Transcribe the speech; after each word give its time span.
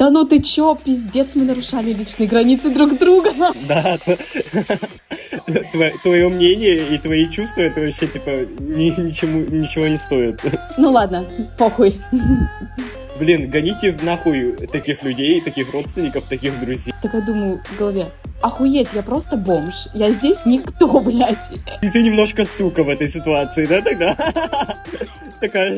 Да 0.00 0.08
ну 0.08 0.24
ты 0.24 0.40
чё, 0.40 0.78
пиздец, 0.82 1.34
мы 1.34 1.44
нарушали 1.44 1.92
личные 1.92 2.26
границы 2.26 2.70
друг 2.70 2.96
друга. 2.98 3.32
Да, 3.68 3.98
твое 6.02 6.26
мнение 6.30 6.94
и 6.94 6.96
твои 6.96 7.28
чувства, 7.28 7.60
это 7.60 7.82
вообще, 7.82 8.06
типа, 8.06 8.30
ничему, 8.60 9.40
ничего 9.40 9.88
не 9.88 9.98
стоит. 9.98 10.40
Ну 10.78 10.90
ладно, 10.90 11.26
похуй. 11.58 12.00
Блин, 13.18 13.50
гоните 13.50 13.94
нахуй 14.02 14.52
таких 14.72 15.02
людей, 15.02 15.42
таких 15.42 15.70
родственников, 15.74 16.24
таких 16.24 16.58
друзей. 16.58 16.94
Так 17.02 17.12
я 17.12 17.20
думаю 17.20 17.60
в 17.62 17.78
голове, 17.78 18.06
охуеть, 18.40 18.88
я 18.94 19.02
просто 19.02 19.36
бомж. 19.36 19.88
Я 19.92 20.10
здесь 20.12 20.38
никто, 20.46 20.98
блядь. 21.04 21.50
И 21.82 21.90
ты 21.90 22.02
немножко 22.02 22.46
сука 22.46 22.84
в 22.84 22.88
этой 22.88 23.10
ситуации, 23.10 23.66
да, 23.66 23.82
тогда? 23.82 24.16
Такая... 25.40 25.76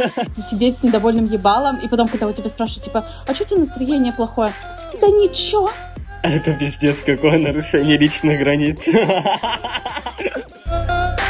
Сидеть 0.50 0.78
с 0.78 0.82
недовольным 0.82 1.26
ебалом, 1.26 1.78
и 1.78 1.88
потом, 1.88 2.08
когда 2.08 2.26
у 2.26 2.32
тебя 2.32 2.48
спрашивают, 2.48 2.84
типа, 2.84 3.06
а 3.26 3.34
что 3.34 3.44
у 3.44 3.46
тебя 3.46 3.60
настроение 3.60 4.12
плохое? 4.12 4.52
Да 5.00 5.06
ничего. 5.06 5.70
Это 6.22 6.52
пиздец, 6.52 6.96
какое 7.04 7.38
нарушение 7.38 7.96
личных 7.96 8.40
границ. 8.40 8.80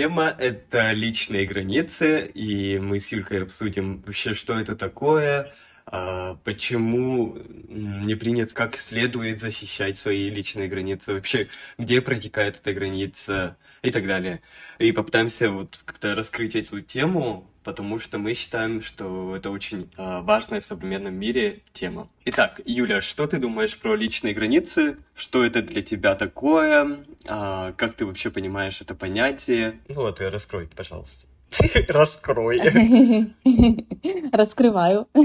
Тема— 0.00 0.34
это 0.38 0.92
личные 0.92 1.44
границы, 1.44 2.24
и 2.32 2.78
мы 2.78 3.00
с 3.00 3.12
Юлькой 3.12 3.42
обсудим 3.42 4.00
вообще, 4.06 4.32
что 4.32 4.58
это 4.58 4.74
такое, 4.74 5.52
а, 5.84 6.38
почему 6.42 7.36
не 7.68 8.14
принято 8.14 8.54
как 8.54 8.76
следует 8.78 9.40
защищать 9.40 9.98
свои 9.98 10.30
личные 10.30 10.68
границы, 10.68 11.12
вообще 11.12 11.48
где 11.76 12.00
протекает 12.00 12.56
эта 12.56 12.72
граница 12.72 13.58
и 13.82 13.90
так 13.90 14.06
далее. 14.06 14.40
И 14.78 14.90
попытаемся 14.92 15.50
вот 15.50 15.78
как-то 15.84 16.14
раскрыть 16.14 16.56
эту 16.56 16.80
тему, 16.80 17.46
потому 17.64 17.98
что 17.98 18.18
мы 18.18 18.34
считаем, 18.34 18.82
что 18.82 19.36
это 19.36 19.50
очень 19.50 19.90
э, 19.96 20.20
важная 20.20 20.60
в 20.60 20.64
современном 20.64 21.14
мире 21.14 21.62
тема. 21.72 22.08
Итак, 22.24 22.60
Юля, 22.64 23.00
что 23.00 23.26
ты 23.26 23.38
думаешь 23.38 23.78
про 23.78 23.94
личные 23.94 24.34
границы? 24.34 24.98
Что 25.14 25.44
это 25.44 25.62
для 25.62 25.82
тебя 25.82 26.14
такое? 26.14 27.04
Э, 27.24 27.72
как 27.76 27.94
ты 27.94 28.06
вообще 28.06 28.30
понимаешь 28.30 28.80
это 28.80 28.94
понятие? 28.94 29.80
Ну 29.88 29.96
вот, 29.96 30.20
раскрой, 30.20 30.68
пожалуйста. 30.74 31.29
Раскрой. 31.88 32.60
Раскрываю. 34.32 35.06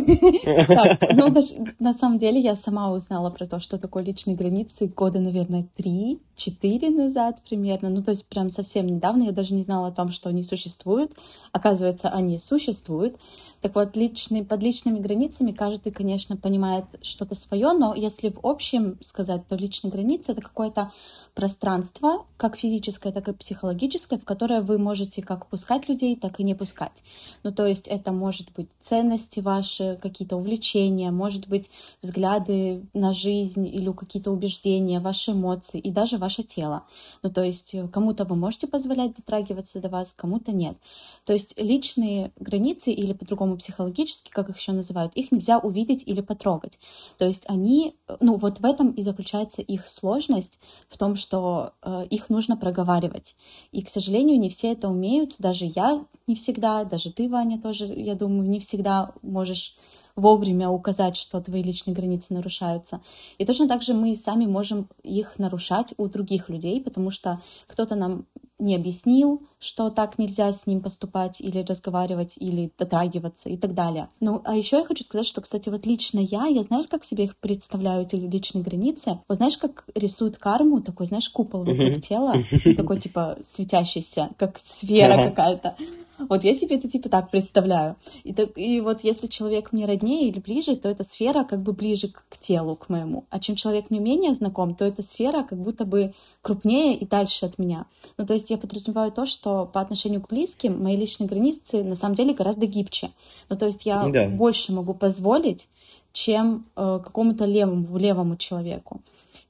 Так, 0.68 1.00
ну, 1.14 1.34
на 1.80 1.94
самом 1.94 2.18
деле 2.18 2.40
я 2.40 2.56
сама 2.56 2.92
узнала 2.92 3.30
про 3.30 3.46
то, 3.46 3.60
что 3.60 3.78
такое 3.78 4.04
личные 4.04 4.36
границы 4.36 4.88
года, 4.88 5.20
наверное, 5.20 5.68
три-четыре 5.76 6.90
назад 6.90 7.42
примерно. 7.48 7.90
Ну, 7.90 8.04
то 8.04 8.12
есть 8.12 8.26
прям 8.26 8.50
совсем 8.50 8.88
недавно 8.88 9.24
я 9.24 9.32
даже 9.32 9.54
не 9.54 9.64
знала 9.64 9.88
о 9.88 9.92
том, 9.92 10.12
что 10.12 10.30
они 10.30 10.44
существуют. 10.44 11.14
Оказывается, 11.52 12.10
они 12.10 12.40
существуют. 12.40 13.16
Так 13.62 13.76
вот, 13.76 13.96
личный, 13.96 14.44
под 14.46 14.62
личными 14.62 15.00
границами 15.00 15.52
каждый, 15.52 15.92
конечно, 15.92 16.38
понимает 16.38 16.86
что-то 17.02 17.36
свое, 17.36 17.74
но 17.74 17.94
если 17.96 18.30
в 18.30 18.40
общем 18.44 18.98
сказать, 19.02 19.48
то 19.48 19.56
личные 19.56 19.92
границы— 19.92 20.32
это 20.34 20.42
какое-то 20.42 20.92
пространство, 21.36 22.26
как 22.38 22.58
физическое, 22.58 23.12
так 23.12 23.28
и 23.28 23.34
психологическое, 23.34 24.18
в 24.18 24.24
которое 24.24 24.62
вы 24.62 24.78
можете 24.78 25.22
как 25.22 25.48
пускать 25.48 25.90
людей, 25.90 26.16
так 26.16 26.40
и 26.40 26.44
не 26.44 26.56
пускать. 26.56 27.04
Ну, 27.44 27.52
то 27.52 27.68
есть 27.68 27.88
это 27.88 28.14
может 28.14 28.54
быть 28.54 28.70
ценности 28.80 29.42
ваши, 29.42 30.00
какие-то 30.02 30.38
увлечения, 30.38 31.12
может 31.12 31.48
быть 31.48 31.70
взгляды 32.02 32.86
на 32.94 33.14
жизнь 33.14 33.68
или 33.68 33.92
какие-то 33.92 34.32
убеждения, 34.32 35.02
ваши 35.02 35.32
эмоции 35.32 35.80
и 35.80 35.92
даже 35.92 36.18
ваше 36.18 36.44
тело. 36.44 36.84
Ну, 37.22 37.30
то 37.30 37.44
есть 37.44 37.76
кому-то 37.92 38.24
вы 38.24 38.38
можете 38.38 38.68
позволять 38.68 39.16
дотрагиваться 39.18 39.82
до 39.82 39.90
вас, 39.90 40.14
кому-то 40.16 40.54
нет. 40.54 40.78
То 41.26 41.34
есть 41.34 41.60
личные 41.60 42.32
границы 42.40 42.92
или 42.92 43.12
по-другому 43.12 43.55
психологически, 43.58 44.32
как 44.32 44.50
их 44.50 44.58
еще 44.58 44.72
называют, 44.72 45.14
их 45.14 45.32
нельзя 45.32 45.60
увидеть 45.60 46.04
или 46.06 46.22
потрогать. 46.22 46.80
То 47.18 47.28
есть 47.28 47.44
они, 47.48 47.96
ну 48.20 48.36
вот 48.36 48.60
в 48.60 48.66
этом 48.66 48.92
и 48.92 49.02
заключается 49.02 49.62
их 49.62 49.88
сложность, 49.88 50.60
в 50.88 50.98
том, 50.98 51.16
что 51.16 51.74
э, 51.82 52.08
их 52.10 52.30
нужно 52.30 52.58
проговаривать. 52.58 53.36
И, 53.72 53.82
к 53.82 53.90
сожалению, 53.90 54.40
не 54.40 54.50
все 54.50 54.72
это 54.72 54.90
умеют, 54.90 55.36
даже 55.40 55.66
я 55.66 56.06
не 56.28 56.36
всегда, 56.36 56.84
даже 56.84 57.12
ты, 57.12 57.30
Ваня, 57.30 57.62
тоже, 57.62 57.86
я 57.86 58.16
думаю, 58.16 58.50
не 58.50 58.60
всегда 58.60 59.14
можешь 59.22 59.76
вовремя 60.16 60.70
указать, 60.70 61.18
что 61.18 61.42
твои 61.42 61.62
личные 61.62 61.94
границы 61.94 62.34
нарушаются. 62.34 63.02
И 63.38 63.46
точно 63.46 63.68
так 63.68 63.82
же 63.82 63.94
мы 63.94 64.16
сами 64.16 64.46
можем 64.46 64.88
их 65.04 65.38
нарушать 65.38 65.94
у 65.98 66.08
других 66.08 66.50
людей, 66.50 66.82
потому 66.82 67.12
что 67.12 67.42
кто-то 67.68 67.96
нам 67.96 68.26
не 68.60 68.76
объяснил, 68.76 69.42
что 69.60 69.90
так 69.90 70.18
нельзя 70.18 70.52
с 70.52 70.68
ним 70.68 70.82
поступать 70.82 71.42
или 71.42 71.60
разговаривать, 71.62 72.36
или 72.38 72.72
дотрагиваться 72.78 73.50
и 73.50 73.58
так 73.58 73.74
далее. 73.74 74.10
Ну, 74.20 74.42
а 74.46 74.56
еще 74.56 74.78
я 74.78 74.86
хочу 74.86 75.04
сказать, 75.04 75.28
что, 75.28 75.42
кстати, 75.42 75.70
вот 75.70 75.86
лично 75.86 76.20
я, 76.20 76.46
я 76.46 76.64
знаешь, 76.64 76.88
как 76.90 77.04
себе 77.04 77.26
их 77.26 77.38
представляю, 77.38 78.04
эти 78.04 78.16
личные 78.16 78.64
границы? 78.64 79.20
Вот 79.28 79.38
знаешь, 79.38 79.58
как 79.58 79.86
рисуют 79.94 80.38
карму, 80.38 80.82
такой, 80.82 81.08
знаешь, 81.08 81.30
купол 81.30 81.64
вокруг 81.64 82.02
тела, 82.02 82.36
такой, 82.76 83.00
типа, 83.00 83.38
светящийся, 83.52 84.30
как 84.38 84.60
сфера 84.60 85.30
какая-то. 85.30 85.76
Вот 86.18 86.44
я 86.44 86.56
себе 86.56 86.78
это 86.78 86.90
типа 86.90 87.10
так 87.10 87.30
представляю. 87.30 87.96
И, 88.24 88.34
так, 88.34 88.58
и 88.58 88.82
вот 88.82 89.04
если 89.04 89.28
человек 89.28 89.72
мне 89.72 89.86
роднее 89.86 90.30
или 90.30 90.40
ближе, 90.40 90.76
то 90.76 90.90
эта 90.90 91.04
сфера 91.04 91.44
как 91.44 91.62
бы 91.62 91.74
ближе 91.74 92.08
к, 92.08 92.26
к 92.30 92.38
телу, 92.38 92.76
к 92.76 92.90
моему. 92.90 93.26
А 93.30 93.40
чем 93.40 93.56
человек 93.56 93.90
мне 93.90 94.00
менее 94.00 94.34
знаком, 94.34 94.76
то 94.76 94.86
эта 94.86 95.04
сфера 95.04 95.44
как 95.44 95.60
будто 95.60 95.86
бы 95.86 96.14
крупнее 96.42 96.96
и 96.96 97.06
дальше 97.06 97.46
от 97.46 97.58
меня. 97.58 97.86
Ну, 98.18 98.26
то 98.26 98.34
есть 98.34 98.50
я 98.50 98.58
подразумеваю 98.58 99.12
то, 99.12 99.26
что 99.26 99.66
по 99.66 99.82
отношению 99.82 100.22
к 100.22 100.30
близким 100.30 100.82
мои 100.82 100.96
личные 100.96 101.28
границы 101.28 101.84
на 101.84 101.96
самом 101.96 102.16
деле 102.16 102.34
гораздо 102.34 102.66
гибче. 102.66 103.12
Ну, 103.50 103.58
то 103.58 103.66
есть 103.66 103.86
я 103.86 104.08
да. 104.08 104.28
больше 104.28 104.72
могу 104.72 104.94
позволить, 104.94 105.68
чем 106.14 106.66
э, 106.76 107.00
какому-то 107.04 107.46
левому, 107.46 107.98
левому 107.98 108.38
человеку. 108.38 109.02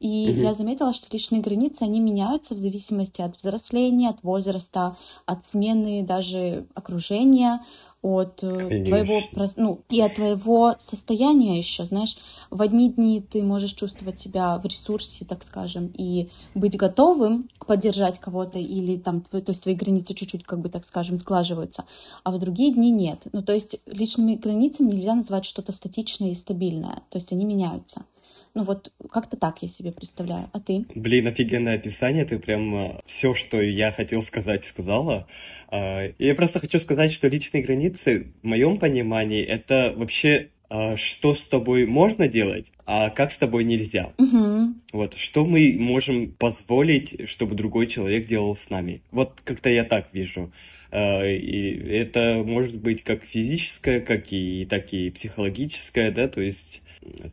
И 0.06 0.30
угу. 0.30 0.42
я 0.42 0.54
заметила, 0.54 0.94
что 0.94 1.08
личные 1.12 1.42
границы, 1.42 1.82
они 1.82 2.00
меняются 2.00 2.54
в 2.54 2.60
зависимости 2.60 3.22
от 3.22 3.36
взросления, 3.38 4.10
от 4.10 4.22
возраста, 4.22 4.98
от 5.26 5.44
смены 5.44 6.04
даже 6.04 6.68
окружения, 6.76 7.66
от 8.04 8.44
э, 8.44 8.56
Конечно. 8.56 8.86
твоего, 8.86 9.22
ну, 9.56 9.80
и 9.90 10.00
от 10.02 10.14
твоего 10.14 10.76
состояния 10.78 11.58
еще, 11.58 11.86
знаешь, 11.86 12.18
в 12.52 12.62
одни 12.62 12.92
дни 12.92 13.20
ты 13.20 13.42
можешь 13.42 13.74
чувствовать 13.74 14.20
себя 14.20 14.60
в 14.60 14.66
ресурсе, 14.66 15.26
так 15.26 15.44
скажем, 15.44 15.92
и 15.98 16.30
быть 16.54 16.78
готовым 16.78 17.50
поддержать 17.66 18.20
кого-то, 18.20 18.60
или 18.60 18.98
там, 18.98 19.22
то 19.22 19.42
есть 19.48 19.64
твои 19.64 19.74
границы 19.74 20.14
чуть-чуть, 20.14 20.44
как 20.44 20.60
бы, 20.60 20.70
так 20.70 20.86
скажем, 20.86 21.18
сглаживаются, 21.18 21.86
а 22.24 22.32
в 22.32 22.38
другие 22.38 22.72
дни 22.72 22.92
нет. 22.92 23.24
Ну, 23.34 23.42
то 23.42 23.54
есть 23.54 23.80
личными 23.88 24.36
границами 24.36 24.92
нельзя 24.92 25.16
назвать 25.16 25.46
что-то 25.46 25.72
статичное 25.72 26.30
и 26.30 26.36
стабильное, 26.36 27.02
то 27.10 27.18
есть 27.18 27.32
они 27.32 27.44
меняются. 27.44 28.06
Ну 28.56 28.64
вот 28.64 28.94
как-то 29.12 29.36
так 29.36 29.62
я 29.62 29.68
себе 29.68 29.92
представляю. 29.92 30.50
А 30.54 30.62
ты? 30.62 30.86
Блин, 30.96 31.28
офигенное 31.28 31.76
описание. 31.76 32.24
Ты 32.24 32.40
прям 32.40 32.74
а, 32.74 33.02
все, 33.06 33.36
что 33.36 33.62
я 33.62 33.92
хотел 33.92 34.24
сказать, 34.24 34.64
сказала. 34.64 35.28
А, 35.68 36.10
я 36.18 36.36
просто 36.36 36.62
хочу 36.62 36.80
сказать, 36.80 37.12
что 37.12 37.28
личные 37.28 37.64
границы, 37.64 38.28
в 38.42 38.46
моем 38.46 38.80
понимании, 38.80 39.44
это 39.44 39.94
вообще 39.98 40.52
а, 40.70 40.96
что 40.96 41.36
с 41.36 41.42
тобой 41.42 41.86
можно 41.86 42.30
делать, 42.30 42.72
а 42.86 43.10
как 43.10 43.34
с 43.34 43.38
тобой 43.38 43.66
нельзя. 43.66 44.14
Угу. 44.18 44.74
Вот, 44.94 45.16
что 45.16 45.44
мы 45.44 45.76
можем 45.78 46.32
позволить, 46.32 47.30
чтобы 47.30 47.56
другой 47.56 47.88
человек 47.88 48.26
делал 48.26 48.56
с 48.56 48.70
нами. 48.70 49.02
Вот 49.12 49.42
как-то 49.44 49.70
я 49.70 49.84
так 49.84 50.08
вижу. 50.14 50.54
И 50.94 51.88
это 51.92 52.42
может 52.46 52.78
быть 52.78 53.04
как 53.04 53.26
физическое, 53.26 54.00
как 54.00 54.32
и 54.32 54.66
так 54.66 54.94
и 54.94 55.10
психологическое, 55.10 56.10
да, 56.10 56.30
то 56.30 56.40
есть 56.40 56.84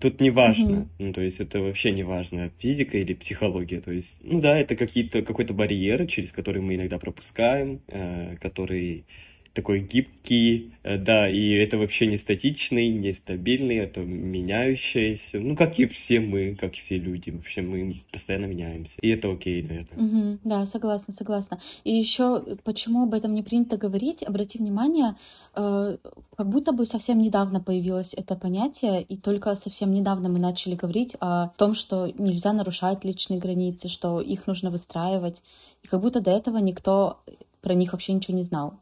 Тут 0.01 0.21
не 0.21 0.31
важно, 0.31 0.71
mm-hmm. 0.71 0.89
ну, 0.99 1.13
то 1.13 1.21
есть 1.23 1.41
это 1.41 1.61
вообще 1.61 1.93
не 1.93 2.03
важно, 2.03 2.51
физика 2.59 2.99
или 2.99 3.15
психология, 3.15 3.81
то 3.81 3.91
есть, 3.91 4.17
ну 4.21 4.41
да, 4.41 4.59
это 4.59 4.77
какие-то, 4.77 5.23
какой-то 5.23 5.55
барьер, 5.55 6.07
через 6.07 6.33
который 6.33 6.61
мы 6.61 6.75
иногда 6.75 6.99
пропускаем, 6.99 7.81
э, 7.89 8.37
который 8.41 9.07
такой 9.55 9.81
гибкий, 9.81 10.73
э, 10.83 10.97
да, 10.97 11.29
и 11.29 11.51
это 11.53 11.79
вообще 11.79 12.07
не 12.07 12.17
статичный, 12.17 12.89
не 12.89 13.13
стабильный, 13.13 13.77
это 13.77 14.01
меняющееся, 14.01 15.41
ну, 15.41 15.57
как 15.57 15.79
и 15.79 15.87
все 15.87 16.21
мы, 16.21 16.57
как 16.59 16.75
все 16.75 16.99
люди, 16.99 17.31
вообще 17.31 17.63
мы 17.63 18.03
постоянно 18.11 18.47
меняемся, 18.47 18.95
и 19.01 19.09
это 19.11 19.31
окей, 19.31 19.63
наверное. 19.63 20.33
Угу, 20.33 20.39
да, 20.45 20.67
согласна, 20.67 21.13
согласна. 21.13 21.61
И 21.85 21.93
еще, 21.93 22.57
почему 22.65 23.03
об 23.05 23.15
этом 23.15 23.35
не 23.35 23.43
принято 23.43 23.77
говорить, 23.77 24.23
обрати 24.23 24.59
внимание, 24.59 25.17
э, 25.55 25.97
как 26.37 26.49
будто 26.49 26.73
бы 26.73 26.87
совсем 26.87 27.21
недавно 27.21 27.61
появилось 27.61 28.15
это 28.15 28.37
понятие, 28.37 29.03
и 29.03 29.17
только 29.17 29.55
совсем 29.55 29.93
недавно 29.93 30.29
мы 30.29 30.39
начали 30.39 30.75
говорить 30.75 31.15
о 31.21 31.49
том, 31.59 31.75
что 31.75 32.11
нельзя 32.19 32.53
нарушать 32.53 33.05
личные 33.05 33.39
границы, 33.39 33.89
что 33.89 34.21
их 34.21 34.47
нужно 34.47 34.71
выстраивать, 34.71 35.43
и 35.83 35.89
как 35.89 36.01
будто 36.01 36.21
до 36.21 36.31
этого 36.31 36.59
никто 36.59 37.23
про 37.61 37.75
них 37.75 37.93
вообще 37.93 38.13
ничего 38.13 38.37
не 38.37 38.43
знал. 38.43 38.82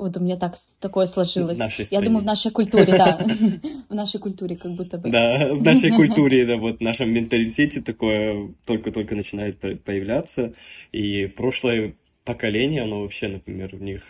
Вот 0.00 0.16
у 0.16 0.20
меня 0.20 0.36
так, 0.36 0.54
такое 0.80 1.06
сложилось. 1.06 1.58
Я 1.90 2.00
думаю, 2.00 2.22
в 2.22 2.26
нашей 2.26 2.50
культуре, 2.50 2.86
да. 2.86 3.18
В 3.90 3.94
нашей 3.94 4.18
культуре 4.18 4.56
как 4.56 4.72
будто 4.72 4.96
бы. 4.96 5.10
Да, 5.10 5.52
в 5.52 5.62
нашей 5.62 5.90
культуре, 5.96 6.46
да, 6.46 6.56
вот 6.56 6.78
в 6.78 6.80
нашем 6.80 7.10
менталитете 7.10 7.82
такое 7.82 8.48
только-только 8.64 9.14
начинает 9.14 9.60
появляться. 9.60 10.54
И 10.92 11.26
прошлое 11.26 11.96
поколение, 12.24 12.82
оно 12.82 13.02
вообще, 13.02 13.28
например, 13.28 13.74
у 13.74 13.78
них 13.78 14.02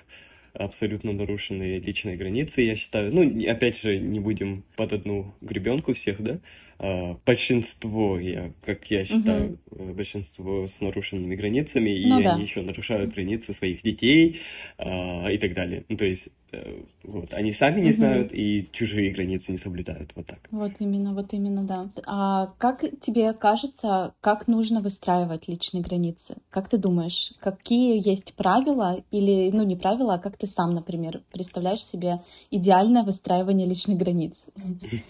абсолютно 0.52 1.12
нарушенные 1.12 1.80
личные 1.80 2.16
границы, 2.16 2.60
я 2.60 2.76
считаю. 2.76 3.12
Ну, 3.12 3.50
опять 3.50 3.80
же, 3.80 3.98
не 3.98 4.20
будем 4.20 4.62
под 4.76 4.92
одну 4.92 5.34
гребенку 5.40 5.94
всех, 5.94 6.20
да? 6.20 6.38
А, 6.82 7.18
большинство, 7.26 8.18
я, 8.18 8.52
как 8.64 8.90
я 8.90 9.04
считаю, 9.04 9.58
угу. 9.70 9.92
большинство 9.92 10.66
с 10.66 10.80
нарушенными 10.80 11.36
границами, 11.36 11.90
ну, 12.06 12.20
и 12.20 12.24
да. 12.24 12.34
они 12.34 12.44
еще 12.44 12.62
нарушают 12.62 13.12
границы 13.12 13.52
своих 13.52 13.82
детей 13.82 14.40
а, 14.78 15.28
и 15.28 15.36
так 15.36 15.52
далее. 15.52 15.84
Ну, 15.90 15.98
то 15.98 16.06
есть 16.06 16.28
Э, 16.52 16.82
вот, 17.04 17.32
они 17.32 17.52
сами 17.52 17.80
не 17.80 17.90
угу. 17.90 17.96
знают 17.96 18.32
и 18.32 18.68
чужие 18.72 19.10
границы 19.10 19.52
не 19.52 19.58
соблюдают. 19.58 20.12
Вот 20.14 20.26
так. 20.26 20.40
Вот 20.50 20.72
именно, 20.80 21.14
вот 21.14 21.32
именно, 21.32 21.62
да. 21.64 21.88
А 22.06 22.52
как 22.58 22.84
тебе 23.00 23.32
кажется, 23.32 24.14
как 24.20 24.48
нужно 24.48 24.80
выстраивать 24.80 25.48
личные 25.48 25.82
границы? 25.82 26.36
Как 26.50 26.68
ты 26.68 26.76
думаешь, 26.76 27.32
какие 27.40 28.06
есть 28.06 28.34
правила 28.34 29.02
или, 29.10 29.50
ну, 29.52 29.62
не 29.62 29.76
правила, 29.76 30.14
а 30.14 30.18
как 30.18 30.36
ты 30.36 30.46
сам, 30.46 30.74
например, 30.74 31.22
представляешь 31.32 31.84
себе 31.84 32.20
идеальное 32.50 33.02
выстраивание 33.02 33.66
личных 33.66 33.98
границ? 33.98 34.44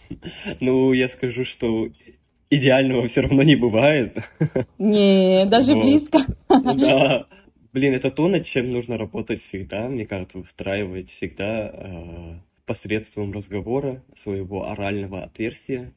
Ну, 0.61 0.93
я 0.93 1.09
скажу, 1.09 1.45
что 1.45 1.60
идеального 2.51 3.09
все 3.09 3.23
равно 3.23 3.43
не 3.43 3.57
бывает. 3.57 4.17
Не, 4.79 5.47
даже 5.47 5.75
близко. 5.75 6.19
Да. 6.49 7.27
Блин, 7.73 7.95
это 7.95 8.11
то, 8.11 8.27
над 8.27 8.45
чем 8.45 8.73
нужно 8.73 8.99
работать 8.99 9.41
всегда, 9.41 9.89
мне 9.89 10.05
кажется, 10.05 10.39
выстраивать 10.39 11.09
всегда 11.09 11.71
э, 11.73 12.35
посредством 12.67 13.33
разговора 13.33 14.03
своего 14.17 14.69
орального 14.69 15.23
отверстия. 15.23 15.93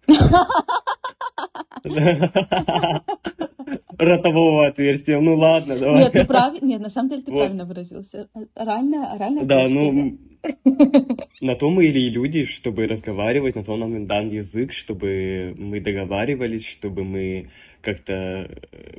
Ротового 3.98 4.68
отверстия. 4.68 5.20
Ну 5.20 5.36
ладно, 5.36 5.78
давай. 5.78 6.04
Нет, 6.04 6.14
ну 6.14 6.26
прав... 6.26 6.62
Нет, 6.62 6.82
на 6.82 6.90
самом 6.90 7.10
деле 7.10 7.24
ты 7.24 7.32
правильно 7.32 7.66
выразился. 7.66 8.30
Оральное, 8.54 9.12
оральное 9.12 9.46
Да, 9.46 9.68
ну, 9.68 10.18
на 11.42 11.56
то 11.56 11.70
мы 11.70 11.86
или 11.86 12.10
люди, 12.10 12.46
чтобы 12.46 12.88
разговаривать, 12.88 13.56
на 13.56 13.64
то 13.64 13.78
нам 13.78 14.08
дан 14.08 14.30
язык, 14.30 14.74
чтобы 14.74 15.56
мы 15.58 15.80
договаривались, 15.80 16.66
чтобы 16.66 17.04
мы 17.04 17.50
как-то 17.84 18.14
э, 18.14 18.48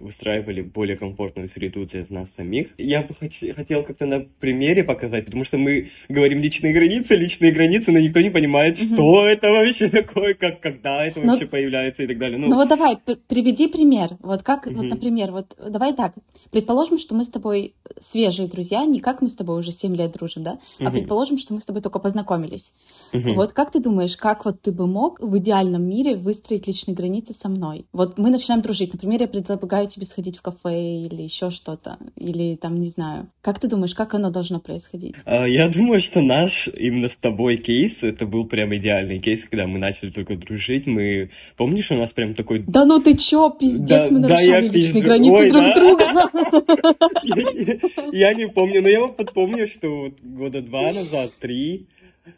выстраивали 0.01 0.61
более 0.61 0.97
комфортную 0.97 1.49
среду 1.49 1.87
для 1.87 2.05
нас 2.11 2.31
самих. 2.31 2.69
Я 2.77 3.03
бы 3.03 3.15
хотел 3.15 3.83
как-то 3.83 4.05
на 4.05 4.21
примере 4.21 4.85
показать, 4.85 5.25
потому 5.25 5.45
что 5.45 5.57
мы 5.57 5.89
говорим 6.09 6.41
личные 6.41 6.75
границы, 6.75 7.17
личные 7.17 7.51
границы, 7.51 7.93
но 7.93 7.99
никто 7.99 8.21
не 8.21 8.31
понимает, 8.31 8.77
угу. 8.79 8.95
что 8.95 9.27
это 9.27 9.51
вообще 9.51 9.89
такое, 9.89 10.35
как, 10.35 10.61
когда 10.61 11.05
это 11.05 11.21
но, 11.21 11.33
вообще 11.33 11.47
появляется 11.47 12.03
и 12.03 12.07
так 12.07 12.19
далее. 12.19 12.39
Ну, 12.39 12.49
ну 12.49 12.57
вот 12.57 12.69
давай, 12.69 12.99
приведи 13.27 13.69
пример. 13.69 14.19
Вот 14.21 14.43
как, 14.43 14.67
угу. 14.67 14.77
вот, 14.77 14.85
например, 14.85 15.33
вот 15.33 15.57
давай 15.59 15.95
так. 15.95 16.15
Предположим, 16.51 16.99
что 16.99 17.15
мы 17.15 17.25
с 17.25 17.31
тобой 17.31 17.75
свежие 17.99 18.49
друзья, 18.49 18.85
не 18.85 19.01
как 19.01 19.23
мы 19.23 19.31
с 19.31 19.35
тобой 19.35 19.59
уже 19.59 19.73
7 19.73 19.97
лет 19.97 20.13
дружим, 20.13 20.43
да, 20.43 20.53
угу. 20.53 20.87
а 20.87 20.91
предположим, 20.91 21.39
что 21.39 21.55
мы 21.55 21.61
с 21.61 21.65
тобой 21.65 21.81
только 21.81 21.99
познакомились. 21.99 22.73
Угу. 23.15 23.33
Вот 23.35 23.53
как 23.53 23.73
ты 23.73 23.81
думаешь, 23.81 24.17
как 24.17 24.45
вот 24.45 24.61
ты 24.61 24.73
бы 24.73 24.87
мог 24.87 25.21
в 25.21 25.39
идеальном 25.39 25.83
мире 25.83 26.17
выстроить 26.17 26.67
личные 26.67 26.95
границы 26.95 27.33
со 27.33 27.49
мной? 27.49 27.87
Вот 27.93 28.19
мы 28.19 28.29
начинаем 28.29 28.61
дружить 28.61 28.74
дружить. 28.75 28.93
Например, 28.93 29.21
я 29.21 29.29
предлагаю 29.29 29.89
тебе 29.89 30.07
сходить 30.07 30.37
в 30.37 30.43
кафе 30.43 31.03
или 31.03 31.23
еще 31.23 31.51
что-то, 31.51 31.99
или 32.17 32.57
там, 32.57 32.81
не 32.81 32.89
знаю. 32.89 33.29
Как 33.41 33.61
ты 33.61 33.69
думаешь, 33.69 33.95
как 33.95 34.15
оно 34.15 34.31
должно 34.31 34.61
происходить? 34.61 35.15
А, 35.25 35.47
я 35.47 35.69
думаю, 35.69 36.01
что 36.01 36.21
наш 36.21 36.69
именно 36.69 37.09
с 37.09 37.17
тобой 37.17 37.57
кейс, 37.57 38.03
это 38.03 38.27
был 38.27 38.47
прям 38.47 38.75
идеальный 38.75 39.19
кейс, 39.19 39.45
когда 39.45 39.67
мы 39.67 39.79
начали 39.79 40.11
только 40.11 40.37
дружить. 40.37 40.87
Мы, 40.87 41.31
помнишь, 41.57 41.91
у 41.91 41.95
нас 41.95 42.13
прям 42.13 42.35
такой... 42.35 42.65
Да 42.67 42.85
ну 42.85 43.01
ты 43.01 43.17
чё, 43.17 43.51
пиздец, 43.51 44.09
да, 44.09 44.09
мы 44.11 44.19
нарушали 44.19 44.69
да, 44.69 44.75
личные 44.75 45.03
границы 45.03 45.35
Ой, 45.35 45.51
друг 45.51 45.65
да? 45.65 45.75
друга. 45.75 46.05
Я 48.13 48.35
не 48.35 48.49
помню, 48.49 48.83
но 48.83 48.89
я 48.89 49.01
вот 49.01 49.17
подпомню, 49.17 49.67
что 49.67 50.11
года 50.23 50.63
два 50.63 50.93
назад, 50.93 51.33
три... 51.41 51.87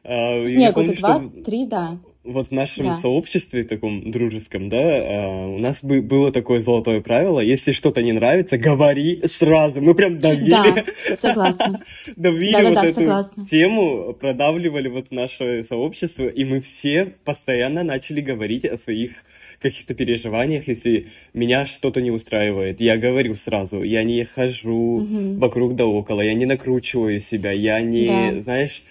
А, 0.03 0.45
не, 0.45 0.71
года 0.73 0.95
два, 0.97 1.23
три, 1.45 1.65
да 1.65 1.99
вот 2.27 2.49
в 2.49 2.51
нашем 2.51 2.87
да. 2.87 2.97
сообществе 2.97 3.65
таком 3.65 4.11
дружеском, 4.11 4.69
да, 4.69 4.79
а, 4.79 5.47
у 5.47 5.59
нас 5.59 5.83
бы 5.83 6.03
было 6.03 6.33
такое 6.33 6.61
золотое 6.61 7.01
правило, 7.01 7.41
если 7.41 7.73
что-то 7.73 8.03
не 8.03 8.13
нравится, 8.13 8.59
говори 8.59 9.21
сразу. 9.27 9.81
Мы 9.81 9.95
прям 9.95 10.19
давили. 10.19 10.47
Да, 10.49 11.17
согласна. 11.17 11.83
давили 12.17 12.53
да, 12.53 12.63
вот 12.63 12.75
да, 12.75 12.85
эту 12.85 12.95
согласна. 12.95 13.47
тему, 13.47 14.13
продавливали 14.15 14.89
вот 14.89 15.11
наше 15.11 15.65
сообщество, 15.65 16.27
и 16.27 16.45
мы 16.45 16.61
все 16.61 17.15
постоянно 17.25 17.83
начали 17.83 18.21
говорить 18.21 18.65
о 18.65 18.79
своих 18.79 19.13
каких-то 19.61 19.95
переживаниях, 19.95 20.69
если 20.69 21.07
меня 21.33 21.67
что-то 21.67 22.03
не 22.03 22.11
устраивает, 22.11 22.81
я 22.81 22.97
говорю 22.97 23.35
сразу, 23.37 23.83
я 23.83 24.03
не 24.03 24.25
хожу 24.25 24.99
угу. 24.99 25.39
вокруг 25.39 25.77
да 25.77 25.87
около, 25.87 26.21
я 26.21 26.35
не 26.35 26.47
накручиваю 26.47 27.21
себя, 27.21 27.53
я 27.53 27.81
не, 27.81 28.07
да. 28.07 28.43
знаешь, 28.43 28.83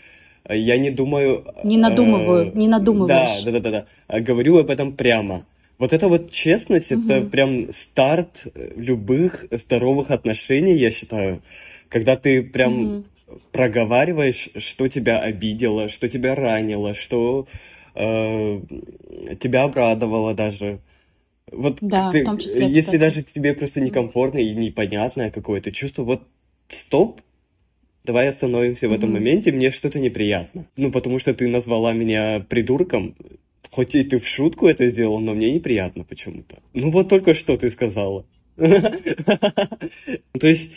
я 0.49 0.77
не 0.77 0.91
думаю... 0.91 1.45
Не 1.63 1.77
надумываю, 1.77 2.47
э, 2.47 2.51
не 2.53 2.67
надумываешь. 2.67 3.43
Да, 3.43 3.51
да, 3.51 3.59
да, 3.59 3.71
да, 3.71 3.85
да. 4.07 4.19
Говорю 4.19 4.57
об 4.57 4.69
этом 4.69 4.93
прямо. 4.93 5.45
Вот 5.77 5.91
эта 5.91 6.07
вот 6.07 6.31
честность, 6.31 6.91
угу. 6.91 7.03
это 7.03 7.21
прям 7.21 7.71
старт 7.71 8.47
любых 8.75 9.45
здоровых 9.51 10.11
отношений, 10.11 10.77
я 10.77 10.91
считаю. 10.91 11.41
Когда 11.89 12.15
ты 12.15 12.43
прям 12.43 12.79
угу. 12.79 13.03
проговариваешь, 13.51 14.49
что 14.57 14.87
тебя 14.87 15.19
обидело, 15.19 15.89
что 15.89 16.07
тебя 16.07 16.35
ранило, 16.35 16.93
что 16.93 17.47
э, 17.95 18.61
тебя 19.39 19.63
обрадовало 19.63 20.33
даже. 20.33 20.79
Вот 21.51 21.77
да, 21.81 22.11
ты, 22.11 22.21
в 22.21 22.25
том 22.25 22.37
числе, 22.37 22.67
если 22.67 22.81
кстати. 22.81 22.97
даже 22.97 23.21
тебе 23.23 23.53
просто 23.53 23.81
некомфортно 23.81 24.39
и 24.39 24.55
непонятное 24.55 25.29
какое-то 25.29 25.71
чувство, 25.71 26.03
вот 26.03 26.23
стоп, 26.67 27.21
давай 28.05 28.29
остановимся 28.29 28.87
в 28.87 28.93
этом 28.93 29.11
моменте, 29.11 29.51
мне 29.51 29.71
что-то 29.71 29.99
неприятно. 29.99 30.67
Ну, 30.77 30.91
потому 30.91 31.19
что 31.19 31.33
ты 31.33 31.47
назвала 31.47 31.93
меня 31.93 32.45
придурком, 32.47 33.15
хоть 33.71 33.95
и 33.95 34.03
ты 34.03 34.19
в 34.19 34.27
шутку 34.27 34.67
это 34.67 34.89
сделал, 34.89 35.19
но 35.19 35.33
мне 35.33 35.51
неприятно 35.51 36.03
почему-то. 36.03 36.57
Ну, 36.73 36.91
вот 36.91 37.09
только 37.09 37.33
что 37.33 37.57
ты 37.57 37.69
сказала. 37.71 38.25
То 38.55 40.47
есть 40.47 40.71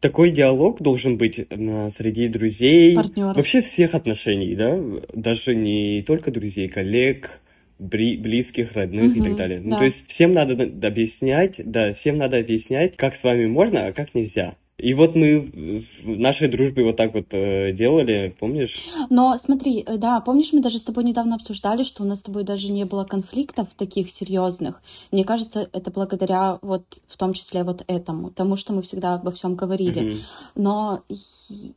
такой 0.00 0.30
диалог 0.30 0.82
должен 0.82 1.16
быть 1.16 1.36
среди 1.36 2.28
друзей, 2.28 2.94
Партнеров. 2.94 3.36
вообще 3.36 3.62
всех 3.62 3.94
отношений, 3.94 4.54
да, 4.54 4.78
даже 5.14 5.54
не 5.54 6.02
только 6.02 6.30
друзей, 6.30 6.68
коллег, 6.68 7.40
близких, 7.78 8.72
родных 8.72 9.12
угу, 9.12 9.20
и 9.20 9.22
так 9.22 9.36
далее. 9.36 9.60
Да. 9.60 9.68
Ну, 9.68 9.76
то 9.78 9.84
есть 9.84 10.08
всем 10.08 10.32
надо 10.32 10.62
объяснять, 10.86 11.60
да, 11.64 11.92
всем 11.94 12.18
надо 12.18 12.38
объяснять, 12.38 12.96
как 12.96 13.14
с 13.14 13.24
вами 13.24 13.46
можно, 13.46 13.86
а 13.86 13.92
как 13.92 14.14
нельзя. 14.14 14.56
И 14.82 14.94
вот 14.94 15.14
мы 15.14 15.80
в 16.02 16.08
нашей 16.08 16.48
дружбе 16.48 16.82
вот 16.82 16.96
так 16.96 17.14
вот 17.14 17.26
э, 17.30 17.72
делали, 17.72 18.34
помнишь? 18.40 18.80
Но 19.10 19.38
смотри, 19.38 19.84
э, 19.86 19.96
да, 19.96 20.20
помнишь, 20.20 20.52
мы 20.52 20.60
даже 20.60 20.78
с 20.78 20.82
тобой 20.82 21.04
недавно 21.04 21.36
обсуждали, 21.36 21.84
что 21.84 22.02
у 22.02 22.06
нас 22.06 22.18
с 22.18 22.22
тобой 22.22 22.42
даже 22.42 22.72
не 22.72 22.84
было 22.84 23.04
конфликтов 23.04 23.68
таких 23.76 24.10
серьезных. 24.10 24.82
Мне 25.12 25.24
кажется, 25.24 25.68
это 25.72 25.92
благодаря 25.92 26.58
вот 26.62 26.82
в 27.06 27.16
том 27.16 27.32
числе 27.32 27.62
вот 27.62 27.84
этому, 27.86 28.30
тому, 28.30 28.56
что 28.56 28.72
мы 28.72 28.82
всегда 28.82 29.14
обо 29.14 29.30
всем 29.30 29.54
говорили. 29.54 30.14
Угу. 30.14 30.18
Но 30.56 31.02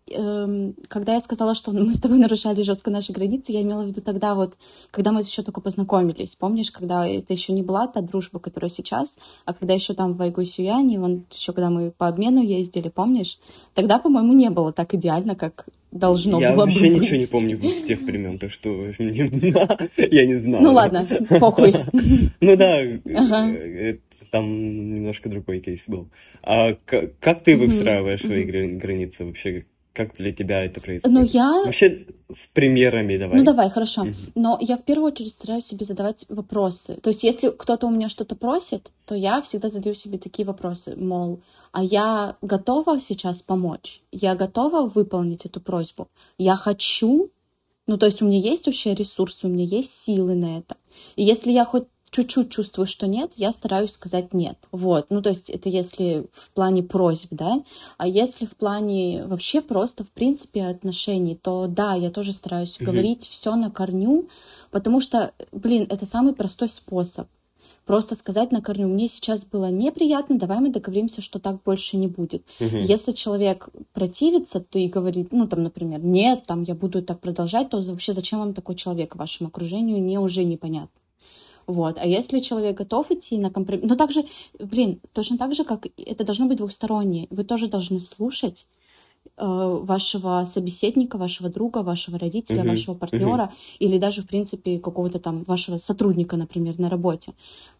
э, 0.09 0.71
когда 0.87 1.13
я 1.13 1.19
сказала, 1.19 1.53
что 1.53 1.71
мы 1.73 1.93
с 1.93 2.01
тобой 2.01 2.17
нарушали 2.17 2.63
жестко 2.63 2.89
наши 2.89 3.13
границы, 3.13 3.51
я 3.51 3.61
имела 3.61 3.83
в 3.83 3.85
виду 3.85 4.01
тогда 4.01 4.33
вот, 4.33 4.57
когда 4.89 5.11
мы 5.11 5.21
еще 5.21 5.43
только 5.43 5.61
познакомились. 5.61 6.35
Помнишь, 6.35 6.71
когда 6.71 7.07
это 7.07 7.33
еще 7.33 7.53
не 7.53 7.61
была 7.61 7.85
та 7.85 8.01
дружба, 8.01 8.39
которая 8.39 8.71
сейчас, 8.71 9.15
а 9.45 9.53
когда 9.53 9.75
еще 9.75 9.93
там 9.93 10.13
в 10.13 10.17
Вайгуйсюяне, 10.17 10.99
вон 10.99 11.25
еще 11.31 11.53
когда 11.53 11.69
мы 11.69 11.91
по 11.91 12.07
обмену 12.07 12.41
ездили, 12.41 12.94
помнишь? 12.95 13.37
Тогда, 13.73 13.99
по-моему, 13.99 14.33
не 14.33 14.49
было 14.49 14.73
так 14.73 14.93
идеально, 14.93 15.35
как 15.35 15.67
должно 15.91 16.39
я 16.39 16.53
было 16.53 16.65
бы 16.65 16.71
Я 16.71 16.77
вообще 16.77 16.89
ничего 16.89 17.17
не 17.17 17.27
помню 17.27 17.71
с 17.71 17.83
тех 17.83 18.01
времен, 18.01 18.39
так 18.39 18.51
что 18.51 18.87
я 18.97 20.25
не 20.25 20.39
знаю. 20.39 20.63
Ну 20.63 20.73
ладно, 20.73 21.07
похуй. 21.39 21.75
Ну 22.41 22.55
да, 22.57 22.81
там 24.31 24.95
немножко 24.95 25.29
другой 25.29 25.59
кейс 25.59 25.85
был. 25.87 26.09
А 26.41 26.73
как 27.19 27.43
ты 27.43 27.57
выстраиваешь 27.57 28.21
свои 28.21 28.43
границы 28.43 29.25
вообще? 29.25 29.65
Как 29.93 30.13
для 30.17 30.33
тебя 30.33 30.65
это 30.65 30.81
происходит? 30.81 31.15
Ну, 31.15 31.23
я... 31.23 31.63
Вообще, 31.63 32.05
с 32.29 32.47
примерами 32.47 33.15
давай. 33.15 33.37
Ну, 33.37 33.45
давай, 33.45 33.69
хорошо. 33.69 34.01
Угу. 34.01 34.13
Но 34.35 34.57
я 34.59 34.75
в 34.75 34.83
первую 34.83 35.13
очередь 35.13 35.31
стараюсь 35.31 35.65
себе 35.65 35.85
задавать 35.85 36.25
вопросы. 36.27 36.95
То 37.01 37.11
есть, 37.11 37.23
если 37.23 37.49
кто-то 37.49 37.87
у 37.87 37.91
меня 37.91 38.09
что-то 38.09 38.35
просит, 38.35 38.91
то 39.05 39.15
я 39.15 39.41
всегда 39.41 39.69
задаю 39.69 39.95
себе 39.95 40.17
такие 40.17 40.45
вопросы, 40.45 40.97
мол, 40.97 41.39
а 41.75 41.83
я 41.83 42.37
готова 42.41 43.01
сейчас 43.01 43.41
помочь? 43.41 44.01
Я 44.09 44.35
готова 44.35 44.87
выполнить 44.87 45.45
эту 45.45 45.59
просьбу? 45.59 46.07
Я 46.37 46.55
хочу? 46.55 47.31
Ну, 47.85 47.97
то 47.97 48.05
есть, 48.05 48.21
у 48.21 48.25
меня 48.25 48.39
есть 48.39 48.65
вообще 48.65 48.95
ресурсы, 48.95 49.45
у 49.45 49.49
меня 49.49 49.65
есть 49.65 49.91
силы 49.91 50.35
на 50.35 50.59
это. 50.59 50.77
И 51.17 51.23
если 51.23 51.51
я 51.51 51.65
хоть 51.65 51.83
чуть-чуть 52.11 52.49
чувствую, 52.49 52.85
что 52.85 53.07
нет, 53.07 53.33
я 53.35 53.51
стараюсь 53.51 53.91
сказать 53.91 54.33
нет. 54.33 54.57
Вот, 54.71 55.07
ну 55.09 55.21
то 55.21 55.31
есть 55.31 55.49
это 55.49 55.67
если 55.67 56.27
в 56.31 56.49
плане 56.51 56.81
просьб, 56.81 57.27
да, 57.31 57.61
а 57.97 58.07
если 58.07 58.45
в 58.45 58.55
плане 58.55 59.25
вообще 59.25 59.59
просто 59.59 60.05
в 60.05 60.11
принципе 60.11 60.63
отношений, 60.67 61.35
то 61.35 61.67
да, 61.67 61.93
я 61.93 62.09
тоже 62.09 62.31
стараюсь 62.31 62.77
угу. 62.77 62.85
говорить 62.85 63.27
все 63.27 63.55
на 63.55 63.69
корню, 63.69 64.29
потому 64.71 65.01
что, 65.01 65.33
блин, 65.51 65.87
это 65.89 66.05
самый 66.05 66.33
простой 66.33 66.69
способ. 66.69 67.27
Просто 67.85 68.15
сказать 68.15 68.51
на 68.51 68.61
корню, 68.61 68.87
мне 68.87 69.07
сейчас 69.07 69.45
было 69.45 69.69
неприятно, 69.69 70.37
давай 70.39 70.59
мы 70.59 70.71
договоримся, 70.71 71.21
что 71.21 71.39
так 71.39 71.61
больше 71.63 71.97
не 71.97 72.07
будет. 72.07 72.43
Угу. 72.59 72.77
Если 72.77 73.11
человек 73.11 73.69
противится, 73.93 74.59
то 74.59 74.79
и 74.79 74.87
говорит, 74.87 75.31
ну 75.31 75.47
там, 75.47 75.61
например, 75.63 76.03
нет, 76.03 76.45
там 76.47 76.63
я 76.63 76.73
буду 76.73 77.03
так 77.03 77.19
продолжать, 77.19 77.69
то 77.69 77.81
вообще 77.81 78.13
зачем 78.13 78.39
вам 78.39 78.53
такой 78.53 78.75
человек 78.75 79.15
в 79.15 79.19
вашем 79.19 79.47
окружении, 79.47 80.01
мне 80.01 80.19
уже 80.19 80.43
непонятно. 80.43 80.99
Вот. 81.67 81.97
А 81.99 82.05
если 82.05 82.39
человек 82.39 82.77
готов 82.77 83.11
идти 83.11 83.37
на 83.37 83.49
компромисс... 83.49 83.89
Ну, 83.89 83.95
также, 83.95 84.25
блин, 84.59 84.99
точно 85.13 85.37
так 85.37 85.53
же, 85.55 85.63
как 85.63 85.87
это 85.97 86.23
должно 86.23 86.47
быть 86.47 86.57
двухстороннее. 86.57 87.27
Вы 87.29 87.43
тоже 87.43 87.67
должны 87.67 87.99
слушать 87.99 88.67
э, 89.37 89.79
вашего 89.81 90.45
собеседника, 90.45 91.17
вашего 91.17 91.49
друга, 91.49 91.79
вашего 91.79 92.19
родителя, 92.19 92.61
uh-huh. 92.61 92.69
вашего 92.69 92.95
партнера 92.95 93.51
uh-huh. 93.51 93.77
или 93.79 93.97
даже, 93.97 94.21
в 94.21 94.27
принципе, 94.27 94.79
какого-то 94.79 95.19
там 95.19 95.43
вашего 95.43 95.77
сотрудника, 95.77 96.37
например, 96.37 96.77
на 96.77 96.89
работе. 96.89 97.33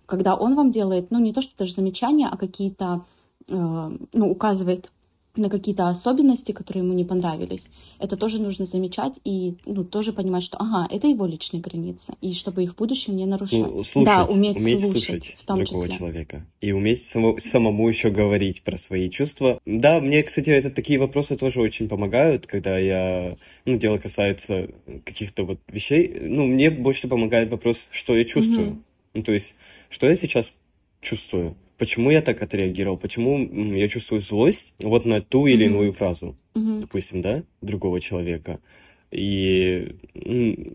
Когда 0.06 0.36
он 0.36 0.56
вам 0.56 0.72
делает, 0.72 1.12
ну, 1.12 1.20
не 1.20 1.34
то, 1.34 1.42
что 1.42 1.58
даже 1.58 1.74
замечания, 1.74 2.28
а 2.32 2.38
какие-то, 2.38 3.06
э, 3.48 3.98
ну, 4.14 4.32
указывает 4.32 4.92
на 5.38 5.50
какие-то 5.50 5.90
особенности, 5.90 6.52
которые 6.52 6.84
ему 6.84 6.94
не 6.94 7.04
понравились, 7.04 7.68
это 8.00 8.18
тоже 8.18 8.42
нужно 8.42 8.66
замечать 8.66 9.14
и 9.24 9.56
ну, 9.66 9.84
тоже 9.84 10.14
понимать, 10.14 10.44
что 10.44 10.58
ага, 10.58 10.88
это 10.90 11.08
его 11.08 11.26
личные 11.26 11.62
границы, 11.62 12.14
и 12.22 12.34
чтобы 12.34 12.64
их 12.64 12.74
в 12.74 12.76
будущем 12.78 13.16
не 13.16 13.26
нарушать. 13.26 13.60
Ну, 13.60 13.84
слушать, 13.84 14.06
да, 14.06 14.26
уметь, 14.26 14.58
уметь 14.58 14.82
слушать, 14.82 15.04
слушать 15.04 15.36
в 15.38 15.46
том 15.46 15.64
другого 15.64 15.86
числе. 15.88 15.98
человека. 15.98 16.46
И 16.62 16.72
уметь 16.72 17.04
само, 17.04 17.38
самому 17.40 17.88
еще 17.88 18.10
говорить 18.10 18.64
про 18.64 18.78
свои 18.78 19.10
чувства. 19.10 19.60
Да, 19.66 20.00
мне, 20.00 20.24
кстати, 20.24 20.50
это 20.50 20.70
такие 20.70 21.00
вопросы 21.00 21.38
тоже 21.38 21.60
очень 21.62 21.88
помогают, 21.88 22.48
когда 22.48 22.78
я, 22.78 23.38
ну, 23.66 23.78
дело 23.78 23.98
касается 23.98 24.70
каких-то 25.04 25.44
вот 25.44 25.60
вещей. 25.68 26.18
Ну, 26.22 26.46
мне 26.46 26.70
больше 26.70 27.08
помогает 27.08 27.52
вопрос, 27.52 27.78
что 27.92 28.16
я 28.16 28.26
чувствую. 28.26 28.70
Угу. 28.70 28.78
Ну, 29.16 29.24
то 29.24 29.32
есть, 29.32 29.56
что 29.90 30.08
я 30.08 30.16
сейчас 30.16 30.54
чувствую 31.02 31.56
почему 31.78 32.12
я 32.12 32.22
так 32.22 32.42
отреагировал, 32.42 32.98
почему 32.98 33.74
я 33.76 33.88
чувствую 33.90 34.22
злость 34.22 34.74
вот 34.80 35.06
на 35.06 35.22
ту 35.22 35.48
или 35.48 35.66
иную 35.66 35.90
mm-hmm. 35.90 35.98
фразу, 35.98 36.38
mm-hmm. 36.56 36.82
допустим, 36.82 37.22
да, 37.22 37.44
другого 37.62 38.00
человека. 38.00 38.60
И 39.12 39.96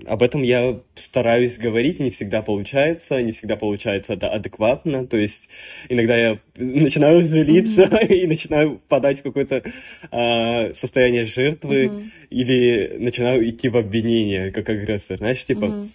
об 0.07 0.23
этом 0.23 0.43
я 0.43 0.81
стараюсь 0.95 1.59
говорить, 1.59 2.00
не 2.00 2.11
всегда 2.11 2.40
получается, 2.43 3.21
не 3.21 3.33
всегда 3.33 3.57
получается 3.57 4.14
это 4.14 4.31
адекватно, 4.31 5.07
то 5.07 5.17
есть 5.17 5.49
иногда 5.88 6.17
я 6.17 6.38
начинаю 6.57 7.23
злиться 7.23 7.83
mm-hmm. 7.83 8.07
и 8.14 8.26
начинаю 8.26 8.79
впадать 8.79 9.21
в 9.21 9.23
какое-то 9.25 9.62
а, 10.11 10.73
состояние 10.75 11.26
жертвы 11.26 11.87
mm-hmm. 11.87 12.11
или 12.31 12.97
начинаю 12.99 13.49
идти 13.49 13.69
в 13.69 13.76
обвинение 13.76 14.52
как 14.52 14.69
агрессор, 14.69 15.19
знаешь, 15.19 15.45
типа... 15.45 15.64
Mm-hmm 15.64 15.88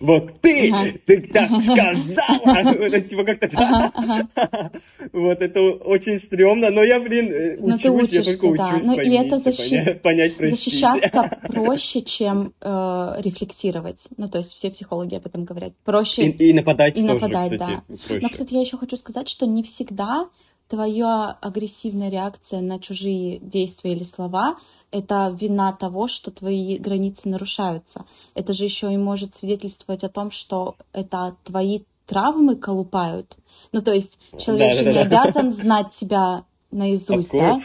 вот 0.00 0.40
ты, 0.40 0.70
ага. 0.70 0.92
ты 1.06 1.20
так 1.22 1.50
сказала, 1.62 2.84
это 2.84 3.00
типа 3.00 3.24
как-то, 3.24 4.70
вот 5.12 5.40
это 5.40 5.60
очень 5.60 6.18
стрёмно, 6.18 6.70
но 6.70 6.82
я, 6.82 7.00
блин, 7.00 7.32
э, 7.32 7.56
учусь, 7.58 8.12
я 8.12 8.22
только 8.22 8.56
да. 8.56 8.68
учусь, 8.74 8.84
ну, 8.84 9.00
и 9.00 9.14
это 9.14 9.94
понять, 10.02 10.34
защищаться 10.38 11.38
проще, 11.42 12.02
чем 12.02 12.52
э, 12.60 13.14
рефлексировать, 13.18 14.08
ну 14.16 14.28
то 14.28 14.38
есть 14.38 14.52
все 14.52 14.70
психологи 14.70 15.14
об 15.16 15.26
этом 15.26 15.44
говорят, 15.44 15.72
проще 15.84 16.30
и, 16.30 16.52
нападать 16.52 16.94
тоже, 16.94 17.18
кстати. 17.18 18.22
Но, 18.22 18.28
кстати, 18.28 18.54
я 18.54 18.60
еще 18.60 18.76
хочу 18.76 18.96
сказать, 18.96 19.28
что 19.28 19.46
не 19.46 19.62
всегда 19.62 20.28
твоя 20.72 21.36
агрессивная 21.42 22.08
реакция 22.08 22.62
на 22.62 22.80
чужие 22.80 23.38
действия 23.40 23.92
или 23.92 24.04
слова 24.04 24.56
это 24.90 25.36
вина 25.38 25.72
того, 25.72 26.08
что 26.08 26.30
твои 26.30 26.78
границы 26.78 27.28
нарушаются. 27.28 28.06
Это 28.34 28.54
же 28.54 28.64
еще 28.64 28.90
и 28.90 28.96
может 28.96 29.34
свидетельствовать 29.34 30.02
о 30.02 30.08
том, 30.08 30.30
что 30.30 30.76
это 30.94 31.36
твои 31.44 31.80
травмы 32.06 32.56
колупают. 32.56 33.36
Ну, 33.72 33.82
то 33.82 33.92
есть 33.92 34.18
человек 34.38 34.72
да, 34.72 34.78
же 34.78 34.84
да, 34.84 34.92
не 34.92 35.08
да. 35.08 35.22
обязан 35.22 35.52
знать 35.52 35.90
тебя 35.90 36.44
наизусть, 36.70 37.32
да? 37.32 37.60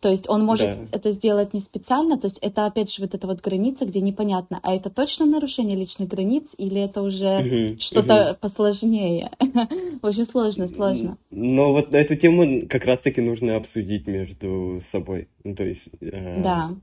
То 0.00 0.08
есть 0.08 0.28
он 0.28 0.44
может 0.44 0.68
да. 0.68 0.86
это 0.92 1.12
сделать 1.12 1.52
не 1.52 1.60
специально, 1.60 2.18
то 2.18 2.26
есть 2.26 2.38
это 2.40 2.64
опять 2.64 2.90
же 2.90 3.02
вот 3.02 3.14
эта 3.14 3.26
вот 3.26 3.42
граница, 3.42 3.84
где 3.84 4.00
непонятно, 4.00 4.58
а 4.62 4.74
это 4.74 4.88
точно 4.88 5.26
нарушение 5.26 5.76
личных 5.76 6.08
границ 6.08 6.54
или 6.56 6.80
это 6.80 7.02
уже 7.02 7.72
угу, 7.72 7.80
что-то 7.80 8.30
угу. 8.30 8.38
посложнее? 8.40 9.30
Очень 10.02 10.24
сложно, 10.24 10.68
сложно. 10.68 11.18
Но 11.30 11.74
вот 11.74 11.92
эту 11.92 12.16
тему 12.16 12.66
как 12.66 12.86
раз-таки 12.86 13.20
нужно 13.20 13.56
обсудить 13.56 14.06
между 14.06 14.80
собой, 14.82 15.28
ну 15.44 15.54
то 15.54 15.64
есть 15.64 15.88
э, 16.00 16.42
да, 16.42 16.74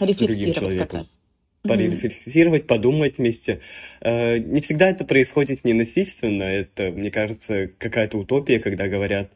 рефлексировать 0.00 0.76
как 0.76 0.92
раз 0.94 1.18
порефлексировать, 1.66 2.68
подумать 2.68 3.18
вместе. 3.18 3.60
Э, 4.00 4.38
не 4.38 4.60
всегда 4.60 4.88
это 4.88 5.04
происходит 5.04 5.64
ненасильственно, 5.64 6.44
это, 6.44 6.90
мне 6.90 7.10
кажется, 7.10 7.68
какая-то 7.78 8.18
утопия, 8.18 8.60
когда 8.60 8.86
говорят, 8.86 9.30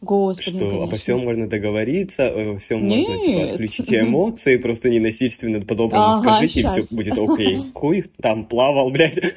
Господи, 0.00 0.50
что 0.50 0.58
конечно. 0.58 0.82
обо 0.84 0.96
всем 0.96 1.18
можно 1.20 1.46
договориться, 1.48 2.28
обо 2.28 2.58
всем 2.58 2.84
можно 2.84 3.22
типа, 3.22 3.50
отключить 3.50 3.92
эмоции, 3.92 4.56
просто 4.56 4.88
не 4.88 4.98
насильственно 4.98 5.60
по-доброму 5.60 6.04
ага, 6.04 6.36
скажите, 6.36 6.60
сейчас. 6.60 6.78
и 6.78 6.80
все 6.82 6.96
будет 6.96 7.18
окей. 7.18 7.58
Хуй 7.74 8.04
там 8.20 8.46
плавал, 8.46 8.90
блядь. 8.90 9.18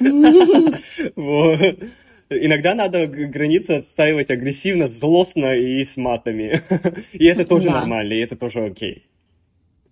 Иногда 2.30 2.74
надо 2.74 3.06
границы 3.06 3.72
отстаивать 3.72 4.30
агрессивно, 4.30 4.88
злостно 4.88 5.54
и 5.56 5.84
с 5.84 5.96
матами. 5.96 6.62
И 7.12 7.26
это 7.26 7.44
тоже 7.44 7.70
нормально, 7.70 8.14
и 8.14 8.20
это 8.20 8.34
тоже 8.36 8.64
окей. 8.64 9.04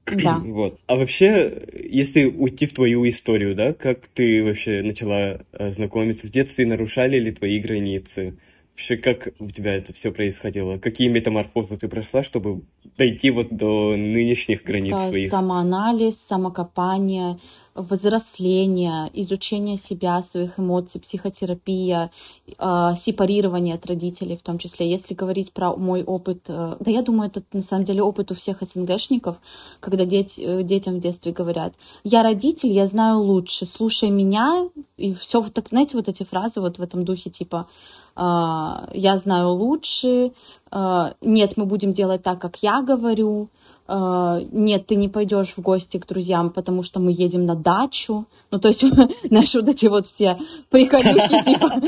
Да. 0.07 0.39
Вот. 0.45 0.81
А 0.87 0.97
вообще, 0.97 1.63
если 1.79 2.25
уйти 2.25 2.67
в 2.67 2.75
твою 2.75 3.09
историю, 3.09 3.55
да, 3.55 3.73
как 3.73 4.07
ты 4.15 4.43
вообще 4.43 4.83
начала 4.83 5.41
э, 5.53 5.71
знакомиться 5.71 6.27
в 6.27 6.31
детстве, 6.31 6.67
нарушали 6.67 7.19
ли 7.19 7.31
твои 7.31 7.61
границы? 7.61 8.35
Вообще, 8.73 8.97
как 8.97 9.29
у 9.39 9.51
тебя 9.51 9.75
это 9.75 9.93
все 9.93 10.11
происходило? 10.11 10.79
Какие 10.79 11.09
метаморфозы 11.09 11.77
ты 11.77 11.89
прошла, 11.89 12.23
чтобы 12.25 12.63
дойти 12.97 13.31
вот 13.31 13.55
до 13.55 13.97
нынешних 13.97 14.65
границ 14.65 14.95
это 14.95 15.09
своих? 15.11 15.31
Самоанализ, 15.31 16.19
самокопание, 16.19 17.39
взросление, 17.75 19.11
изучение 19.15 19.77
себя, 19.77 20.23
своих 20.23 20.59
эмоций, 20.59 21.01
психотерапия, 21.01 22.11
э, 22.59 22.93
сепарирование 22.97 23.75
от 23.75 23.87
родителей 23.87 24.37
в 24.37 24.43
том 24.43 24.59
числе. 24.59 24.91
Если 24.91 25.15
говорить 25.15 25.53
про 25.53 25.75
мой 25.77 26.03
опыт, 26.03 26.45
э, 26.49 26.77
да 26.79 26.91
я 26.91 27.03
думаю, 27.03 27.31
это 27.31 27.43
на 27.53 27.63
самом 27.63 27.85
деле 27.85 28.03
опыт 28.03 28.31
у 28.31 28.35
всех 28.35 28.63
СНГшников, 28.63 29.37
когда 29.81 30.05
дети, 30.05 30.41
э, 30.41 30.63
детям 30.63 30.97
в 30.97 31.01
детстве 31.01 31.33
говорят, 31.33 31.75
я 32.05 32.23
родитель, 32.23 32.73
я 32.73 32.87
знаю 32.87 33.21
лучше, 33.21 33.67
слушай 33.67 34.11
меня, 34.11 34.69
и 34.97 35.15
все 35.15 35.41
вот 35.41 35.55
так, 35.55 35.69
знаете, 35.69 35.97
вот 35.97 36.09
эти 36.09 36.25
фразы 36.25 36.61
вот 36.61 36.79
в 36.79 36.83
этом 36.83 37.05
духе, 37.05 37.31
типа, 37.31 37.67
а, 38.15 38.89
я 38.93 39.17
знаю 39.17 39.51
лучше, 39.51 40.33
а, 40.71 41.15
нет, 41.21 41.57
мы 41.57 41.65
будем 41.65 41.93
делать 41.93 42.23
так, 42.23 42.41
как 42.41 42.63
я 42.63 42.83
говорю, 42.83 43.49
нет, 43.89 44.87
ты 44.87 44.95
не 44.95 45.09
пойдешь 45.09 45.55
в 45.57 45.59
гости 45.59 45.99
к 45.99 46.07
друзьям, 46.07 46.51
потому 46.51 46.83
что 46.83 47.01
мы 47.01 47.13
едем 47.13 47.45
на 47.45 47.55
дачу. 47.55 48.27
Ну, 48.51 48.59
то 48.59 48.69
есть, 48.69 48.85
наши 49.31 49.61
вот 49.61 49.69
эти 49.69 49.87
вот 49.87 50.07
все 50.07 50.39
приколюхи, 50.71 51.43
типа... 51.45 51.81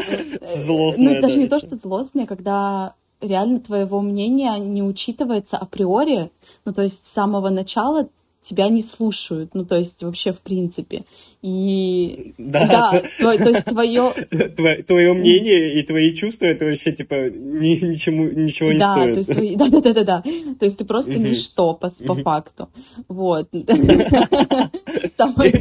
Ну, 0.99 1.21
даже 1.21 1.39
не 1.39 1.49
то, 1.49 1.59
что 1.59 1.77
злостные, 1.77 2.27
когда 2.27 2.95
реально 3.21 3.61
твоего 3.61 4.01
мнения 4.01 4.59
не 4.59 4.83
учитывается 4.83 5.57
априори. 5.57 6.31
Ну, 6.65 6.73
то 6.73 6.83
есть, 6.83 7.07
с 7.07 7.13
самого 7.13 7.49
начала 7.49 8.09
тебя 8.45 8.69
не 8.69 8.83
слушают, 8.83 9.55
ну, 9.55 9.65
то 9.65 9.77
есть 9.77 10.03
вообще 10.03 10.33
в 10.33 10.41
принципе. 10.41 11.05
И 11.43 12.33
да, 12.39 12.67
да 12.67 13.03
то, 13.19 13.37
то 13.37 13.51
есть 13.51 13.67
твое... 13.67 14.13
Твое, 14.57 14.83
твое 14.83 15.13
мнение 15.13 15.79
и 15.79 15.83
твои 15.83 16.15
чувства, 16.15 16.47
это 16.47 16.65
вообще, 16.65 16.93
типа, 16.93 17.31
ни, 17.31 17.85
ничему, 17.85 18.31
ничего 18.31 18.73
не 18.73 18.79
да, 18.79 18.95
стоит. 18.95 19.13
То 19.13 19.19
есть 19.19 19.33
твои... 19.33 19.57
Да, 19.57 19.69
да, 19.69 19.81
да, 19.81 19.93
да, 19.93 20.05
да. 20.05 20.23
То 20.59 20.65
есть 20.65 20.79
ты 20.79 20.85
просто 20.87 21.13
ничто 21.13 21.75
по, 21.75 21.91
по 22.07 22.15
факту. 22.15 22.69
Вот. 23.09 23.49
И 23.53 23.61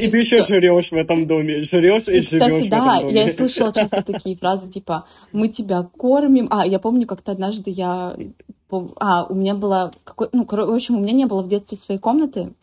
ты 0.09 0.17
еще 0.17 0.43
жрешь 0.43 0.91
в 0.91 0.95
этом 0.95 1.27
доме, 1.27 1.63
жрешь 1.63 2.07
и 2.07 2.21
живешь 2.21 2.27
Кстати, 2.27 2.67
да, 2.69 3.01
я 3.09 3.29
слышала 3.29 3.73
часто 3.75 4.01
такие 4.03 4.37
фразы, 4.37 4.69
типа, 4.69 5.05
мы 5.31 5.49
тебя 5.49 5.83
кормим. 5.97 6.47
А, 6.49 6.65
я 6.65 6.79
помню, 6.79 7.07
как-то 7.07 7.31
однажды 7.33 7.71
я 7.71 8.15
А, 8.71 9.25
у 9.25 9.35
меня 9.35 9.53
была... 9.55 9.91
Какой... 10.03 10.29
Ну, 10.31 10.45
в 10.49 10.73
общем, 10.73 10.95
у 10.95 11.01
меня 11.01 11.13
не 11.13 11.25
было 11.25 11.41
в 11.41 11.47
детстве 11.47 11.77
своей 11.77 11.99
комнаты. 11.99 12.53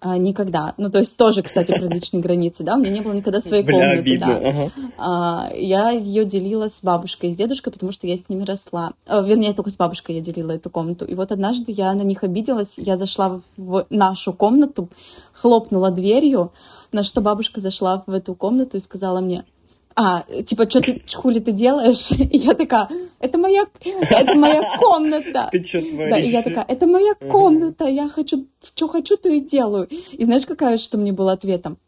А, 0.00 0.18
никогда. 0.18 0.74
Ну, 0.76 0.90
то 0.90 0.98
есть 0.98 1.16
тоже, 1.16 1.42
кстати, 1.42 1.72
про 1.72 1.86
личные 1.86 2.22
границы, 2.22 2.62
да, 2.62 2.74
у 2.74 2.78
меня 2.78 2.90
не 2.90 3.00
было 3.00 3.12
никогда 3.12 3.40
своей 3.40 3.62
Бля, 3.62 3.74
комнаты, 3.74 3.98
обидно. 3.98 4.26
да. 4.26 4.48
Ага. 4.48 4.70
А, 4.98 5.50
я 5.54 5.90
ее 5.90 6.24
делила 6.24 6.68
с 6.68 6.80
бабушкой 6.82 7.30
и 7.30 7.32
с 7.32 7.36
дедушкой, 7.36 7.72
потому 7.72 7.92
что 7.92 8.06
я 8.06 8.16
с 8.16 8.28
ними 8.28 8.44
росла. 8.44 8.92
А, 9.06 9.20
вернее, 9.20 9.54
только 9.54 9.70
с 9.70 9.76
бабушкой 9.76 10.16
я 10.16 10.20
делила 10.20 10.52
эту 10.52 10.70
комнату. 10.70 11.04
И 11.04 11.14
вот 11.14 11.32
однажды 11.32 11.72
я 11.72 11.92
на 11.94 12.02
них 12.02 12.24
обиделась, 12.24 12.74
я 12.76 12.98
зашла 12.98 13.40
в 13.56 13.86
нашу 13.90 14.32
комнату, 14.32 14.88
хлопнула 15.32 15.90
дверью, 15.90 16.52
на 16.92 17.02
что 17.02 17.20
бабушка 17.20 17.60
зашла 17.60 18.04
в 18.06 18.12
эту 18.12 18.34
комнату 18.34 18.76
и 18.76 18.80
сказала 18.80 19.20
мне, 19.20 19.44
а, 19.98 20.24
типа, 20.42 20.68
что 20.68 20.82
ты, 20.82 21.02
хули 21.14 21.38
ты 21.38 21.52
делаешь? 21.52 22.10
И 22.12 22.36
я 22.36 22.52
такая, 22.52 22.88
это 23.18 23.38
моя, 23.38 23.64
это 23.82 24.34
моя 24.34 24.76
комната. 24.78 25.48
Ты 25.50 25.64
что 25.64 25.80
творишь? 25.80 26.10
Да, 26.10 26.18
и 26.18 26.28
я 26.28 26.42
такая, 26.42 26.66
это 26.68 26.86
моя 26.86 27.14
комната, 27.14 27.86
я 27.86 28.10
хочу, 28.10 28.46
что 28.62 28.88
хочу, 28.88 29.16
то 29.16 29.30
и 29.30 29.40
делаю. 29.40 29.88
И 29.88 30.24
знаешь, 30.24 30.44
какая, 30.44 30.76
что 30.76 30.98
мне 30.98 31.12
было 31.12 31.32
ответом? 31.32 31.78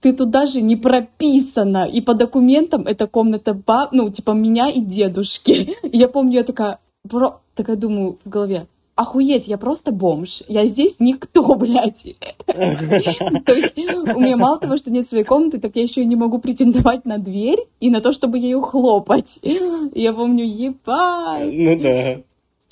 Ты 0.00 0.12
тут 0.12 0.30
даже 0.30 0.60
не 0.60 0.76
прописана, 0.76 1.84
и 1.84 2.00
по 2.00 2.14
документам 2.14 2.86
эта 2.86 3.08
комната, 3.08 3.54
баб, 3.54 3.90
ну, 3.92 4.08
типа, 4.10 4.30
меня 4.30 4.70
и 4.70 4.80
дедушки. 4.80 5.76
И 5.82 5.98
я 5.98 6.08
помню, 6.08 6.34
я 6.34 6.44
такая, 6.44 6.78
про... 7.08 7.40
такая 7.56 7.74
думаю 7.74 8.18
в 8.24 8.28
голове, 8.28 8.66
охуеть, 8.94 9.48
я 9.48 9.58
просто 9.58 9.92
бомж. 9.92 10.42
Я 10.48 10.66
здесь 10.66 10.96
никто, 10.98 11.54
блядь. 11.56 12.04
То 12.46 13.52
есть 13.54 13.76
у 14.14 14.20
меня 14.20 14.36
мало 14.36 14.58
того, 14.58 14.76
что 14.76 14.90
нет 14.90 15.08
своей 15.08 15.24
комнаты, 15.24 15.58
так 15.58 15.76
я 15.76 15.82
еще 15.82 16.02
и 16.02 16.06
не 16.06 16.16
могу 16.16 16.38
претендовать 16.38 17.04
на 17.04 17.18
дверь 17.18 17.60
и 17.80 17.90
на 17.90 18.00
то, 18.00 18.12
чтобы 18.12 18.38
ее 18.38 18.60
хлопать. 18.60 19.38
Я 19.42 20.12
помню, 20.12 20.44
ебать. 20.44 21.52
Ну 21.52 21.78
да. 21.78 22.22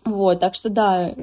Вот, 0.04 0.40
так 0.40 0.54
что 0.54 0.70
да. 0.70 1.14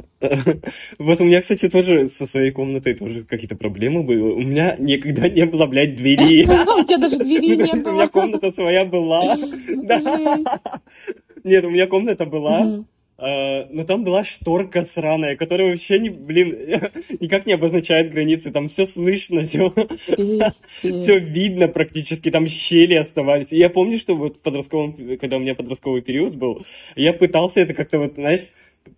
Вот 1.00 1.20
у 1.20 1.24
меня, 1.24 1.42
кстати, 1.42 1.68
тоже 1.68 2.10
со 2.10 2.28
своей 2.28 2.52
комнатой 2.52 2.94
тоже 2.94 3.24
какие-то 3.24 3.56
проблемы 3.56 4.04
были. 4.04 4.20
У 4.20 4.42
меня 4.42 4.76
никогда 4.78 5.28
не 5.28 5.46
было, 5.46 5.66
блядь, 5.66 5.96
двери. 5.96 6.44
У 6.80 6.84
тебя 6.84 7.00
даже 7.00 7.18
двери 7.18 7.56
не 7.56 7.82
было. 7.82 7.92
У 7.92 7.96
меня 7.96 8.08
комната 8.08 8.52
своя 8.52 8.86
была. 8.86 9.36
Нет, 11.44 11.66
у 11.66 11.70
меня 11.70 11.88
комната 11.88 12.26
была. 12.26 12.84
Uh, 13.20 13.66
но 13.72 13.84
там 13.84 14.04
была 14.04 14.24
шторка 14.24 14.86
сраная, 14.94 15.36
которая 15.36 15.70
вообще 15.70 15.98
не, 15.98 16.10
блин, 16.10 16.56
никак 17.20 17.48
не 17.48 17.54
обозначает 17.54 18.12
границы. 18.12 18.52
Там 18.52 18.70
все 18.70 18.86
слышно, 18.86 19.44
все, 19.44 19.74
все 20.82 21.18
видно 21.18 21.68
практически, 21.68 22.30
там 22.30 22.48
щели 22.48 22.94
оставались. 22.94 23.48
И 23.50 23.58
я 23.58 23.72
помню, 23.72 23.98
что 23.98 24.16
вот 24.16 24.38
в 24.38 24.40
подростковом, 24.42 25.18
когда 25.18 25.38
у 25.38 25.40
меня 25.40 25.56
подростковый 25.56 26.04
период 26.04 26.36
был, 26.36 26.64
я 26.96 27.12
пытался 27.12 27.62
это 27.62 27.74
как-то 27.74 27.98
вот, 27.98 28.14
знаешь, 28.16 28.50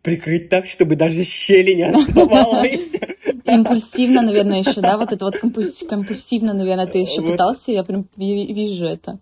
прикрыть 0.01 0.49
так, 0.49 0.67
чтобы 0.67 0.97
даже 0.97 1.23
щели 1.23 1.73
не 1.73 1.83
оставалось. 1.83 2.79
Импульсивно, 3.45 4.21
наверное, 4.21 4.59
еще, 4.59 4.81
да? 4.81 4.97
Вот 4.97 5.13
это 5.13 5.25
вот 5.25 5.37
компульсивно, 5.37 6.53
наверное, 6.53 6.87
ты 6.87 6.99
еще 6.99 7.21
пытался, 7.21 7.71
я 7.71 7.83
прям 7.83 8.05
вижу 8.17 8.85
это. 8.85 9.19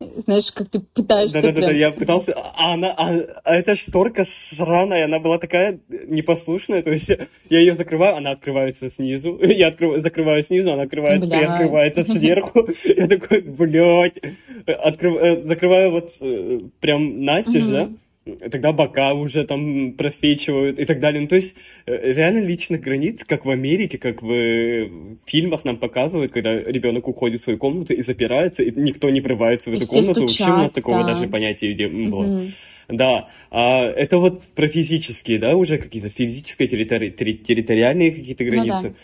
Знаешь, 0.00 0.50
как 0.52 0.70
ты 0.70 0.80
пытаешься 0.80 1.42
Да-да-да, 1.42 1.66
прям... 1.66 1.78
я 1.78 1.90
пытался... 1.90 2.32
А, 2.32 2.72
она, 2.72 2.94
а, 2.96 3.10
а 3.44 3.54
эта 3.54 3.76
шторка 3.76 4.24
сраная, 4.24 5.04
она 5.04 5.18
была 5.18 5.38
такая 5.38 5.78
непослушная, 5.88 6.82
то 6.82 6.90
есть 6.90 7.10
я 7.10 7.58
ее 7.58 7.74
закрываю, 7.74 8.16
она 8.16 8.30
открывается 8.30 8.90
снизу, 8.90 9.38
я 9.42 9.68
открываю, 9.68 10.00
закрываю 10.00 10.42
снизу, 10.42 10.72
она 10.72 10.84
открывает, 10.84 11.22
и 11.22 11.34
открывается 11.34 12.04
сверху. 12.04 12.66
Я 12.84 13.08
такой, 13.08 13.42
блядь, 13.42 14.18
открыв... 14.66 15.16
Э, 15.16 15.42
закрываю 15.42 15.90
вот 15.90 16.16
э, 16.20 16.60
прям 16.80 17.22
настежь, 17.22 17.66
да? 17.66 17.90
Тогда 18.36 18.72
бока 18.72 19.14
уже 19.14 19.44
там 19.44 19.92
просвечивают 19.92 20.78
и 20.78 20.84
так 20.84 21.00
далее. 21.00 21.20
Ну, 21.20 21.28
то 21.28 21.36
есть 21.36 21.54
э, 21.86 22.12
реально 22.12 22.44
личных 22.44 22.80
границ, 22.80 23.24
как 23.24 23.44
в 23.44 23.50
Америке, 23.50 23.98
как 23.98 24.22
в 24.22 24.88
фильмах 25.26 25.64
нам 25.64 25.76
показывают, 25.76 26.32
когда 26.32 26.60
ребенок 26.60 27.08
уходит 27.08 27.40
в 27.40 27.44
свою 27.44 27.58
комнату 27.58 27.92
и 27.92 28.02
запирается, 28.02 28.62
и 28.62 28.72
никто 28.78 29.10
не 29.10 29.20
врывается 29.20 29.70
в 29.70 29.74
эту 29.74 29.86
комнату. 29.86 30.28
Стучат, 30.28 30.40
Вообще 30.40 30.52
у 30.52 30.62
нас 30.62 30.72
такого 30.72 31.04
да. 31.04 31.14
даже 31.14 31.28
понятия 31.28 31.74
не 31.74 32.08
было. 32.08 32.22
Угу. 32.24 32.46
Да, 32.88 33.28
а 33.50 33.84
это 33.84 34.18
вот 34.18 34.42
про 34.54 34.68
физические, 34.68 35.38
да, 35.38 35.56
уже 35.56 35.78
какие-то 35.78 36.08
физические 36.08 36.68
территори- 36.68 37.10
территориальные 37.10 38.10
какие-то 38.10 38.44
границы. 38.44 38.82
Ну, 38.82 38.88
да. 38.90 38.94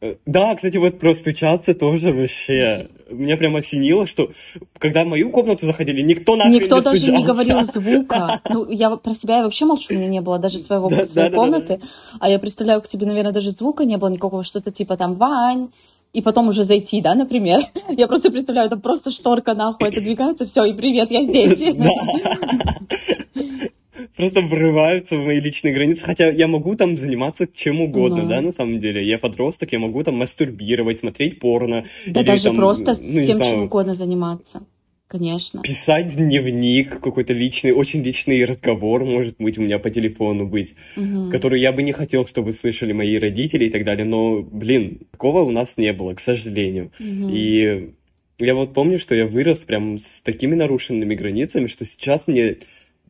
Э, 0.00 0.16
да, 0.26 0.54
кстати, 0.54 0.76
вот 0.76 0.98
простучаться 0.98 1.74
тоже 1.74 2.12
вообще. 2.12 2.88
Меня 3.10 3.36
прям 3.36 3.56
осенило, 3.56 4.06
что 4.06 4.30
когда 4.78 5.04
в 5.04 5.08
мою 5.08 5.30
комнату 5.30 5.66
заходили, 5.66 6.02
никто 6.02 6.36
нахрен 6.36 6.54
Никто 6.54 6.78
не 6.78 6.82
даже 6.82 6.98
стучался. 6.98 7.20
не 7.20 7.26
говорил 7.26 7.64
звука. 7.64 8.40
Ну, 8.48 8.68
я 8.68 8.90
про 8.96 9.14
себя 9.14 9.38
я 9.38 9.44
вообще 9.44 9.64
молчу, 9.64 9.88
у 9.90 9.94
меня 9.94 10.08
не 10.08 10.20
было 10.20 10.38
даже 10.38 10.58
своего, 10.58 10.88
да, 10.88 11.04
своей 11.04 11.30
да, 11.30 11.36
комнаты. 11.36 11.78
Да. 11.78 11.86
А 12.20 12.28
я 12.28 12.38
представляю, 12.38 12.82
к 12.82 12.88
тебе, 12.88 13.06
наверное, 13.06 13.32
даже 13.32 13.50
звука 13.50 13.84
не 13.84 13.96
было 13.96 14.08
никакого, 14.08 14.44
что-то 14.44 14.70
типа 14.70 14.96
там 14.96 15.14
«Вань», 15.14 15.70
и 16.12 16.20
потом 16.20 16.48
уже 16.48 16.64
зайти, 16.64 17.00
да, 17.00 17.14
например. 17.14 17.62
Я 17.88 18.06
просто 18.06 18.30
представляю, 18.30 18.66
это 18.66 18.76
просто 18.76 19.10
шторка 19.10 19.54
нахуй 19.54 19.88
отодвигается, 19.88 20.44
все, 20.46 20.64
и 20.64 20.74
привет, 20.74 21.10
я 21.10 21.24
здесь. 21.24 21.58
просто 24.16 24.40
врываются 24.40 25.16
в 25.16 25.24
мои 25.24 25.40
личные 25.40 25.74
границы, 25.74 26.04
хотя 26.04 26.28
я 26.28 26.48
могу 26.48 26.74
там 26.76 26.96
заниматься 26.96 27.46
чем 27.46 27.80
угодно, 27.80 28.22
ну. 28.22 28.28
да, 28.28 28.40
на 28.40 28.52
самом 28.52 28.80
деле. 28.80 29.06
Я 29.06 29.18
подросток, 29.18 29.72
я 29.72 29.78
могу 29.78 30.02
там 30.02 30.16
мастурбировать, 30.16 31.00
смотреть 31.00 31.40
порно. 31.40 31.84
Да 32.06 32.20
или, 32.20 32.26
даже 32.26 32.44
там, 32.44 32.56
просто 32.56 32.94
ну, 33.00 33.20
всем 33.20 33.40
чем 33.40 33.62
угодно 33.64 33.94
заниматься. 33.94 34.66
Конечно. 35.12 35.60
Писать 35.60 36.16
дневник, 36.16 36.98
какой-то 37.00 37.34
личный, 37.34 37.72
очень 37.72 38.02
личный 38.02 38.42
разговор, 38.46 39.04
может 39.04 39.36
быть, 39.38 39.58
у 39.58 39.60
меня 39.60 39.78
по 39.78 39.90
телефону 39.90 40.46
быть, 40.46 40.74
угу. 40.96 41.30
который 41.30 41.60
я 41.60 41.70
бы 41.72 41.82
не 41.82 41.92
хотел, 41.92 42.26
чтобы 42.26 42.52
слышали 42.52 42.92
мои 42.92 43.18
родители 43.18 43.66
и 43.66 43.70
так 43.70 43.84
далее. 43.84 44.06
Но, 44.06 44.40
блин, 44.40 45.00
такого 45.10 45.42
у 45.42 45.50
нас 45.50 45.76
не 45.76 45.92
было, 45.92 46.14
к 46.14 46.20
сожалению. 46.20 46.92
Угу. 46.98 47.28
И 47.30 47.90
я 48.38 48.54
вот 48.54 48.72
помню, 48.72 48.98
что 48.98 49.14
я 49.14 49.26
вырос 49.26 49.58
прям 49.58 49.98
с 49.98 50.22
такими 50.22 50.54
нарушенными 50.54 51.14
границами, 51.14 51.66
что 51.66 51.84
сейчас 51.84 52.26
мне 52.26 52.56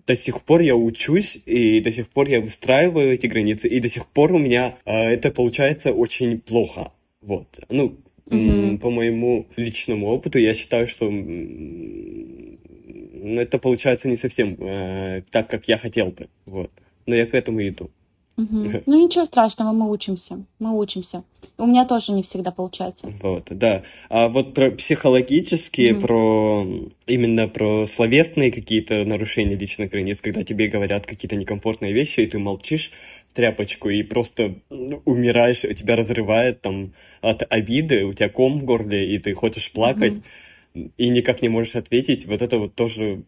до 0.06 0.16
сих 0.16 0.42
пор 0.42 0.60
я 0.60 0.74
учусь, 0.76 1.38
и 1.46 1.80
до 1.80 1.92
сих 1.92 2.08
пор 2.08 2.28
я 2.28 2.40
выстраиваю 2.40 3.12
эти 3.12 3.26
границы, 3.26 3.68
и 3.68 3.80
до 3.80 3.88
сих 3.88 4.06
пор 4.06 4.32
у 4.32 4.38
меня 4.38 4.76
э, 4.84 4.92
это 4.92 5.30
получается 5.30 5.92
очень 5.92 6.40
плохо. 6.40 6.92
Вот. 7.20 7.46
Ну, 7.68 7.96
mm-hmm. 8.26 8.78
по 8.78 8.90
моему 8.90 9.46
личному 9.56 10.08
опыту, 10.08 10.38
я 10.38 10.54
считаю, 10.54 10.88
что 10.88 11.10
это 13.40 13.58
получается 13.58 14.08
не 14.08 14.16
совсем 14.16 14.56
э, 14.58 15.22
так, 15.30 15.48
как 15.48 15.68
я 15.68 15.76
хотел 15.76 16.06
бы. 16.06 16.28
Вот. 16.46 16.70
Но 17.06 17.14
я 17.14 17.26
к 17.26 17.34
этому 17.34 17.66
иду. 17.66 17.90
Угу. 18.42 18.82
Ну 18.86 19.04
ничего 19.04 19.24
страшного, 19.24 19.72
мы 19.72 19.90
учимся, 19.90 20.44
мы 20.58 20.76
учимся. 20.78 21.24
У 21.58 21.66
меня 21.66 21.84
тоже 21.84 22.12
не 22.12 22.22
всегда 22.22 22.50
получается. 22.50 23.12
Вот, 23.20 23.48
да. 23.50 23.82
А 24.08 24.28
вот 24.28 24.54
про 24.54 24.70
психологические, 24.70 25.94
угу. 25.94 26.00
про 26.00 26.66
именно 27.06 27.48
про 27.48 27.86
словесные 27.86 28.50
какие-то 28.50 29.04
нарушения 29.04 29.56
личных 29.56 29.90
границ, 29.90 30.20
когда 30.20 30.44
тебе 30.44 30.68
говорят 30.68 31.06
какие-то 31.06 31.36
некомфортные 31.36 31.92
вещи, 31.92 32.20
и 32.20 32.26
ты 32.26 32.38
молчишь 32.38 32.90
тряпочку 33.34 33.88
и 33.88 34.02
просто 34.02 34.56
умираешь, 35.04 35.60
тебя 35.60 35.96
разрывает 35.96 36.60
там 36.60 36.92
от 37.20 37.42
обиды, 37.48 38.04
у 38.04 38.12
тебя 38.12 38.28
ком 38.28 38.60
в 38.60 38.64
горле, 38.64 39.14
и 39.14 39.18
ты 39.18 39.34
хочешь 39.34 39.72
плакать, 39.72 40.14
угу. 40.74 40.90
и 40.96 41.08
никак 41.08 41.42
не 41.42 41.48
можешь 41.48 41.76
ответить. 41.76 42.26
Вот 42.26 42.42
это 42.42 42.58
вот 42.58 42.74
тоже 42.74 43.24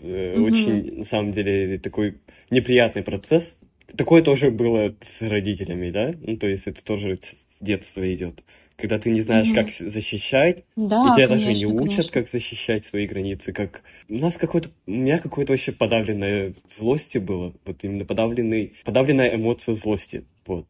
угу. 0.00 0.44
очень, 0.44 0.98
на 0.98 1.04
самом 1.04 1.32
деле, 1.32 1.78
такой 1.78 2.18
неприятный 2.50 3.02
процесс. 3.02 3.56
Такое 3.96 4.22
тоже 4.22 4.50
было 4.50 4.94
с 5.00 5.22
родителями, 5.22 5.90
да? 5.90 6.14
Ну, 6.20 6.36
то 6.36 6.46
есть 6.46 6.66
это 6.66 6.84
тоже 6.84 7.16
с 7.16 7.36
детства 7.60 8.12
идет. 8.14 8.44
Когда 8.76 8.98
ты 8.98 9.10
не 9.10 9.20
знаешь, 9.20 9.50
mm-hmm. 9.50 9.54
как 9.54 9.92
защищать, 9.92 10.64
да, 10.74 11.12
и 11.12 11.14
тебя 11.14 11.28
конечно, 11.28 11.46
даже 11.46 11.52
не 11.52 11.66
учат, 11.66 11.88
конечно. 11.88 12.12
как 12.12 12.28
защищать 12.28 12.84
свои 12.84 13.06
границы, 13.06 13.52
как... 13.52 13.82
У 14.08 14.14
нас 14.16 14.36
какой-то... 14.36 14.70
У 14.86 14.92
меня 14.92 15.18
какое-то 15.18 15.52
вообще 15.52 15.70
подавленное 15.70 16.54
злости 16.68 17.18
было. 17.18 17.54
Вот 17.64 17.84
именно 17.84 18.04
подавленный... 18.04 18.72
подавленная 18.84 19.36
эмоция 19.36 19.76
злости. 19.76 20.24
Вот. 20.44 20.66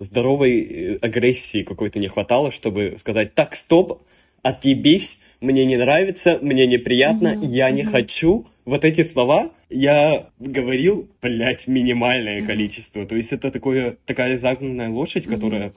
Здоровой 0.00 0.60
э, 0.62 0.96
агрессии 0.96 1.62
какой-то 1.62 2.00
не 2.00 2.08
хватало, 2.08 2.50
чтобы 2.50 2.96
сказать, 2.98 3.34
так, 3.34 3.54
стоп, 3.54 4.02
отъебись, 4.42 5.20
мне 5.40 5.64
не 5.64 5.76
нравится, 5.76 6.38
мне 6.42 6.66
неприятно, 6.66 7.28
mm-hmm. 7.28 7.46
я 7.46 7.68
mm-hmm. 7.68 7.72
не 7.72 7.84
хочу. 7.84 8.46
Вот 8.64 8.84
эти 8.84 9.04
слова 9.04 9.52
я 9.68 10.30
говорил, 10.38 11.08
блядь, 11.20 11.66
минимальное 11.66 12.40
mm-hmm. 12.40 12.46
количество. 12.46 13.06
То 13.06 13.16
есть 13.16 13.32
это 13.32 13.50
такое, 13.50 13.98
такая 14.06 14.38
загнанная 14.38 14.88
лошадь, 14.88 15.26
mm-hmm. 15.26 15.34
которая 15.34 15.72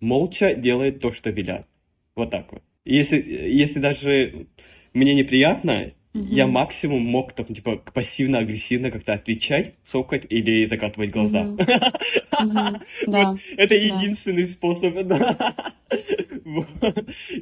молча 0.00 0.54
делает 0.54 1.00
то, 1.00 1.12
что 1.12 1.30
велят. 1.30 1.66
Вот 2.14 2.30
так 2.30 2.52
вот. 2.52 2.62
Если, 2.84 3.20
если 3.20 3.78
даже 3.78 4.46
мне 4.92 5.14
неприятно, 5.14 5.92
Mm-hmm. 6.16 6.34
Я 6.34 6.46
максимум 6.46 7.02
мог 7.02 7.32
там, 7.34 7.44
типа, 7.44 7.76
пассивно-агрессивно 7.92 8.90
как-то 8.90 9.12
отвечать, 9.12 9.74
цокать 9.84 10.24
или 10.30 10.64
закатывать 10.64 11.10
глаза. 11.10 11.54
Это 13.58 13.74
единственный 13.74 14.46
способ, 14.46 14.94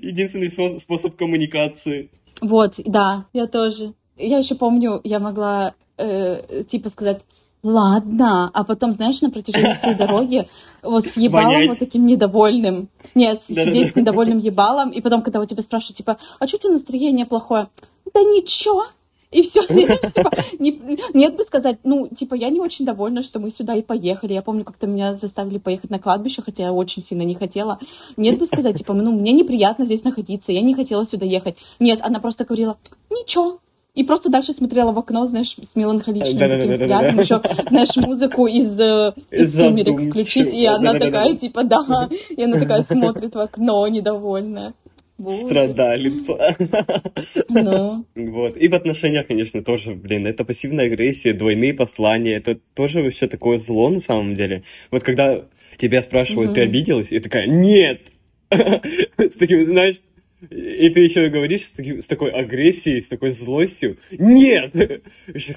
Единственный 0.02 0.50
способ 0.80 1.14
коммуникации. 1.14 2.10
Вот, 2.40 2.80
да, 2.84 3.28
я 3.32 3.46
тоже. 3.46 3.94
Я 4.16 4.38
еще 4.38 4.54
помню, 4.54 5.00
я 5.04 5.18
могла, 5.18 5.74
э, 5.98 6.64
типа, 6.68 6.88
сказать, 6.88 7.22
ладно. 7.62 8.50
А 8.52 8.62
потом, 8.64 8.92
знаешь, 8.92 9.20
на 9.22 9.30
протяжении 9.30 9.74
всей 9.74 9.94
дороги 9.94 10.48
вот 10.82 11.06
с 11.06 11.16
ебалом 11.16 11.46
Вонять. 11.54 11.68
вот 11.68 11.78
таким 11.78 12.06
недовольным. 12.06 12.88
Нет, 13.14 13.40
Да-да-да. 13.48 13.70
сидеть 13.70 13.92
с 13.92 13.96
недовольным 13.96 14.38
ебалом. 14.38 14.90
И 14.90 15.00
потом, 15.00 15.22
когда 15.22 15.40
у 15.40 15.46
тебя 15.46 15.62
спрашивают, 15.62 15.96
типа, 15.96 16.18
а 16.38 16.46
что 16.46 16.58
у 16.58 16.60
тебя 16.60 16.72
настроение 16.72 17.26
плохое? 17.26 17.68
Да 18.12 18.20
ничего. 18.20 18.84
И 19.32 19.42
все, 19.42 19.66
типа, 19.66 20.30
не- 20.60 20.80
нет 21.12 21.34
бы 21.36 21.42
сказать, 21.42 21.78
ну, 21.82 22.06
типа, 22.06 22.34
я 22.34 22.50
не 22.50 22.60
очень 22.60 22.84
довольна, 22.84 23.20
что 23.20 23.40
мы 23.40 23.50
сюда 23.50 23.74
и 23.74 23.82
поехали. 23.82 24.32
Я 24.32 24.42
помню, 24.42 24.62
как-то 24.64 24.86
меня 24.86 25.16
заставили 25.16 25.58
поехать 25.58 25.90
на 25.90 25.98
кладбище, 25.98 26.40
хотя 26.40 26.64
я 26.64 26.72
очень 26.72 27.02
сильно 27.02 27.22
не 27.22 27.34
хотела. 27.34 27.80
Нет 28.16 28.38
бы 28.38 28.46
сказать, 28.46 28.78
типа, 28.78 28.92
ну, 28.94 29.10
мне 29.10 29.32
неприятно 29.32 29.86
здесь 29.86 30.04
находиться, 30.04 30.52
я 30.52 30.60
не 30.60 30.74
хотела 30.74 31.04
сюда 31.04 31.26
ехать. 31.26 31.56
Нет, 31.80 31.98
она 32.02 32.20
просто 32.20 32.44
говорила, 32.44 32.78
ничего. 33.10 33.58
И 33.94 34.02
просто 34.02 34.28
дальше 34.28 34.52
смотрела 34.52 34.90
в 34.92 34.98
окно, 34.98 35.24
знаешь, 35.26 35.54
с 35.62 35.76
меланхоличным 35.76 36.38
таким 36.38 36.48
Да-да-да-да-да. 36.48 36.84
взглядом, 36.84 37.20
еще, 37.20 37.40
знаешь, 37.68 37.96
музыку 37.96 38.46
из, 38.48 38.78
э, 38.80 39.12
из 39.30 39.56
сумерек 39.56 40.10
включить, 40.10 40.52
и 40.52 40.66
она 40.66 40.94
такая, 40.94 41.36
типа, 41.36 41.62
да, 41.62 42.08
и 42.28 42.42
она 42.42 42.58
такая 42.58 42.82
смотрит 42.82 43.34
в 43.36 43.38
окно, 43.38 43.86
недовольная. 43.86 44.74
Боже. 45.16 45.44
Страдалица. 45.46 46.56
Ну, 47.48 48.04
Вот. 48.16 48.56
И 48.56 48.66
в 48.66 48.74
отношениях, 48.74 49.28
конечно, 49.28 49.62
тоже, 49.62 49.94
блин, 49.94 50.26
это 50.26 50.44
пассивная 50.44 50.86
агрессия, 50.86 51.32
двойные 51.32 51.72
послания, 51.72 52.34
это 52.36 52.58
тоже 52.74 53.00
вообще 53.00 53.28
такое 53.28 53.58
зло 53.58 53.90
на 53.90 54.00
самом 54.00 54.34
деле. 54.34 54.64
Вот 54.90 55.04
когда 55.04 55.44
тебя 55.76 56.02
спрашивают, 56.02 56.54
ты 56.54 56.62
Мгм. 56.62 56.68
обиделась, 56.70 57.12
и 57.12 57.20
такая, 57.20 57.46
нет! 57.46 58.00
С 58.50 59.36
таким, 59.38 59.64
знаешь, 59.66 60.00
и 60.50 60.88
ты 60.90 61.00
еще 61.00 61.28
говоришь 61.28 61.66
с, 61.66 61.70
таким- 61.70 62.00
с 62.00 62.06
такой 62.06 62.30
агрессией, 62.30 63.02
с 63.02 63.08
такой 63.08 63.32
злостью, 63.32 63.98
нет! 64.10 64.74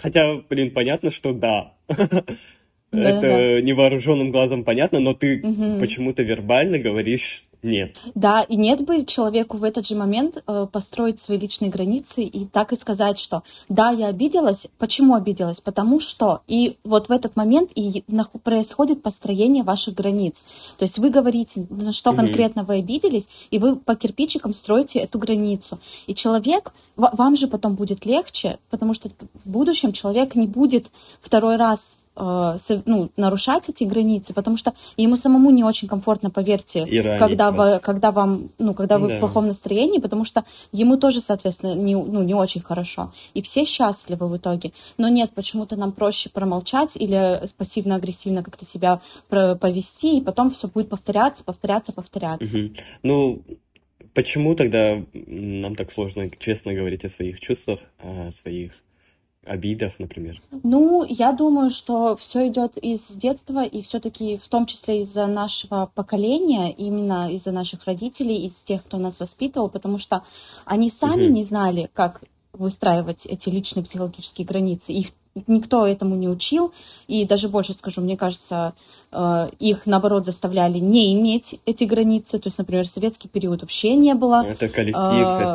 Хотя, 0.01 0.41
блин, 0.49 0.71
понятно, 0.71 1.11
что 1.11 1.33
да. 1.33 1.73
Это 2.91 3.61
невооруженным 3.61 4.31
глазом 4.31 4.63
понятно, 4.63 4.99
но 4.99 5.13
ты 5.13 5.39
почему-то 5.79 6.23
вербально 6.23 6.79
говоришь 6.79 7.46
нет. 7.67 7.95
Да, 8.15 8.41
и 8.41 8.55
нет 8.55 8.85
бы 8.85 9.05
человеку 9.05 9.57
в 9.57 9.63
этот 9.63 9.85
же 9.85 9.95
момент 9.95 10.43
э, 10.45 10.67
построить 10.71 11.19
свои 11.19 11.37
личные 11.37 11.69
границы 11.69 12.23
и 12.23 12.45
так 12.45 12.73
и 12.73 12.77
сказать, 12.77 13.19
что 13.19 13.43
да, 13.69 13.91
я 13.91 14.07
обиделась. 14.07 14.67
Почему 14.77 15.15
обиделась? 15.15 15.61
Потому 15.61 15.99
что. 15.99 16.41
И 16.47 16.77
вот 16.83 17.09
в 17.09 17.11
этот 17.11 17.35
момент 17.35 17.71
и 17.75 18.03
происходит 18.43 19.01
построение 19.01 19.63
ваших 19.63 19.95
границ. 19.95 20.43
То 20.77 20.83
есть 20.83 20.99
вы 20.99 21.09
говорите, 21.09 21.65
на 21.69 21.93
что 21.93 22.13
конкретно 22.13 22.63
вы 22.63 22.75
обиделись, 22.75 23.27
и 23.51 23.59
вы 23.59 23.75
по 23.75 23.95
кирпичикам 23.95 24.53
строите 24.53 24.99
эту 24.99 25.19
границу. 25.19 25.79
И 26.07 26.15
человек, 26.15 26.73
ва- 26.95 27.11
вам 27.13 27.35
же 27.35 27.47
потом 27.47 27.75
будет 27.75 28.05
легче, 28.05 28.59
потому 28.69 28.93
что 28.93 29.09
в 29.43 29.49
будущем 29.49 29.93
человек 29.93 30.35
не 30.35 30.47
будет 30.47 30.87
второй 31.19 31.57
раз 31.57 31.97
ну, 32.17 33.09
нарушать 33.15 33.69
эти 33.69 33.83
границы, 33.83 34.33
потому 34.33 34.57
что 34.57 34.73
ему 34.97 35.17
самому 35.17 35.51
не 35.51 35.63
очень 35.63 35.87
комфортно, 35.87 36.29
поверьте, 36.31 36.83
И 36.87 36.99
ранить 36.99 37.19
когда, 37.19 37.51
вас. 37.51 37.75
вы, 37.75 37.79
когда 37.79 38.11
вам, 38.11 38.49
ну, 38.57 38.73
когда 38.73 38.97
вы 38.97 39.07
Да. 39.07 39.17
в 39.17 39.19
плохом 39.19 39.47
настроении, 39.47 39.99
потому 39.99 40.25
что 40.25 40.43
ему 40.71 40.97
тоже, 40.97 41.21
соответственно, 41.21 41.75
не, 41.75 41.95
ну, 41.95 42.23
не 42.23 42.33
очень 42.33 42.61
хорошо. 42.61 43.13
И 43.33 43.41
все 43.41 43.65
счастливы 43.65 44.27
в 44.27 44.37
итоге. 44.37 44.71
Но 44.97 45.07
нет, 45.09 45.31
почему-то 45.35 45.75
нам 45.75 45.91
проще 45.91 46.29
промолчать 46.29 46.95
или 46.95 47.41
пассивно-агрессивно 47.57 48.43
как-то 48.43 48.65
себя 48.65 49.01
повести, 49.29 50.17
и 50.17 50.21
потом 50.21 50.49
все 50.49 50.67
будет 50.67 50.89
повторяться, 50.89 51.43
повторяться, 51.43 51.93
повторяться. 51.93 52.57
Мгм. 52.57 52.73
Ну, 53.03 53.41
почему 54.13 54.55
тогда 54.55 55.03
нам 55.13 55.75
так 55.75 55.91
сложно 55.91 56.29
честно 56.39 56.73
говорить 56.73 57.05
о 57.05 57.09
своих 57.09 57.39
чувствах, 57.39 57.79
о 57.99 58.31
своих 58.31 58.83
обидах, 59.47 59.93
например? 59.99 60.41
Ну, 60.63 61.05
я 61.07 61.31
думаю, 61.31 61.69
что 61.69 62.15
все 62.15 62.47
идет 62.47 62.77
из 62.77 63.07
детства, 63.11 63.63
и 63.65 63.81
все-таки 63.81 64.37
в 64.37 64.47
том 64.47 64.65
числе 64.65 65.01
из-за 65.01 65.27
нашего 65.27 65.89
поколения, 65.93 66.71
именно 66.71 67.31
из-за 67.31 67.51
наших 67.51 67.85
родителей, 67.85 68.45
из 68.45 68.55
тех, 68.55 68.83
кто 68.83 68.97
нас 68.97 69.19
воспитывал, 69.19 69.69
потому 69.69 69.97
что 69.97 70.23
они 70.65 70.89
сами 70.89 71.25
Мгм. 71.25 71.33
не 71.33 71.43
знали, 71.43 71.89
как 71.93 72.21
выстраивать 72.53 73.25
эти 73.25 73.49
личные 73.49 73.83
психологические 73.83 74.45
границы. 74.47 74.91
Их 74.91 75.11
никто 75.47 75.85
этому 75.85 76.15
не 76.15 76.27
учил, 76.27 76.73
и 77.07 77.25
даже 77.25 77.49
больше 77.49 77.73
скажу, 77.73 78.01
мне 78.01 78.17
кажется, 78.17 78.73
э, 79.11 79.49
их 79.59 79.85
наоборот 79.85 80.25
заставляли 80.25 80.79
не 80.79 81.13
иметь 81.13 81.59
эти 81.65 81.83
границы. 81.83 82.39
То 82.39 82.47
есть, 82.47 82.57
например, 82.57 82.87
советский 82.87 83.27
период 83.27 83.61
вообще 83.61 83.95
не 83.95 84.13
было. 84.15 84.45
Это 84.47 84.69
коллектив, 84.69 84.95
А, 84.97 85.53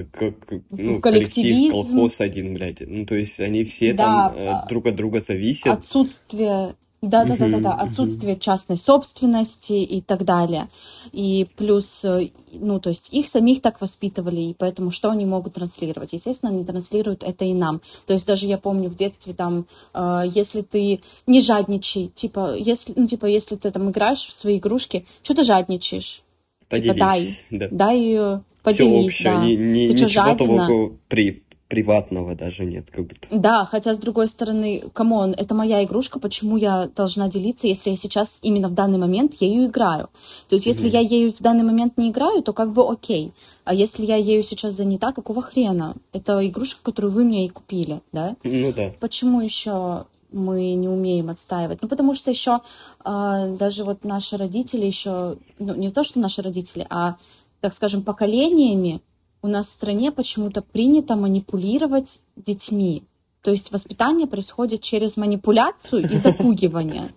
это 0.00 0.08
как, 0.12 0.34
ну, 0.70 1.00
коллектив, 1.00 1.02
коллективизм. 1.02 1.70
колхоз 1.72 2.20
один, 2.20 2.54
блядь. 2.54 2.80
Ну, 2.86 3.04
то 3.06 3.14
есть 3.14 3.40
они 3.40 3.64
все 3.64 3.92
Да, 3.92 4.04
там 4.04 4.34
э, 4.36 4.48
а- 4.48 4.66
друг 4.68 4.86
от 4.86 4.96
друга 4.96 5.20
зависят. 5.20 5.66
отсутствие 5.66 6.74
да, 7.08 7.24
да, 7.24 7.36
да, 7.36 7.48
да, 7.48 7.58
да, 7.58 7.72
отсутствие 7.72 8.36
частной 8.38 8.76
собственности 8.76 9.72
и 9.72 10.00
так 10.00 10.24
далее. 10.24 10.68
И 11.12 11.46
плюс, 11.56 12.04
э, 12.04 12.30
ну, 12.52 12.80
то 12.80 12.88
есть 12.90 13.08
их 13.12 13.28
самих 13.28 13.62
так 13.62 13.80
воспитывали, 13.80 14.40
и 14.40 14.54
поэтому 14.54 14.90
что 14.90 15.10
они 15.10 15.26
могут 15.26 15.54
транслировать? 15.54 16.12
Естественно, 16.12 16.50
они 16.52 16.64
транслируют 16.64 17.22
это 17.22 17.44
и 17.44 17.52
нам. 17.54 17.80
То 18.06 18.12
есть 18.14 18.26
даже 18.26 18.46
я 18.46 18.58
помню 18.58 18.88
в 18.88 18.96
детстве 18.96 19.34
там, 19.34 19.66
э, 19.92 20.22
если 20.34 20.62
ты 20.62 21.00
не 21.26 21.40
жадничай, 21.40 22.08
типа, 22.08 22.56
если, 22.56 22.92
ну, 22.96 23.06
типа, 23.06 23.26
если 23.26 23.56
ты 23.56 23.70
там 23.70 23.90
играешь 23.90 24.26
в 24.26 24.32
свои 24.32 24.58
игрушки, 24.58 25.06
что 25.22 25.34
ты 25.34 25.44
жадничаешь? 25.44 26.22
Типа, 26.70 26.94
дай, 26.94 27.20
Поделись. 27.20 27.44
Да. 27.50 27.68
дай 27.70 27.98
ее, 27.98 28.42
Все 28.62 28.62
поделись, 28.62 29.06
общее, 29.06 29.32
да. 29.32 29.44
ни- 29.44 29.54
ни- 29.54 29.86
Ты 29.88 29.92
ничего 29.92 30.08
жадина? 30.08 30.66
того 30.66 30.92
при, 31.08 31.43
приватного 31.74 32.36
даже 32.36 32.64
нет, 32.64 32.86
как 32.88 33.06
будто. 33.06 33.26
Да, 33.32 33.64
хотя 33.64 33.94
с 33.94 33.98
другой 33.98 34.28
стороны, 34.28 34.84
come 34.92 35.16
on, 35.16 35.34
это 35.36 35.56
моя 35.56 35.82
игрушка, 35.82 36.20
почему 36.20 36.56
я 36.56 36.88
должна 36.94 37.28
делиться, 37.28 37.66
если 37.66 37.90
я 37.90 37.96
сейчас 37.96 38.38
именно 38.42 38.68
в 38.68 38.74
данный 38.74 38.98
момент 38.98 39.34
ею 39.40 39.66
играю? 39.66 40.08
То 40.48 40.54
есть, 40.54 40.66
если 40.66 40.86
Мгм. 40.86 40.92
я 40.92 41.00
ею 41.00 41.32
в 41.32 41.40
данный 41.40 41.64
момент 41.64 41.98
не 41.98 42.10
играю, 42.10 42.42
то 42.42 42.52
как 42.52 42.72
бы 42.72 42.88
окей. 42.88 43.32
А 43.64 43.74
если 43.74 44.06
я 44.06 44.14
ею 44.14 44.44
сейчас 44.44 44.74
занята, 44.74 45.12
какого 45.12 45.42
хрена? 45.42 45.96
Это 46.12 46.46
игрушка, 46.46 46.78
которую 46.82 47.12
вы 47.12 47.24
мне 47.24 47.46
и 47.46 47.48
купили, 47.48 48.02
да? 48.12 48.36
Ну 48.44 48.72
да. 48.72 48.92
Почему 49.00 49.40
еще 49.40 50.06
мы 50.30 50.74
не 50.74 50.88
умеем 50.88 51.28
отстаивать? 51.28 51.82
Ну, 51.82 51.88
потому 51.88 52.14
что 52.14 52.30
еще 52.30 52.60
даже 53.04 53.82
вот 53.82 54.04
наши 54.04 54.36
родители 54.36 54.86
еще, 54.86 55.38
ну, 55.58 55.74
не 55.74 55.90
то, 55.90 56.04
что 56.04 56.20
наши 56.20 56.40
родители, 56.40 56.86
а, 56.88 57.16
так 57.60 57.74
скажем, 57.74 58.02
поколениями 58.02 59.00
у 59.44 59.46
нас 59.46 59.66
в 59.66 59.72
стране 59.72 60.10
почему-то 60.10 60.62
принято 60.62 61.16
манипулировать 61.16 62.20
детьми. 62.34 63.02
То 63.42 63.50
есть 63.50 63.70
воспитание 63.72 64.26
происходит 64.26 64.80
через 64.80 65.18
манипуляцию 65.18 66.10
и 66.10 66.16
запугивание. 66.16 67.12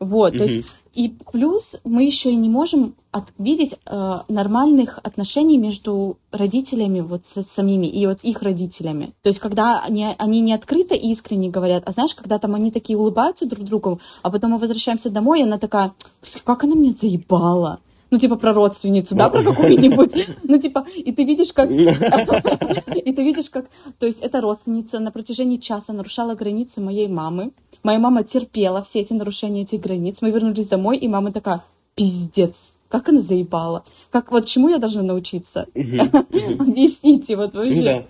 Вот, 0.00 0.36
то 0.36 0.44
есть 0.44 0.66
и 0.92 1.14
плюс 1.30 1.76
мы 1.84 2.04
еще 2.04 2.32
и 2.32 2.34
не 2.36 2.48
можем 2.48 2.96
видеть 3.38 3.74
э, 3.86 4.18
нормальных 4.28 4.98
отношений 5.04 5.56
между 5.56 6.18
родителями 6.32 6.98
вот 7.00 7.26
с 7.26 7.42
самими 7.42 7.86
и 7.86 8.06
вот 8.06 8.24
их 8.24 8.42
родителями. 8.42 9.12
То 9.22 9.28
есть 9.28 9.38
когда 9.38 9.84
они, 9.84 10.08
они 10.18 10.40
не 10.40 10.52
открыто 10.52 10.94
и 10.94 11.12
искренне 11.12 11.48
говорят, 11.48 11.84
а 11.86 11.92
знаешь, 11.92 12.14
когда 12.14 12.40
там 12.40 12.56
они 12.56 12.72
такие 12.72 12.98
улыбаются 12.98 13.46
друг 13.46 13.64
другу, 13.66 14.00
а 14.22 14.30
потом 14.30 14.52
мы 14.52 14.58
возвращаемся 14.58 15.10
домой, 15.10 15.40
и 15.40 15.44
она 15.44 15.58
такая, 15.58 15.92
«Блин, 16.22 16.42
как 16.44 16.64
она 16.64 16.74
меня 16.74 16.92
заебала. 16.92 17.78
Ну, 18.10 18.18
типа, 18.18 18.36
про 18.36 18.52
родственницу, 18.52 19.14
да, 19.14 19.28
про 19.28 19.42
какую-нибудь. 19.42 20.28
Ну, 20.42 20.58
типа, 20.58 20.84
и 20.96 21.12
ты 21.12 21.24
видишь, 21.24 21.52
как... 21.52 21.70
И 21.70 23.12
ты 23.12 23.22
видишь, 23.22 23.50
как... 23.50 23.66
То 23.98 24.06
есть 24.06 24.20
эта 24.20 24.40
родственница 24.40 24.98
на 24.98 25.12
протяжении 25.12 25.58
часа 25.58 25.92
нарушала 25.92 26.34
границы 26.34 26.80
моей 26.80 27.08
мамы. 27.08 27.52
Моя 27.82 27.98
мама 27.98 28.24
терпела 28.24 28.82
все 28.82 29.00
эти 29.00 29.12
нарушения 29.12 29.62
этих 29.62 29.80
границ. 29.80 30.18
Мы 30.22 30.30
вернулись 30.30 30.68
домой, 30.68 30.98
и 30.98 31.08
мама 31.08 31.32
такая, 31.32 31.64
пиздец, 31.94 32.74
как 32.88 33.08
она 33.08 33.20
заебала. 33.20 33.84
Как 34.10 34.32
вот 34.32 34.46
чему 34.46 34.68
я 34.68 34.78
должна 34.78 35.02
научиться? 35.02 35.66
Объясните 35.74 37.36
вот 37.36 37.54
вообще. 37.54 38.06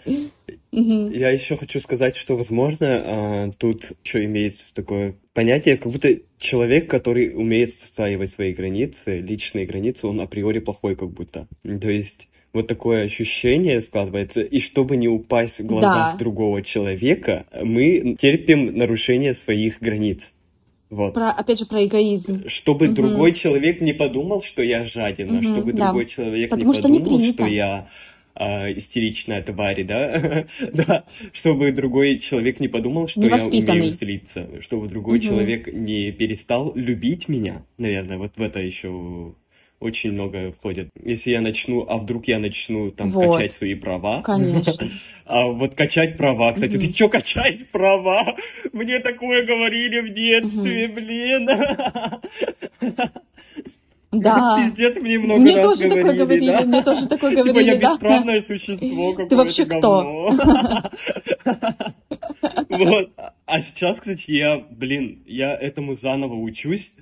Я 0.72 1.30
еще 1.30 1.56
хочу 1.56 1.80
сказать, 1.80 2.14
что, 2.16 2.36
возможно, 2.36 3.02
а, 3.04 3.50
тут 3.58 3.92
еще 4.04 4.24
имеется 4.24 4.72
такое 4.72 5.16
понятие, 5.34 5.76
как 5.76 5.90
будто 5.90 6.16
человек, 6.38 6.88
который 6.88 7.34
умеет 7.34 7.70
отстаивать 7.70 8.30
свои 8.30 8.52
границы, 8.52 9.18
личные 9.18 9.66
границы, 9.66 10.06
он 10.06 10.20
априори 10.20 10.60
плохой 10.60 10.94
как 10.94 11.10
будто. 11.10 11.48
То 11.64 11.90
есть 11.90 12.28
вот 12.52 12.66
такое 12.68 13.04
ощущение 13.04 13.80
складывается, 13.82 14.42
и 14.42 14.60
чтобы 14.60 14.96
не 14.96 15.08
упасть 15.08 15.58
в 15.60 15.66
глазах 15.66 16.12
Да. 16.12 16.18
другого 16.18 16.62
человека, 16.62 17.46
мы 17.62 18.16
терпим 18.20 18.76
нарушение 18.76 19.34
своих 19.34 19.80
границ. 19.80 20.34
Вот. 20.88 21.14
Про, 21.14 21.30
опять 21.30 21.60
же, 21.60 21.66
про 21.66 21.84
эгоизм. 21.84 22.48
Чтобы 22.48 22.86
Мгм. 22.86 22.94
другой 22.94 23.32
человек 23.34 23.80
не 23.80 23.92
подумал, 23.92 24.42
что 24.42 24.60
я 24.62 24.84
жадина, 24.84 25.34
Мгм, 25.34 25.42
чтобы 25.44 25.72
да. 25.72 25.86
другой 25.86 26.06
человек 26.06 26.50
Потому 26.50 26.72
не 26.72 26.78
что 26.80 26.88
не 26.88 26.98
подумал, 26.98 27.18
принято. 27.18 27.44
что 27.44 27.46
я 27.52 27.88
а, 28.34 28.70
истеричная 28.72 29.42
тварь, 29.42 29.84
да? 29.84 30.46
да, 30.72 31.04
чтобы 31.32 31.72
другой 31.72 32.18
человек 32.18 32.60
не 32.60 32.68
подумал, 32.68 33.08
что 33.08 33.26
я 33.26 33.44
умею 33.44 33.92
злиться, 33.92 34.48
чтобы 34.62 34.88
другой 34.88 35.18
Мгм. 35.18 35.26
человек 35.28 35.72
не 35.72 36.12
перестал 36.12 36.72
любить 36.74 37.28
меня, 37.28 37.64
наверное, 37.78 38.18
вот 38.18 38.36
в 38.36 38.42
это 38.42 38.60
еще 38.60 39.34
очень 39.80 40.12
много 40.12 40.52
входит. 40.52 40.90
Если 41.02 41.30
я 41.30 41.40
начну, 41.40 41.86
а 41.88 41.96
вдруг 41.96 42.28
я 42.28 42.38
начну 42.38 42.90
там 42.90 43.10
Вот. 43.12 43.34
качать 43.36 43.54
свои 43.54 43.74
права. 43.74 44.22
Конечно. 44.22 44.88
А 45.32 45.46
вот 45.46 45.76
качать 45.76 46.16
права, 46.16 46.52
кстати, 46.54 46.72
Мгм. 46.76 46.80
ты 46.88 46.92
чё 46.92 47.08
качать 47.08 47.68
права? 47.70 48.36
Мне 48.72 48.98
такое 48.98 49.46
говорили 49.46 50.00
в 50.00 50.12
детстве, 50.12 50.88
блин. 50.88 51.48
Да. 54.12 54.70
Пиздец, 54.76 54.96
мне 55.00 55.18
много 55.18 55.40
Мне 55.40 55.56
раз 55.56 55.64
тоже 55.78 55.88
такое 55.88 56.02
говорили, 56.14 56.18
говорили, 56.18 56.50
да? 56.50 56.64
мне 56.64 56.82
тоже 56.82 57.06
такое 57.08 57.30
Типа 57.30 57.46
я 57.46 57.52
говорили, 57.52 57.74
да. 57.76 57.92
бесправное 57.92 58.42
существо 58.42 59.10
какое-то 59.12 59.36
вообще 59.36 59.64
кто? 59.66 60.32
Вот. 62.68 63.10
А 63.46 63.60
сейчас, 63.60 63.98
кстати, 64.00 64.30
я, 64.32 64.58
блин, 64.70 65.22
я 65.26 65.54
этому 65.54 65.94
заново 65.94 66.34
учусь. 66.34 66.92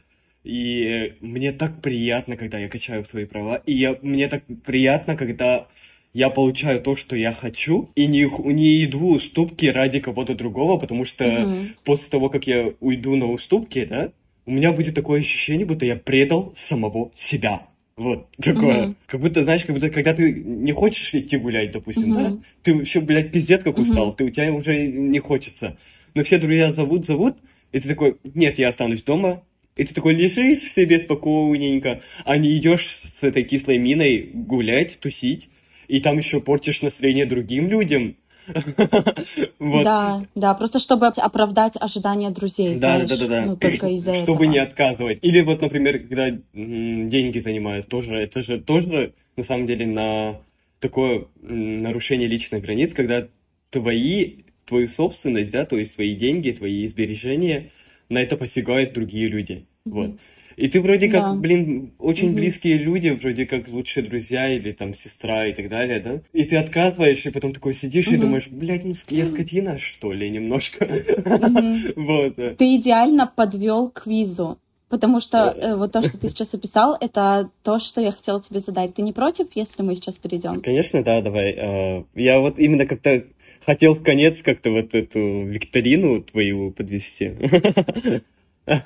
И 0.44 1.14
мне 1.20 1.52
так 1.52 1.82
приятно, 1.82 2.36
когда 2.36 2.58
я 2.58 2.68
качаю 2.68 3.04
свои 3.04 3.26
права. 3.26 3.56
И 3.66 3.72
я, 3.74 3.96
мне 4.02 4.28
так 4.28 4.44
приятно, 4.64 5.14
когда 5.16 5.66
я 6.14 6.30
получаю 6.30 6.80
то, 6.80 6.96
что 6.96 7.16
я 7.16 7.32
хочу, 7.32 7.90
и 7.94 8.06
не, 8.06 8.26
не 8.52 8.84
иду 8.84 9.14
уступки 9.14 9.66
ради 9.66 10.00
кого-то 10.00 10.34
другого, 10.34 10.78
потому 10.78 11.04
что 11.04 11.24
Мгм. 11.26 11.68
после 11.84 12.10
того, 12.10 12.30
как 12.30 12.46
я 12.46 12.72
уйду 12.80 13.14
на 13.16 13.26
уступки, 13.30 13.84
да, 13.84 14.10
у 14.48 14.50
меня 14.50 14.72
будет 14.72 14.94
такое 14.94 15.20
ощущение, 15.20 15.66
будто 15.66 15.84
я 15.84 15.94
предал 15.94 16.54
самого 16.56 17.10
себя. 17.14 17.66
Вот, 17.98 18.30
такое. 18.40 18.86
Мгм. 18.86 18.96
Как 19.06 19.20
будто, 19.20 19.44
знаешь, 19.44 19.66
как 19.66 19.74
будто, 19.74 19.90
когда 19.90 20.14
ты 20.14 20.32
не 20.32 20.72
хочешь 20.72 21.12
идти 21.14 21.36
гулять, 21.36 21.70
допустим, 21.70 22.12
да, 22.12 22.30
Мгм. 22.30 22.44
ты 22.62 22.74
вообще, 22.74 23.00
блядь, 23.00 23.30
пиздец 23.30 23.62
как 23.62 23.76
устал, 23.76 24.06
Мгм. 24.06 24.14
ты, 24.16 24.24
у 24.24 24.30
тебя 24.30 24.50
уже 24.54 24.86
не 24.86 25.18
хочется. 25.18 25.76
Но 26.14 26.22
все 26.22 26.38
друзья 26.38 26.72
зовут, 26.72 27.04
зовут, 27.04 27.36
и 27.72 27.80
ты 27.80 27.88
такой, 27.88 28.16
нет, 28.34 28.58
я 28.58 28.68
останусь 28.68 29.02
дома. 29.02 29.42
И 29.76 29.84
ты 29.84 29.92
такой 29.94 30.14
лежишь 30.14 30.72
себе 30.72 30.98
спокойненько, 30.98 32.00
а 32.24 32.38
не 32.38 32.56
идешь 32.56 32.96
с 32.96 33.22
этой 33.22 33.42
кислой 33.42 33.76
миной 33.76 34.30
гулять, 34.32 34.98
тусить, 34.98 35.50
и 35.88 36.00
там 36.00 36.16
еще 36.16 36.40
портишь 36.40 36.80
настроение 36.80 37.26
другим 37.26 37.68
людям. 37.68 38.16
Вот. 39.58 39.84
Да, 39.84 40.24
да, 40.34 40.54
просто 40.54 40.78
чтобы 40.78 41.06
оправдать 41.06 41.74
ожидания 41.78 42.30
друзей, 42.30 42.74
Да, 42.74 42.96
знаешь, 42.96 43.10
да, 43.10 43.16
да, 43.16 43.26
да. 43.26 43.46
ну, 43.46 43.56
только 43.56 43.88
из-за 43.88 44.14
Чтобы 44.14 44.44
этого. 44.44 44.52
не 44.52 44.58
отказывать. 44.58 45.18
Или 45.22 45.42
вот, 45.42 45.60
например, 45.60 45.98
когда 45.98 46.30
деньги 46.30 47.38
занимают, 47.40 47.88
тоже, 47.88 48.14
это 48.14 48.42
же 48.42 48.58
тоже, 48.60 49.12
на 49.36 49.42
самом 49.42 49.66
деле, 49.66 49.86
на 49.86 50.40
такое 50.80 51.26
нарушение 51.40 52.28
личных 52.28 52.62
границ, 52.62 52.94
когда 52.94 53.26
твои, 53.70 54.44
твою 54.64 54.88
собственность, 54.88 55.50
да, 55.50 55.64
то 55.64 55.76
есть 55.78 55.94
твои 55.94 56.14
деньги, 56.14 56.52
твои 56.52 56.86
сбережения, 56.86 57.70
на 58.08 58.22
это 58.22 58.36
посягают 58.36 58.94
другие 58.94 59.28
люди. 59.28 59.66
Вот. 59.84 60.16
И 60.58 60.66
ты 60.68 60.80
вроде 60.80 61.08
как, 61.08 61.22
Да. 61.22 61.34
блин, 61.34 61.92
очень 61.98 62.26
Мгм. 62.28 62.36
близкие 62.36 62.78
люди, 62.78 63.10
вроде 63.10 63.46
как 63.46 63.68
лучшие 63.68 64.04
друзья 64.04 64.48
или 64.48 64.72
там 64.72 64.92
сестра 64.92 65.46
и 65.46 65.52
так 65.52 65.68
далее, 65.68 66.00
да? 66.00 66.20
И 66.32 66.44
ты 66.44 66.56
отказываешь, 66.56 67.24
и 67.26 67.30
потом 67.30 67.52
такой 67.52 67.74
сидишь 67.74 68.08
и 68.08 68.12
Мгм. 68.12 68.20
думаешь, 68.22 68.48
блядь, 68.48 68.84
ну 68.84 68.94
я 69.10 69.26
скотина, 69.26 69.78
что 69.78 70.12
ли, 70.12 70.28
немножко. 70.28 70.84
Вот. 71.96 72.36
Ты 72.36 72.76
идеально 72.76 73.26
подвел 73.34 73.90
к 73.90 74.02
квизу. 74.02 74.58
Потому 74.88 75.20
что 75.20 75.54
э, 75.56 75.76
вот 75.76 75.92
то, 75.92 76.02
что 76.02 76.18
ты 76.18 76.28
сейчас 76.28 76.54
описал, 76.54 76.96
это 77.00 77.50
то, 77.62 77.78
что 77.78 78.00
я 78.00 78.10
хотела 78.10 78.42
тебе 78.42 78.58
задать. 78.60 78.94
Ты 78.94 79.02
не 79.02 79.12
против, 79.12 79.48
если 79.54 79.82
мы 79.82 79.94
сейчас 79.94 80.18
перейдем? 80.18 80.60
Конечно, 80.60 81.04
да, 81.04 81.20
давай. 81.20 81.52
Э, 81.52 82.04
Я 82.14 82.40
вот 82.40 82.58
именно 82.58 82.86
как-то 82.86 83.24
хотел 83.64 83.94
в 83.94 84.02
конец 84.02 84.38
как-то 84.42 84.70
вот 84.70 84.94
эту 84.94 85.42
викторину 85.44 86.22
твою 86.22 86.72
подвести. 86.72 87.32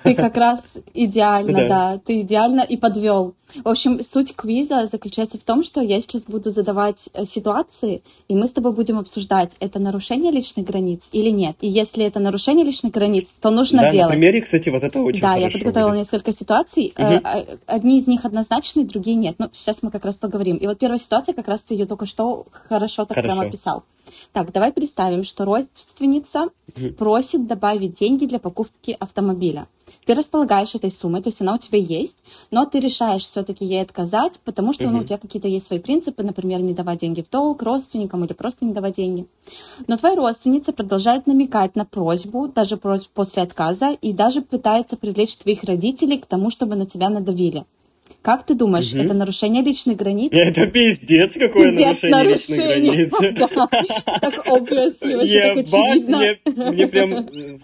Ты 0.02 0.14
как 0.14 0.36
раз 0.36 0.78
идеально, 0.94 1.52
Да. 1.52 1.68
да. 1.68 1.98
ты 1.98 2.20
идеально 2.20 2.60
и 2.60 2.76
подвел. 2.76 3.34
В 3.64 3.68
общем, 3.68 4.02
суть 4.02 4.34
квиза 4.34 4.86
заключается 4.90 5.38
в 5.38 5.44
том, 5.44 5.62
что 5.64 5.80
я 5.80 6.00
сейчас 6.00 6.24
буду 6.24 6.50
задавать 6.50 7.08
э, 7.12 7.24
ситуации, 7.24 8.02
и 8.28 8.34
мы 8.34 8.46
с 8.46 8.52
тобой 8.52 8.72
будем 8.72 8.98
обсуждать, 8.98 9.52
это 9.60 9.78
нарушение 9.78 10.32
личных 10.32 10.64
границ 10.66 11.08
или 11.12 11.30
нет. 11.30 11.56
И 11.60 11.68
если 11.68 12.04
это 12.04 12.20
нарушение 12.20 12.64
личных 12.64 12.92
границ, 12.92 13.34
то 13.40 13.50
нужно 13.50 13.82
Да, 13.82 13.86
на 13.86 13.92
делать. 13.92 14.10
примере, 14.12 14.40
кстати, 14.40 14.68
вот 14.70 14.82
это 14.82 15.00
очень 15.00 15.20
да, 15.20 15.34
я 15.36 15.50
подготовила 15.50 15.90
будет. 15.90 15.98
несколько 16.00 16.32
ситуаций. 16.32 16.92
Э, 16.96 17.20
Одни 17.66 17.98
из 17.98 18.06
них 18.06 18.24
однозначные, 18.24 18.86
другие 18.86 19.16
нет. 19.16 19.36
Ну, 19.38 19.48
сейчас 19.52 19.82
мы 19.82 19.90
как 19.90 20.04
раз 20.04 20.16
поговорим. 20.16 20.56
И 20.56 20.66
вот 20.66 20.78
первая 20.78 20.98
ситуация, 20.98 21.34
как 21.34 21.48
раз 21.48 21.62
ты 21.62 21.74
ее 21.74 21.86
только 21.86 22.06
что 22.06 22.46
хорошо 22.68 23.04
так 23.04 23.16
Хорошо. 23.16 23.36
прям 23.36 23.48
описал. 23.48 23.82
Так, 24.32 24.52
давай 24.52 24.72
представим, 24.72 25.24
что 25.24 25.44
родственница 25.44 26.48
Мгм. 26.76 26.94
просит 26.94 27.46
добавить 27.46 27.94
деньги 27.98 28.26
для 28.26 28.38
покупки 28.38 28.96
автомобиля. 28.98 29.66
Ты 30.04 30.14
располагаешь 30.14 30.74
этой 30.74 30.90
суммой, 30.90 31.22
то 31.22 31.28
есть 31.28 31.40
она 31.40 31.54
у 31.54 31.58
тебя 31.58 31.78
есть, 31.78 32.16
но 32.50 32.64
ты 32.66 32.80
решаешь 32.80 33.22
все-таки 33.22 33.64
ей 33.64 33.82
отказать, 33.82 34.40
потому 34.44 34.72
что 34.72 34.84
ну, 34.84 34.90
Мгм. 34.90 35.00
у 35.00 35.04
тебя 35.04 35.18
какие-то 35.18 35.46
есть 35.48 35.66
свои 35.66 35.78
принципы, 35.78 36.24
например, 36.24 36.60
не 36.60 36.74
давать 36.74 37.00
деньги 37.00 37.22
в 37.22 37.30
долг 37.30 37.62
родственникам 37.62 38.24
или 38.24 38.32
просто 38.32 38.64
не 38.64 38.72
давать 38.72 38.96
деньги. 38.96 39.26
Но 39.86 39.96
твоя 39.96 40.16
родственница 40.16 40.72
продолжает 40.72 41.26
намекать 41.26 41.76
на 41.76 41.84
просьбу, 41.84 42.48
даже 42.48 42.76
после 42.76 43.42
отказа, 43.44 43.90
и 43.90 44.12
даже 44.12 44.42
пытается 44.42 44.96
привлечь 44.96 45.36
твоих 45.36 45.62
родителей 45.62 46.18
к 46.18 46.26
тому, 46.26 46.50
чтобы 46.50 46.74
на 46.74 46.86
тебя 46.86 47.08
надавили. 47.08 47.64
Как 48.22 48.46
ты 48.46 48.54
думаешь, 48.54 48.92
Мгм. 48.92 49.02
это 49.04 49.14
нарушение 49.14 49.62
личных 49.64 49.96
границ? 49.96 50.30
Это 50.32 50.66
пиздец, 50.68 51.34
какое 51.34 51.70
Пиздец, 51.72 52.02
нарушение 52.04 52.24
личных 52.34 52.58
нарушение. 52.58 53.06
границ. 53.06 53.38
Да. 53.52 54.18
Так 54.20 54.46
obviously, 54.46 55.16
вообще 55.16 55.42
так 55.42 55.56
очевидно. 55.56 56.18
мне, 56.70 56.86
прям 56.86 57.12
э, 57.14 57.58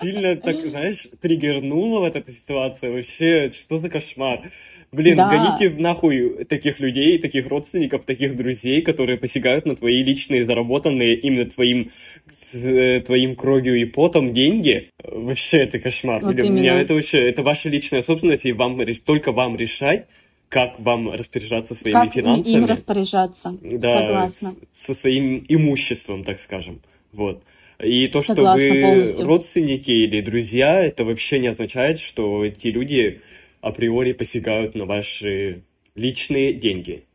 сильно 0.00 0.36
так, 0.36 0.56
знаешь, 0.68 1.08
триггернула 1.22 2.00
вот 2.00 2.14
эта 2.16 2.30
ситуация. 2.30 2.92
Вообще, 2.92 3.50
что 3.50 3.78
за 3.80 3.88
кошмар? 3.88 4.50
Блин, 4.92 5.16
Да. 5.16 5.28
гоните 5.30 5.70
нахуй 5.80 6.44
таких 6.46 6.80
людей, 6.80 7.18
таких 7.18 7.46
родственников, 7.48 8.04
таких 8.04 8.34
друзей, 8.36 8.82
которые 8.82 9.18
посягают 9.18 9.64
на 9.64 9.76
твои 9.76 10.02
личные, 10.02 10.44
заработанные 10.44 11.14
именно 11.16 11.46
твоим, 11.46 11.92
с, 12.28 12.54
э, 12.56 13.00
твоим 13.00 13.36
кровью 13.36 13.80
и 13.80 13.84
потом 13.84 14.32
деньги. 14.34 14.90
Вообще, 15.04 15.58
это 15.58 15.78
кошмар. 15.78 16.22
Вот 16.24 16.34
Для 16.34 16.50
меня 16.50 16.72
именно. 16.72 16.82
это 16.82 16.94
вообще, 16.94 17.18
это 17.28 17.42
ваша 17.44 17.68
личная 17.68 18.02
собственность, 18.02 18.44
и 18.46 18.52
вам, 18.52 18.80
только 19.04 19.30
вам 19.30 19.56
решать, 19.56 20.06
как 20.48 20.80
вам 20.80 21.12
распоряжаться 21.12 21.76
своими 21.76 21.94
Как 22.00 22.12
финансами. 22.12 22.52
им 22.56 22.66
распоряжаться? 22.66 23.56
Да, 23.62 24.00
Согласна. 24.00 24.48
с- 24.72 24.86
со 24.86 24.94
своим 24.94 25.44
имуществом, 25.48 26.24
так 26.24 26.40
скажем. 26.40 26.80
Вот. 27.12 27.44
И 27.80 28.08
то, 28.08 28.22
что 28.24 28.34
Согласна 28.34 28.64
вы 28.66 28.80
полностью. 28.82 29.26
родственники 29.26 29.90
или 29.92 30.20
друзья, 30.20 30.82
это 30.84 31.04
вообще 31.04 31.38
не 31.38 31.46
означает, 31.46 32.00
что 32.00 32.44
эти 32.44 32.66
люди 32.66 33.20
априори 33.60 34.12
посягают 34.12 34.74
на 34.74 34.86
ваши 34.86 35.64
личные 35.94 36.52
деньги. 36.54 37.06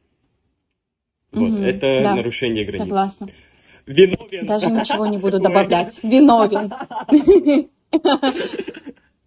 Вот, 1.32 1.50
Мгм, 1.50 1.64
это 1.64 2.02
да, 2.04 2.16
нарушение 2.16 2.64
границ. 2.64 2.84
Согласна. 2.84 3.28
Виновен. 3.86 4.46
Даже 4.48 4.68
ничего 4.68 5.06
не 5.06 5.18
буду 5.18 5.40
добавлять. 5.40 6.00
Виновен. 6.04 6.74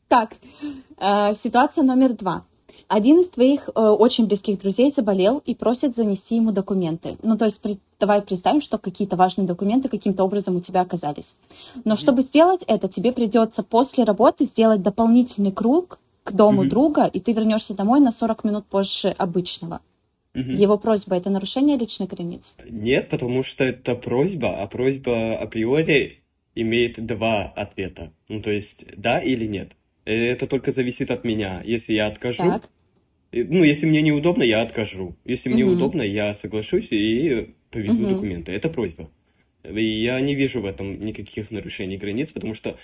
Так, 0.09 0.37
э, 0.97 1.35
ситуация 1.35 1.85
номер 1.85 2.15
два. 2.15 2.47
Один 2.89 3.21
из 3.21 3.29
твоих 3.29 3.69
э, 3.69 3.79
очень 3.79 4.27
близких 4.27 4.59
друзей 4.59 4.91
заболел 4.91 5.43
и 5.45 5.55
просит 5.55 5.95
занести 5.95 6.37
ему 6.37 6.51
документы. 6.51 7.19
Ну, 7.23 7.37
то 7.37 7.45
есть, 7.45 7.61
при- 7.61 7.79
давай 8.01 8.23
представим, 8.23 8.63
что 8.63 8.79
какие-то 8.79 9.17
важные 9.17 9.47
документы 9.47 9.91
каким-то 9.91 10.25
образом 10.25 10.57
у 10.57 10.61
тебя 10.63 10.81
оказались. 10.81 11.37
Но 11.85 11.97
чтобы 11.97 12.23
сделать 12.23 12.65
это, 12.67 12.89
тебе 12.89 13.13
придется 13.13 13.63
после 13.63 14.05
работы 14.05 14.47
сделать 14.47 14.81
дополнительный 14.81 15.53
круг 15.53 15.99
к 16.29 16.33
дому 16.33 16.63
Мгм. 16.63 16.69
друга, 16.71 17.07
и 17.07 17.21
ты 17.21 17.33
вернешься 17.33 17.75
домой 17.75 18.01
на 18.01 18.13
40 18.13 18.45
минут 18.45 18.67
позже 18.67 19.09
обычного. 19.09 19.81
Его 20.35 20.79
просьба 20.79 21.17
это 21.17 21.31
нарушение 21.31 21.77
личных 21.77 22.11
границ. 22.11 22.55
Нет, 22.69 23.09
потому 23.09 23.43
что 23.43 23.65
это 23.65 23.97
просьба, 23.97 24.63
а 24.63 24.67
просьба 24.69 25.37
априори 25.37 26.21
имеет 26.55 27.05
два 27.05 27.47
ответа. 27.57 28.13
Ну, 28.29 28.41
то 28.41 28.51
есть, 28.51 28.85
да 28.97 29.19
или 29.19 29.47
нет. 29.47 29.73
Это 30.05 30.47
только 30.47 30.71
зависит 30.73 31.11
от 31.11 31.25
меня. 31.25 31.63
Если 31.65 31.95
я 31.95 32.07
откажу, 32.07 32.43
Так. 32.43 32.69
ну, 33.33 33.65
если 33.65 33.87
мне 33.87 34.01
неудобно, 34.01 34.45
я 34.45 34.63
откажу. 34.63 35.17
Если 35.25 35.49
мне 35.51 35.65
Мгм. 35.65 35.75
удобно, 35.75 36.03
я 36.03 36.35
соглашусь 36.35 36.89
и 36.91 37.55
повезу 37.71 38.03
Мгм. 38.03 38.15
документы. 38.15 38.53
Это 38.53 38.69
просьба. 38.69 39.11
И 39.65 39.85
я 39.85 40.21
не 40.21 40.35
вижу 40.37 40.61
в 40.61 40.67
этом 40.67 41.05
никаких 41.05 41.51
нарушений 41.51 41.97
границ, 41.97 42.31
потому 42.31 42.55
что 42.55 42.77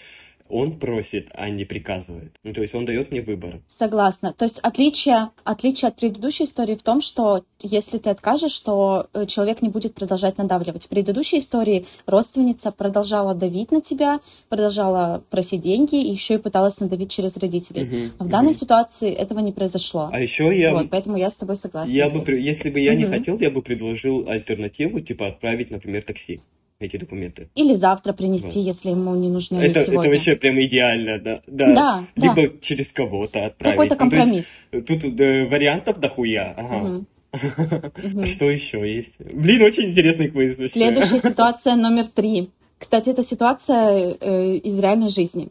он 0.55 0.79
просит, 0.79 1.29
а 1.35 1.51
не 1.51 1.65
приказывает. 1.65 2.37
Ну, 2.45 2.53
то 2.53 2.63
есть 2.63 2.75
он 2.77 2.85
дает 2.85 3.11
мне 3.11 3.21
выбор. 3.23 3.61
Согласна. 3.67 4.33
То 4.33 4.45
есть 4.45 4.61
отличие, 4.61 5.31
отличие 5.43 5.89
от 5.89 5.97
предыдущей 5.97 6.45
истории 6.45 6.77
в 6.77 6.83
том, 6.85 7.03
что 7.03 7.45
если 7.61 7.99
ты 7.99 8.11
откажешь, 8.11 8.57
то 8.61 9.09
э, 9.15 9.27
человек 9.27 9.63
не 9.63 9.69
будет 9.69 9.95
продолжать 9.95 10.39
надавливать. 10.39 10.85
В 10.85 10.89
предыдущей 10.89 11.41
истории 11.41 11.87
родственница 12.07 12.71
продолжала 12.71 13.35
давить 13.35 13.73
на 13.73 13.81
тебя, 13.81 14.21
продолжала 14.49 15.25
просить 15.29 15.61
деньги 15.63 15.97
и 15.97 16.13
еще 16.13 16.35
и 16.35 16.39
пыталась 16.39 16.79
надавить 16.79 17.11
через 17.11 17.37
родителей. 17.37 17.85
Мгм, 17.85 18.13
А 18.19 18.25
в 18.25 18.29
данной 18.29 18.51
мгм. 18.53 18.61
ситуации 18.61 19.11
этого 19.13 19.41
не 19.41 19.51
произошло. 19.51 20.09
А 20.13 20.21
еще 20.21 20.57
я, 20.57 20.73
Вот, 20.73 20.89
поэтому 20.89 21.17
я 21.17 21.31
с 21.31 21.35
тобой 21.35 21.57
согласна. 21.57 21.91
я 21.91 22.09
бы, 22.09 22.23
здесь. 22.23 22.45
если 22.45 22.71
бы 22.71 22.79
я 22.79 22.95
не 22.95 23.05
Мгм. 23.05 23.13
хотел, 23.13 23.39
я 23.41 23.51
бы 23.51 23.61
предложил 23.61 24.29
альтернативу, 24.29 25.01
типа 25.01 25.27
отправить, 25.27 25.73
например, 25.73 26.05
такси. 26.05 26.41
Эти 26.87 26.97
документы. 26.97 27.49
Или 27.55 27.75
завтра 27.75 28.13
принести, 28.13 28.59
вот. 28.59 28.67
если 28.67 28.91
ему 28.91 29.15
не 29.15 29.29
нужны 29.29 29.59
это, 29.59 29.85
сегодня. 29.85 30.01
Это 30.01 30.11
вообще 30.11 30.37
прям 30.37 30.61
идеально, 30.61 31.19
да. 31.19 31.41
Да, 31.47 31.75
да 31.75 32.05
Либо 32.17 32.53
да. 32.53 32.59
через 32.61 32.93
кого-то 32.93 33.47
отправить. 33.47 33.77
Какой-то 33.77 33.97
компромисс. 33.97 34.47
Ну, 34.73 34.79
есть, 34.79 35.03
тут 35.03 35.21
э, 35.21 35.47
вариантов 35.47 35.99
дохуя. 35.99 36.55
Ага. 36.57 37.05
Угу. 37.33 38.27
Что 38.27 38.51
еще 38.51 38.79
есть? 38.91 39.15
Блин, 39.19 39.63
очень 39.63 39.91
интересный 39.91 40.29
квиз. 40.31 40.73
Следующая 40.73 41.21
ситуация 41.29 41.77
номер 41.77 42.07
три. 42.07 42.51
Кстати, 42.79 43.11
это 43.11 43.25
ситуация 43.25 44.17
э, 44.21 44.57
из 44.57 44.79
реальной 44.79 45.09
жизни. 45.09 45.49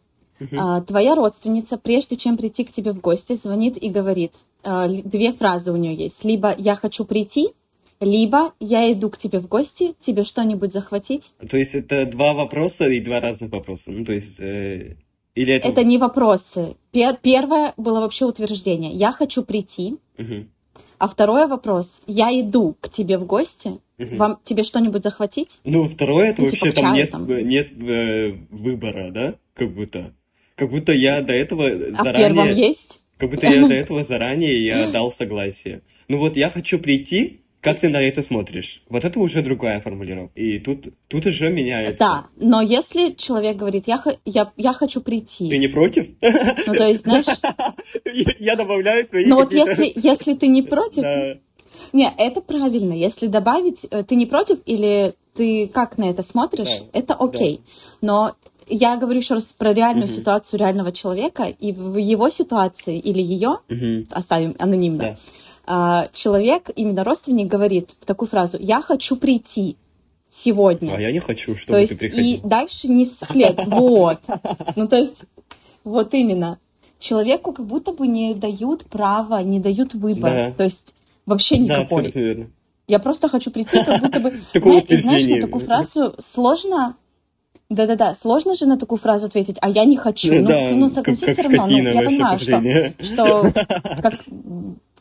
А, 0.52 0.82
твоя 0.82 1.16
родственница, 1.16 1.78
прежде 1.78 2.16
чем 2.16 2.38
прийти 2.38 2.64
к 2.64 2.72
тебе 2.72 2.92
в 2.92 3.00
гости, 3.00 3.36
звонит 3.36 3.82
и 3.82 3.90
говорит, 3.90 4.34
а, 4.64 4.88
две 4.88 5.34
фразы 5.34 5.72
у 5.72 5.78
нее 5.78 5.96
есть. 5.96 6.24
Либо 6.24 6.54
«я 6.58 6.76
хочу 6.76 7.06
прийти», 7.06 7.50
либо 8.00 8.54
«я 8.60 8.92
иду 8.92 9.10
к 9.10 9.18
тебе 9.18 9.40
в 9.40 9.48
гости, 9.48 9.96
тебе 10.00 10.24
что-нибудь 10.24 10.74
захватить?» 10.74 11.32
То 11.50 11.58
есть 11.58 11.76
это 11.76 12.06
два 12.06 12.34
вопроса 12.34 12.88
и 12.88 13.00
два 13.00 13.20
разных 13.20 13.52
вопроса? 13.52 13.92
Ну, 13.92 14.06
то 14.06 14.14
есть... 14.14 14.40
Э, 14.40 14.96
или 15.36 15.54
это... 15.54 15.68
это 15.68 15.84
не 15.84 15.98
вопросы. 15.98 16.76
Пер- 16.92 17.18
первое 17.22 17.74
было 17.78 18.00
вообще 18.02 18.26
утверждение 18.26 18.92
«я 18.92 19.12
хочу 19.12 19.44
прийти», 19.44 19.98
угу. 20.18 20.46
а 21.00 21.08
второй 21.08 21.48
вопрос 21.48 22.02
«я 22.06 22.30
иду 22.40 22.76
к 22.80 22.90
тебе 22.90 23.18
в 23.18 23.26
гости, 23.26 23.80
угу. 23.98 24.16
вам 24.16 24.40
тебе 24.44 24.64
что-нибудь 24.64 25.04
захватить?» 25.04 25.60
Ну, 25.64 25.88
второе, 25.88 26.30
это 26.30 26.42
ну, 26.42 26.48
вообще 26.48 26.70
типа 26.70 26.82
там 26.82 26.94
нет, 26.94 27.12
там. 27.12 27.28
нет 27.28 27.70
э, 27.82 28.32
выбора, 28.52 29.12
да, 29.12 29.36
как 29.56 29.74
будто. 29.74 30.14
Как 30.56 30.70
будто 30.70 30.94
я 30.94 31.22
до 31.22 31.34
этого 31.34 31.64
заранее... 31.68 31.96
А 31.98 32.04
в 32.04 32.16
первом 32.16 32.56
есть? 32.56 33.00
Как 33.18 33.30
будто 33.30 33.48
я 33.48 33.68
до 33.68 33.74
этого 33.74 34.04
заранее 34.04 34.66
я 34.66 34.92
дал 34.92 35.12
согласие. 35.12 35.82
Ну 36.08 36.20
вот 36.20 36.38
я 36.38 36.50
хочу 36.50 36.80
прийти, 36.80 37.42
как 37.64 37.80
ты 37.80 37.88
на 37.88 38.02
это 38.02 38.22
смотришь? 38.22 38.84
Вот 38.90 39.06
это 39.06 39.20
уже 39.20 39.42
другая 39.42 39.80
формулировка. 39.80 40.38
И 40.38 40.60
тут, 40.60 40.86
тут 41.08 41.26
уже 41.26 41.50
меняется. 41.50 41.98
Да, 41.98 42.26
но 42.36 42.62
если 42.62 43.12
человек 43.12 43.56
говорит, 43.56 43.88
я, 43.88 44.04
я, 44.26 44.52
я 44.58 44.74
хочу 44.74 45.00
прийти. 45.00 45.50
Ты 45.50 45.58
не 45.58 45.70
против? 45.70 46.08
Ну, 46.68 46.74
то 46.74 46.86
есть, 46.86 47.02
знаешь... 47.02 47.26
Я 48.40 48.56
добавляю 48.56 49.08
твои 49.08 49.26
Ну, 49.26 49.38
вот 49.38 49.54
если, 49.54 49.92
если 49.96 50.34
ты 50.34 50.48
не 50.48 50.62
против... 50.62 51.04
Не, 51.94 52.12
это 52.18 52.42
правильно. 52.42 52.94
Если 52.94 53.28
добавить, 53.28 53.86
э, 53.90 54.04
ты 54.04 54.16
не 54.16 54.26
против 54.26 54.60
или 54.66 55.14
ты 55.36 55.68
как 55.68 55.98
на 55.98 56.10
это 56.10 56.24
смотришь, 56.24 56.82
это 56.92 57.14
окей. 57.14 57.62
Но 58.02 58.36
я 58.68 58.98
говорю 58.98 59.20
еще 59.20 59.36
раз 59.36 59.54
про 59.54 59.74
реальную 59.74 60.08
uh 60.08 60.12
ситуацию 60.12 60.60
реального 60.60 60.92
человека, 60.92 61.44
и 61.44 61.72
в 61.72 61.98
его 61.98 62.30
ситуации 62.30 62.98
или 62.98 63.22
ее, 63.22 63.60
uh 63.70 64.08
оставим 64.12 64.56
анонимно, 64.60 64.98
да. 64.98 65.18
А, 65.66 66.10
человек, 66.12 66.70
именно 66.76 67.04
родственник, 67.04 67.48
говорит 67.48 67.96
такую 68.06 68.28
фразу 68.28 68.58
«я 68.60 68.82
хочу 68.82 69.16
прийти 69.16 69.78
сегодня». 70.30 70.96
А 70.96 71.02
я 71.02 71.12
не 71.12 71.20
хочу, 71.20 71.56
чтобы 71.56 71.74
то 71.74 71.80
есть, 71.80 71.94
ты 71.94 72.00
приходил. 72.00 72.26
И 72.26 72.42
дальше 72.44 72.88
не 72.88 73.06
след. 73.06 73.60
Вот. 73.68 74.20
Ну, 74.76 74.88
то 74.88 74.98
есть, 74.98 75.24
вот 75.84 76.14
именно. 76.14 76.60
Человеку 77.00 77.52
как 77.52 77.66
будто 77.66 77.92
бы 77.92 78.08
не 78.08 78.34
дают 78.34 78.86
права, 78.86 79.42
не 79.44 79.60
дают 79.60 79.94
выбора. 79.94 80.50
Да. 80.50 80.52
То 80.52 80.64
есть, 80.64 80.96
вообще 81.26 81.58
никакой. 81.58 82.12
Да, 82.12 82.20
верно. 82.20 82.50
Я 82.88 83.00
просто 83.00 83.30
хочу 83.30 83.52
прийти, 83.52 83.84
как 83.84 84.02
будто 84.02 84.20
бы... 84.20 84.34
Знаете, 84.54 85.00
знаешь, 85.00 85.28
на 85.28 85.42
такую 85.42 85.66
фразу 85.66 86.16
сложно 86.20 86.96
да-да-да, 87.70 88.14
сложно 88.14 88.54
же 88.54 88.66
на 88.66 88.78
такую 88.78 89.00
фразу 89.00 89.26
ответить, 89.26 89.58
а 89.62 89.70
я 89.70 89.86
не 89.86 89.98
хочу. 89.98 90.34
Ну, 90.34 90.48
да, 90.48 90.70
ну 90.70 90.90
согласись, 90.90 91.30
все 91.30 91.42
равно. 91.44 91.66
Ну, 91.66 91.78
я 91.78 92.02
понимаю, 92.04 92.38
что, 92.38 92.94
что 93.00 93.52
как, 94.02 94.14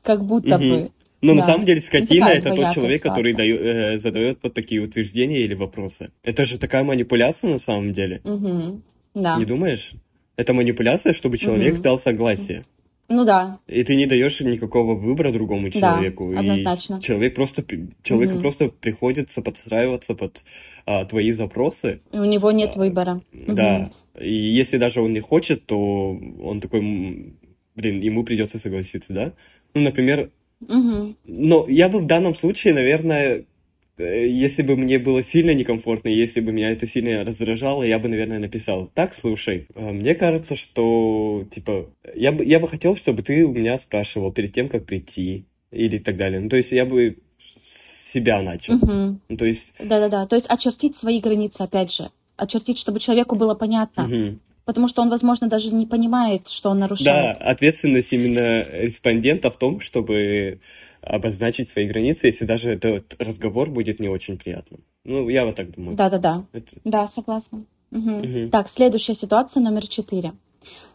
как 0.03 0.25
будто 0.25 0.59
бы. 0.59 0.91
Но 1.21 1.35
да. 1.35 1.35
на 1.35 1.43
самом 1.45 1.65
деле 1.65 1.81
скотина 1.81 2.27
это 2.27 2.55
тот 2.55 2.75
человек, 2.75 3.03
который 3.03 3.33
дает, 3.33 3.61
э, 3.61 3.99
задает 4.01 4.39
вот 4.43 4.55
такие 4.55 4.81
утверждения 4.81 5.43
или 5.43 5.55
вопросы. 5.55 6.11
Это 6.25 6.45
же 6.45 6.59
такая 6.59 6.83
манипуляция 6.83 7.51
на 7.51 7.59
самом 7.59 7.93
деле. 7.93 8.21
Угу. 8.25 8.83
Да. 9.15 9.39
Не 9.39 9.45
думаешь? 9.45 9.93
Это 10.37 10.53
манипуляция, 10.53 11.15
чтобы 11.15 11.39
человек 11.39 11.75
угу. 11.75 11.83
дал 11.83 11.99
согласие. 11.99 12.65
Ну 13.09 13.25
да. 13.25 13.59
И 13.69 13.85
ты 13.85 13.95
не 13.95 14.07
даешь 14.07 14.41
никакого 14.41 14.95
выбора 14.95 15.31
другому 15.31 15.71
человеку. 15.71 16.33
Да, 16.33 16.41
однозначно. 16.41 16.97
И 16.97 17.03
человек 17.03 17.35
просто, 17.35 17.65
человеку 18.03 18.35
угу. 18.35 18.41
просто 18.41 18.69
приходится 18.69 19.43
подстраиваться 19.43 20.15
под 20.15 20.43
а, 20.87 21.05
твои 21.05 21.31
запросы. 21.33 22.01
У 22.13 22.25
него 22.25 22.51
нет 22.51 22.73
а, 22.75 22.79
выбора. 22.79 23.21
Да. 23.33 23.91
Угу. 24.15 24.25
И 24.25 24.33
если 24.33 24.79
даже 24.79 25.01
он 25.01 25.13
не 25.13 25.21
хочет, 25.21 25.67
то 25.67 26.19
он 26.43 26.61
такой, 26.61 27.35
блин, 27.77 28.01
ему 28.01 28.25
придется 28.25 28.59
согласиться, 28.59 29.13
да? 29.13 29.33
Ну, 29.75 29.83
например, 29.83 30.31
Угу. 30.69 31.15
Но 31.25 31.67
я 31.69 31.89
бы 31.89 32.01
в 32.01 32.07
данном 32.07 32.35
случае, 32.35 32.75
наверное, 32.75 33.45
э, 33.99 34.29
если 34.29 34.63
бы 34.63 34.77
мне 34.77 34.99
было 34.99 35.23
сильно 35.23 35.53
некомфортно, 35.53 36.09
если 36.09 36.41
бы 36.41 36.53
меня 36.53 36.71
это 36.71 36.87
сильно 36.87 37.25
раздражало, 37.25 37.83
я 37.83 37.99
бы, 37.99 38.09
наверное, 38.09 38.39
написал, 38.39 38.91
так, 38.95 39.15
слушай, 39.15 39.67
э, 39.75 39.93
мне 39.93 40.15
кажется, 40.15 40.57
что, 40.57 41.45
типа, 41.51 41.91
я 42.15 42.33
бы, 42.33 42.45
я 42.45 42.61
бы 42.61 42.69
хотел, 42.69 42.97
чтобы 42.97 43.23
ты 43.23 43.45
у 43.45 43.53
меня 43.53 43.79
спрашивал 43.79 44.33
перед 44.33 44.53
тем, 44.53 44.69
как 44.69 44.85
прийти, 44.87 45.45
или 45.71 45.99
так 45.99 46.17
далее. 46.17 46.41
Ну, 46.41 46.49
то 46.49 46.57
есть 46.57 46.73
я 46.73 46.85
бы 46.85 47.19
себя 47.61 48.43
начал. 48.43 48.75
Угу. 48.75 49.19
Ну, 49.29 49.37
то 49.37 49.45
есть... 49.45 49.73
Да-да-да, 49.79 50.27
то 50.27 50.37
есть 50.37 50.47
очертить 50.49 50.97
свои 50.97 51.21
границы, 51.21 51.63
опять 51.63 51.93
же. 51.93 52.11
Очертить, 52.37 52.79
чтобы 52.79 53.01
человеку 53.01 53.37
было 53.37 53.55
понятно. 53.55 54.05
Угу 54.05 54.39
потому 54.65 54.89
что 54.89 55.03
он, 55.03 55.11
возможно, 55.11 55.49
даже 55.49 55.73
не 55.73 55.87
понимает, 55.87 56.49
что 56.49 56.71
он 56.71 56.79
нарушает. 56.79 57.39
Да, 57.39 57.51
ответственность 57.51 58.13
именно 58.13 58.63
респондента 58.71 59.51
в 59.51 59.57
том, 59.57 59.81
чтобы 59.81 60.61
обозначить 61.03 61.69
свои 61.69 61.87
границы, 61.87 62.29
если 62.29 62.45
даже 62.45 62.71
этот 62.71 63.17
разговор 63.19 63.69
будет 63.71 64.01
не 64.01 64.09
очень 64.09 64.39
приятным. 64.39 64.81
Ну, 65.05 65.29
я 65.29 65.45
вот 65.45 65.57
так 65.57 65.71
думаю. 65.73 65.97
Да-да-да. 65.97 66.45
Это... 66.53 66.77
Да, 66.85 67.09
согласна. 67.09 67.65
Угу. 67.91 68.11
Угу. 68.11 68.49
Так, 68.51 68.69
следующая 68.69 69.15
ситуация 69.15 69.61
номер 69.61 69.87
четыре. 69.87 70.33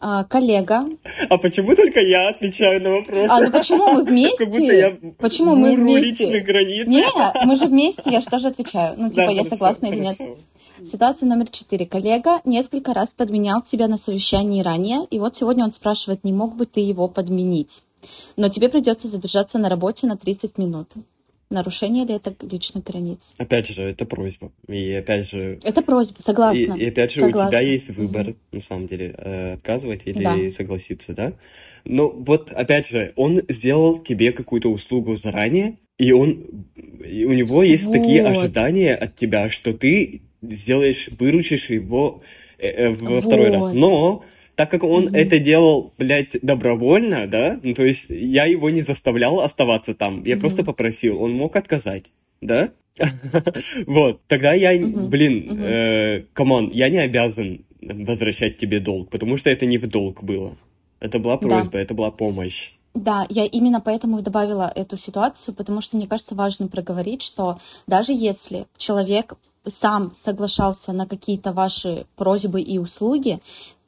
А, 0.00 0.24
коллега. 0.24 0.84
А 1.28 1.36
почему 1.36 1.74
только 1.74 2.00
я 2.00 2.28
отвечаю 2.28 2.82
на 2.82 2.90
вопросы? 2.92 3.28
А, 3.30 3.40
ну 3.40 3.50
почему 3.50 3.92
мы 3.92 4.04
вместе? 4.04 4.36
Как 4.44 4.50
будто 4.50 4.74
я 4.74 4.98
почему 5.18 5.56
мы 5.56 5.74
вместе? 5.74 6.24
личных 6.24 6.44
границ. 6.44 6.86
Нет, 6.86 7.12
мы 7.44 7.56
же 7.56 7.66
вместе, 7.66 8.10
я 8.10 8.20
же 8.20 8.26
тоже 8.26 8.48
отвечаю. 8.48 8.94
Ну, 8.96 9.10
типа, 9.10 9.26
да, 9.26 9.30
я 9.30 9.38
хорошо, 9.38 9.50
согласна 9.50 9.86
или 9.86 9.98
нет. 9.98 10.18
Ситуация 10.84 11.26
номер 11.28 11.48
четыре. 11.50 11.86
Коллега 11.86 12.40
несколько 12.44 12.94
раз 12.94 13.12
подменял 13.12 13.62
тебя 13.62 13.88
на 13.88 13.96
совещании 13.96 14.62
ранее, 14.62 15.06
и 15.10 15.18
вот 15.18 15.36
сегодня 15.36 15.64
он 15.64 15.72
спрашивает, 15.72 16.24
не 16.24 16.32
мог 16.32 16.56
бы 16.56 16.66
ты 16.66 16.80
его 16.80 17.08
подменить. 17.08 17.82
Но 18.36 18.48
тебе 18.48 18.68
придется 18.68 19.08
задержаться 19.08 19.58
на 19.58 19.68
работе 19.68 20.06
на 20.06 20.16
30 20.16 20.56
минут. 20.56 20.92
Нарушение 21.50 22.04
ли 22.04 22.14
это 22.14 22.34
личных 22.42 22.84
границ? 22.84 23.32
Опять 23.38 23.68
же, 23.68 23.82
это 23.82 24.04
просьба. 24.04 24.52
И 24.68 24.92
опять 24.92 25.30
же... 25.30 25.58
Это 25.64 25.80
просьба, 25.80 26.20
согласна. 26.20 26.74
И, 26.74 26.84
и 26.84 26.88
опять 26.88 27.10
же, 27.10 27.22
согласна. 27.22 27.46
у 27.46 27.50
тебя 27.50 27.60
есть 27.60 27.88
выбор, 27.88 28.28
угу. 28.28 28.36
на 28.52 28.60
самом 28.60 28.86
деле, 28.86 29.14
э, 29.16 29.52
отказывать 29.54 30.02
или 30.04 30.22
да. 30.22 30.50
согласиться, 30.50 31.14
да? 31.14 31.32
Но 31.84 32.10
вот, 32.10 32.52
опять 32.52 32.86
же, 32.86 33.14
он 33.16 33.40
сделал 33.48 33.98
тебе 33.98 34.32
какую-то 34.32 34.70
услугу 34.70 35.16
заранее, 35.16 35.78
и 35.96 36.12
он... 36.12 36.66
И 37.04 37.24
у 37.24 37.32
него 37.32 37.62
есть 37.62 37.86
вот. 37.86 37.92
такие 37.94 38.22
ожидания 38.26 38.94
от 38.94 39.16
тебя, 39.16 39.48
что 39.48 39.72
ты 39.72 40.20
сделаешь, 40.42 41.08
выручишь 41.18 41.70
его 41.70 42.22
э, 42.58 42.68
э, 42.68 42.90
во 42.90 43.16
вот. 43.16 43.24
второй 43.24 43.50
раз. 43.50 43.72
Но 43.72 44.24
так 44.54 44.70
как 44.70 44.84
он 44.84 45.08
mm-hmm. 45.08 45.16
это 45.16 45.38
делал, 45.38 45.92
блядь, 45.98 46.36
добровольно, 46.42 47.26
да, 47.26 47.60
ну, 47.62 47.74
то 47.74 47.84
есть 47.84 48.06
я 48.08 48.44
его 48.44 48.70
не 48.70 48.82
заставлял 48.82 49.40
оставаться 49.40 49.94
там, 49.94 50.24
я 50.24 50.34
mm-hmm. 50.34 50.40
просто 50.40 50.64
попросил, 50.64 51.22
он 51.22 51.32
мог 51.32 51.54
отказать, 51.56 52.06
да? 52.40 52.70
вот, 53.86 54.20
тогда 54.26 54.54
я, 54.54 54.76
блин, 54.76 56.26
come 56.32 56.54
on, 56.54 56.70
я 56.72 56.88
не 56.88 56.98
обязан 56.98 57.64
возвращать 57.80 58.58
тебе 58.58 58.80
долг, 58.80 59.10
потому 59.10 59.36
что 59.36 59.50
это 59.50 59.66
не 59.66 59.78
в 59.78 59.86
долг 59.86 60.24
было. 60.24 60.56
Это 61.00 61.20
была 61.20 61.36
просьба, 61.36 61.78
это 61.78 61.94
была 61.94 62.10
помощь. 62.10 62.72
Да, 62.94 63.26
я 63.28 63.44
именно 63.44 63.80
поэтому 63.80 64.18
и 64.18 64.22
добавила 64.22 64.72
эту 64.74 64.96
ситуацию, 64.96 65.54
потому 65.54 65.80
что 65.80 65.96
мне 65.96 66.06
кажется 66.06 66.34
важно 66.34 66.68
проговорить, 66.68 67.22
что 67.22 67.58
даже 67.86 68.12
если 68.12 68.66
человек 68.76 69.34
сам 69.70 70.12
соглашался 70.14 70.92
на 70.92 71.06
какие-то 71.06 71.52
ваши 71.52 72.06
просьбы 72.16 72.60
и 72.60 72.78
услуги, 72.78 73.40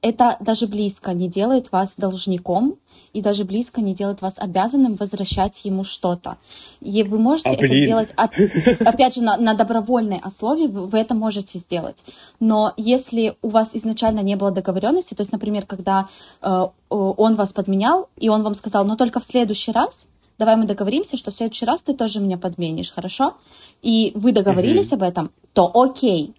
это 0.02 0.36
даже 0.40 0.66
близко 0.66 1.12
не 1.12 1.28
делает 1.28 1.72
вас 1.72 1.94
должником 1.96 2.76
и 3.12 3.20
даже 3.20 3.44
близко 3.44 3.80
не 3.80 3.94
делает 3.94 4.22
вас 4.22 4.38
обязанным 4.38 4.94
возвращать 4.94 5.64
ему 5.64 5.84
что-то. 5.84 6.38
И 6.80 7.02
вы 7.02 7.18
можете 7.18 7.50
а, 7.50 7.52
это 7.52 7.60
блин. 7.60 7.84
сделать, 7.84 8.08
опять 8.80 9.14
же, 9.14 9.22
на, 9.22 9.36
на 9.36 9.54
добровольной 9.54 10.18
основе 10.22 10.68
вы, 10.68 10.86
вы 10.86 10.98
это 10.98 11.14
можете 11.14 11.58
сделать. 11.58 12.02
Но 12.38 12.72
если 12.76 13.36
у 13.42 13.48
вас 13.48 13.74
изначально 13.74 14.20
не 14.20 14.36
было 14.36 14.50
договоренности, 14.50 15.14
то 15.14 15.20
есть, 15.20 15.32
например, 15.32 15.66
когда 15.66 16.08
э, 16.40 16.66
он 16.88 17.34
вас 17.34 17.52
подменял, 17.52 18.08
и 18.16 18.28
он 18.28 18.42
вам 18.42 18.54
сказал, 18.54 18.84
но 18.84 18.96
только 18.96 19.20
в 19.20 19.24
следующий 19.24 19.72
раз, 19.72 20.06
давай 20.40 20.56
мы 20.56 20.64
договоримся, 20.64 21.16
что 21.18 21.30
в 21.30 21.34
следующий 21.34 21.66
раз 21.66 21.82
ты 21.82 21.94
тоже 21.94 22.18
меня 22.18 22.38
подменишь, 22.38 22.90
хорошо? 22.90 23.34
И 23.82 24.10
вы 24.14 24.32
договорились 24.32 24.90
Мгм. 24.90 25.02
об 25.02 25.08
этом, 25.08 25.30
то 25.52 25.70
окей. 25.74 26.34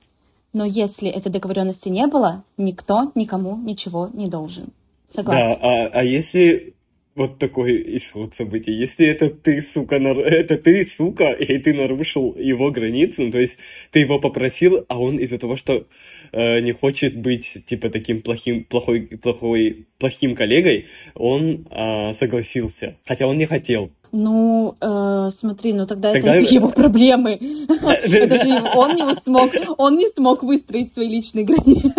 Но 0.53 0.65
если 0.65 1.07
этой 1.07 1.31
договоренности 1.31 1.87
не 1.87 2.07
было, 2.07 2.43
никто 2.57 3.11
никому 3.15 3.55
ничего 3.57 4.09
не 4.11 4.27
должен. 4.27 4.73
Согласна. 5.09 5.55
Да, 5.55 5.61
а, 5.61 5.89
а 5.93 6.03
если 6.03 6.73
вот 7.21 7.37
такой 7.37 7.97
исход 7.97 8.33
событий. 8.33 8.71
Если 8.71 9.05
это 9.05 9.29
ты, 9.29 9.61
сука, 9.61 9.99
нар... 9.99 10.17
это 10.17 10.57
ты, 10.57 10.85
сука, 10.85 11.31
и 11.31 11.59
ты 11.59 11.73
нарушил 11.73 12.35
его 12.35 12.71
границы, 12.71 13.21
ну, 13.21 13.31
то 13.31 13.39
есть 13.39 13.57
ты 13.91 13.99
его 13.99 14.19
попросил, 14.19 14.85
а 14.87 14.99
он 14.99 15.17
из-за 15.17 15.37
того, 15.37 15.55
что 15.55 15.85
э, 16.31 16.59
не 16.61 16.71
хочет 16.71 17.15
быть, 17.15 17.65
типа, 17.65 17.89
таким 17.89 18.21
плохим, 18.21 18.63
плохой, 18.63 19.01
плохой, 19.01 19.85
плохим 19.99 20.35
коллегой, 20.35 20.87
он 21.13 21.67
э, 21.69 22.13
согласился, 22.15 22.95
хотя 23.05 23.27
он 23.27 23.37
не 23.37 23.45
хотел. 23.45 23.91
Ну, 24.11 24.75
э, 24.81 25.29
смотри, 25.31 25.73
ну 25.73 25.85
тогда, 25.85 26.11
тогда 26.13 26.35
это 26.35 26.53
его 26.53 26.69
проблемы. 26.81 27.39
Это 27.69 28.43
же 28.43 28.61
он 28.75 28.95
не 28.95 29.15
смог, 29.21 29.51
он 29.77 29.95
не 29.95 30.07
смог 30.09 30.43
выстроить 30.43 30.93
свои 30.93 31.07
личные 31.07 31.45
границы. 31.45 31.93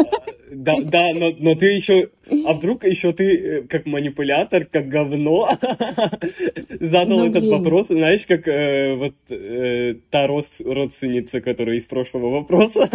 Да, 0.54 0.80
да, 0.80 1.12
но, 1.14 1.32
но 1.38 1.54
ты 1.54 1.66
еще... 1.66 2.10
А 2.46 2.52
вдруг 2.52 2.84
еще 2.84 3.12
ты, 3.12 3.36
э, 3.36 3.62
как 3.62 3.84
манипулятор, 3.84 4.64
как 4.64 4.88
говно, 4.88 5.48
задал 6.80 7.18
ну, 7.18 7.26
этот 7.26 7.42
блин. 7.42 7.58
вопрос, 7.58 7.88
знаешь, 7.88 8.24
как 8.26 8.46
э, 8.46 8.94
вот 8.94 9.14
э, 9.28 9.96
та 10.10 10.26
рос, 10.26 10.60
родственница, 10.64 11.40
которая 11.40 11.76
из 11.76 11.84
прошлого 11.84 12.30
вопроса. 12.30 12.88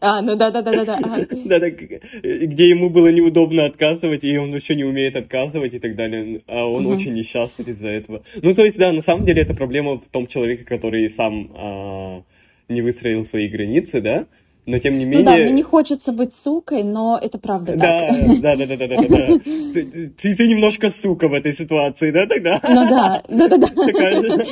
А, 0.00 0.22
ну 0.22 0.36
да-да-да-да-да. 0.36 0.98
Да, 1.44 1.58
да, 1.60 1.70
где 2.22 2.68
ему 2.68 2.90
было 2.90 3.12
неудобно 3.12 3.64
отказывать, 3.64 4.24
и 4.24 4.36
он 4.36 4.54
еще 4.54 4.74
не 4.74 4.84
умеет 4.84 5.16
отказывать 5.16 5.74
и 5.74 5.78
так 5.78 5.94
далее, 5.94 6.40
а 6.46 6.66
он 6.66 6.86
угу. 6.86 6.94
очень 6.94 7.14
несчастлив 7.14 7.68
из-за 7.68 7.88
этого. 7.88 8.22
Ну, 8.42 8.54
то 8.54 8.64
есть, 8.64 8.76
да, 8.78 8.92
на 8.92 9.02
самом 9.02 9.24
деле 9.24 9.42
это 9.42 9.54
проблема 9.54 9.98
в 9.98 10.08
том 10.08 10.26
человеке, 10.26 10.64
который 10.64 11.08
сам 11.10 11.50
а, 11.54 12.22
не 12.68 12.82
выстроил 12.82 13.24
свои 13.24 13.48
границы, 13.48 14.00
да, 14.00 14.26
но 14.66 14.78
тем 14.78 14.98
не 14.98 15.04
менее... 15.04 15.20
Ну 15.20 15.24
да, 15.24 15.36
мне 15.36 15.50
не 15.50 15.62
хочется 15.62 16.12
быть 16.12 16.34
сукой, 16.34 16.84
но 16.84 17.18
это 17.20 17.38
правда 17.38 17.76
да, 17.76 18.08
так. 18.08 18.40
Да, 18.40 18.56
да, 18.56 18.66
да, 18.66 18.76
да, 18.76 18.88
да, 18.88 18.96
да. 18.96 19.38
Ты, 19.74 20.12
ты, 20.16 20.36
ты 20.36 20.48
немножко 20.48 20.90
сука 20.90 21.28
в 21.28 21.34
этой 21.34 21.52
ситуации, 21.52 22.10
да, 22.10 22.26
тогда? 22.26 22.60
Ну 22.68 22.88
да, 22.88 23.22
да, 23.28 23.48
да, 23.48 23.58
да. 23.58 24.44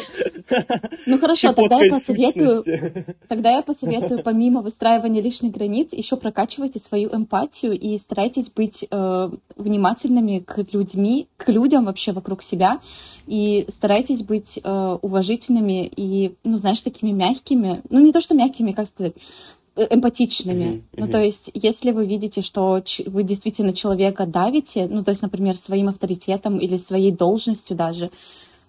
Ну 1.06 1.18
хорошо, 1.18 1.52
тогда 1.52 1.82
я 1.82 1.90
посоветую, 1.90 2.64
тогда 3.28 3.52
я 3.52 3.62
посоветую, 3.62 4.22
помимо 4.22 4.60
выстраивания 4.60 5.22
лишних 5.22 5.52
границ, 5.52 5.92
еще 5.92 6.16
прокачивайте 6.16 6.78
свою 6.78 7.08
эмпатию 7.14 7.72
и 7.72 7.96
старайтесь 7.96 8.50
быть 8.50 8.84
э, 8.90 9.30
внимательными 9.56 10.40
к 10.40 10.58
людьми, 10.72 11.28
к 11.36 11.48
людям 11.48 11.84
вообще 11.86 12.12
вокруг 12.12 12.42
себя, 12.42 12.80
и 13.26 13.64
старайтесь 13.68 14.22
быть 14.22 14.60
э, 14.62 14.98
уважительными 15.00 15.86
и, 15.86 16.34
ну, 16.44 16.58
знаешь, 16.58 16.80
такими 16.82 17.12
мягкими, 17.12 17.82
ну 17.88 18.00
не 18.00 18.12
то 18.12 18.20
что 18.20 18.34
мягкими, 18.34 18.72
как 18.72 18.86
сказать, 18.88 19.14
эмпатичными. 19.77 20.64
Uh-huh, 20.64 20.77
uh-huh. 20.77 20.83
Ну, 20.99 21.09
то 21.09 21.20
есть, 21.20 21.51
если 21.55 21.93
вы 21.93 22.07
видите, 22.07 22.43
что 22.43 22.83
вы 23.07 23.23
действительно 23.23 23.73
человека 23.73 24.27
давите, 24.27 24.87
ну, 24.89 25.03
то 25.03 25.11
есть, 25.11 25.23
например, 25.23 25.57
своим 25.57 25.89
авторитетом 25.89 26.59
или 26.59 26.77
своей 26.77 27.11
должностью 27.11 27.77
даже, 27.77 28.11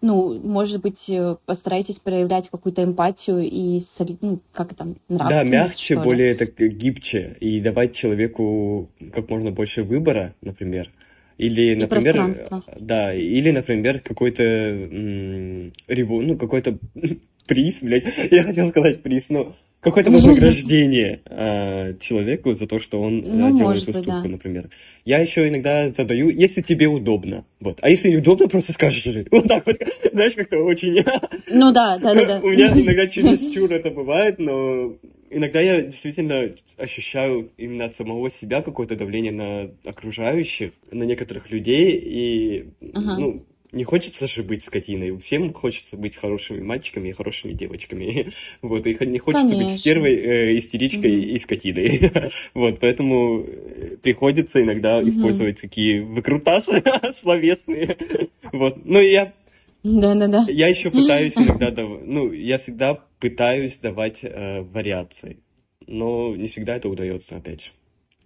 ну, 0.01 0.39
может 0.39 0.81
быть, 0.81 1.09
э, 1.09 1.37
постарайтесь 1.45 1.99
проявлять 1.99 2.49
какую-то 2.49 2.83
эмпатию 2.83 3.41
и, 3.41 3.81
ну, 4.21 4.39
как 4.51 4.73
там, 4.75 4.95
нравственность, 5.07 5.49
Да, 5.51 5.57
мягче, 5.57 5.95
более 5.99 6.35
так 6.35 6.55
гибче, 6.57 7.37
и 7.39 7.59
давать 7.61 7.95
человеку 7.95 8.89
как 9.13 9.29
можно 9.29 9.51
больше 9.51 9.83
выбора, 9.83 10.35
например. 10.41 10.89
Или, 11.37 11.75
например, 11.75 12.47
да, 12.79 13.13
или, 13.13 13.51
например, 13.51 13.99
какой-то 13.99 14.43
м- 14.43 15.73
ну, 15.87 16.37
какой-то 16.37 16.77
приз, 17.47 17.77
блядь, 17.81 18.05
я 18.31 18.43
хотел 18.43 18.69
сказать 18.69 19.01
приз, 19.01 19.29
но 19.29 19.55
какое-то 19.83 20.11
вознаграждение 20.11 21.21
э, 21.25 21.95
человеку 21.99 22.53
за 22.53 22.67
то, 22.67 22.79
что 22.79 23.01
он 23.01 23.19
э, 23.19 23.27
ну, 23.27 23.57
делает 23.57 23.79
уступку, 23.79 24.03
да. 24.05 24.23
например. 24.23 24.69
Я 25.05 25.19
еще 25.19 25.47
иногда 25.47 25.91
задаю, 25.91 26.29
если 26.29 26.61
тебе 26.61 26.87
удобно. 26.87 27.45
Вот. 27.59 27.79
А 27.81 27.89
если 27.89 28.09
неудобно, 28.09 28.47
просто 28.47 28.73
скажешь 28.73 29.03
же. 29.03 29.25
Вот 29.29 29.47
так 29.47 29.65
вот. 29.65 29.77
Знаешь, 30.13 30.35
как-то 30.35 30.59
очень... 30.59 31.03
Ну 31.47 31.71
да, 31.73 31.97
да, 31.97 32.13
да, 32.13 32.25
да. 32.25 32.39
У 32.41 32.49
меня 32.49 32.67
иногда 32.69 33.07
чересчур 33.07 33.71
это 33.71 33.91
бывает, 33.91 34.39
но 34.39 34.95
иногда 35.29 35.59
я 35.59 35.81
действительно 35.81 36.51
ощущаю 36.77 37.51
именно 37.57 37.85
от 37.85 37.95
самого 37.95 38.29
себя 38.29 38.61
какое-то 38.61 38.95
давление 38.95 39.31
на 39.31 39.69
окружающих, 39.85 40.71
на 40.91 41.03
некоторых 41.03 41.51
людей, 41.51 41.99
и, 42.03 42.65
ага. 42.93 43.15
ну, 43.19 43.45
не 43.73 43.83
хочется 43.83 44.27
же 44.27 44.43
быть 44.43 44.63
скотиной. 44.63 45.17
Всем 45.17 45.51
хочется 45.51 45.97
быть 45.97 46.15
хорошими 46.15 46.61
мальчиками 46.61 47.09
и 47.09 47.11
хорошими 47.11 47.53
девочками. 47.53 48.31
Вот, 48.61 48.85
и 48.87 48.97
не 49.05 49.19
хочется 49.19 49.49
Конечно. 49.49 49.73
быть 49.73 49.79
стервой, 49.79 50.15
э, 50.15 50.57
истеричкой 50.57 51.11
mm 51.11 51.23
и 51.23 51.39
скотиной. 51.39 52.11
вот, 52.53 52.79
поэтому 52.79 53.43
э, 53.45 53.97
приходится 54.01 54.61
иногда 54.61 55.01
mm 55.01 55.09
использовать 55.09 55.59
такие 55.59 56.03
выкрутасы 56.03 56.83
словесные. 57.21 57.97
вот, 58.51 58.85
но 58.85 58.99
я 58.99 59.33
да-да-да. 59.83 60.45
Я 60.47 60.67
еще 60.69 60.91
пытаюсь 60.91 61.35
иногда, 61.35 61.71
ну, 61.71 62.31
я 62.31 62.57
всегда 62.57 62.99
пытаюсь 63.19 63.77
давать 63.79 64.19
э, 64.23 64.61
вариации, 64.61 65.39
но 65.87 66.35
не 66.35 66.47
всегда 66.47 66.77
это 66.77 66.87
удается, 66.87 67.35
опять 67.35 67.65
же. 67.65 67.71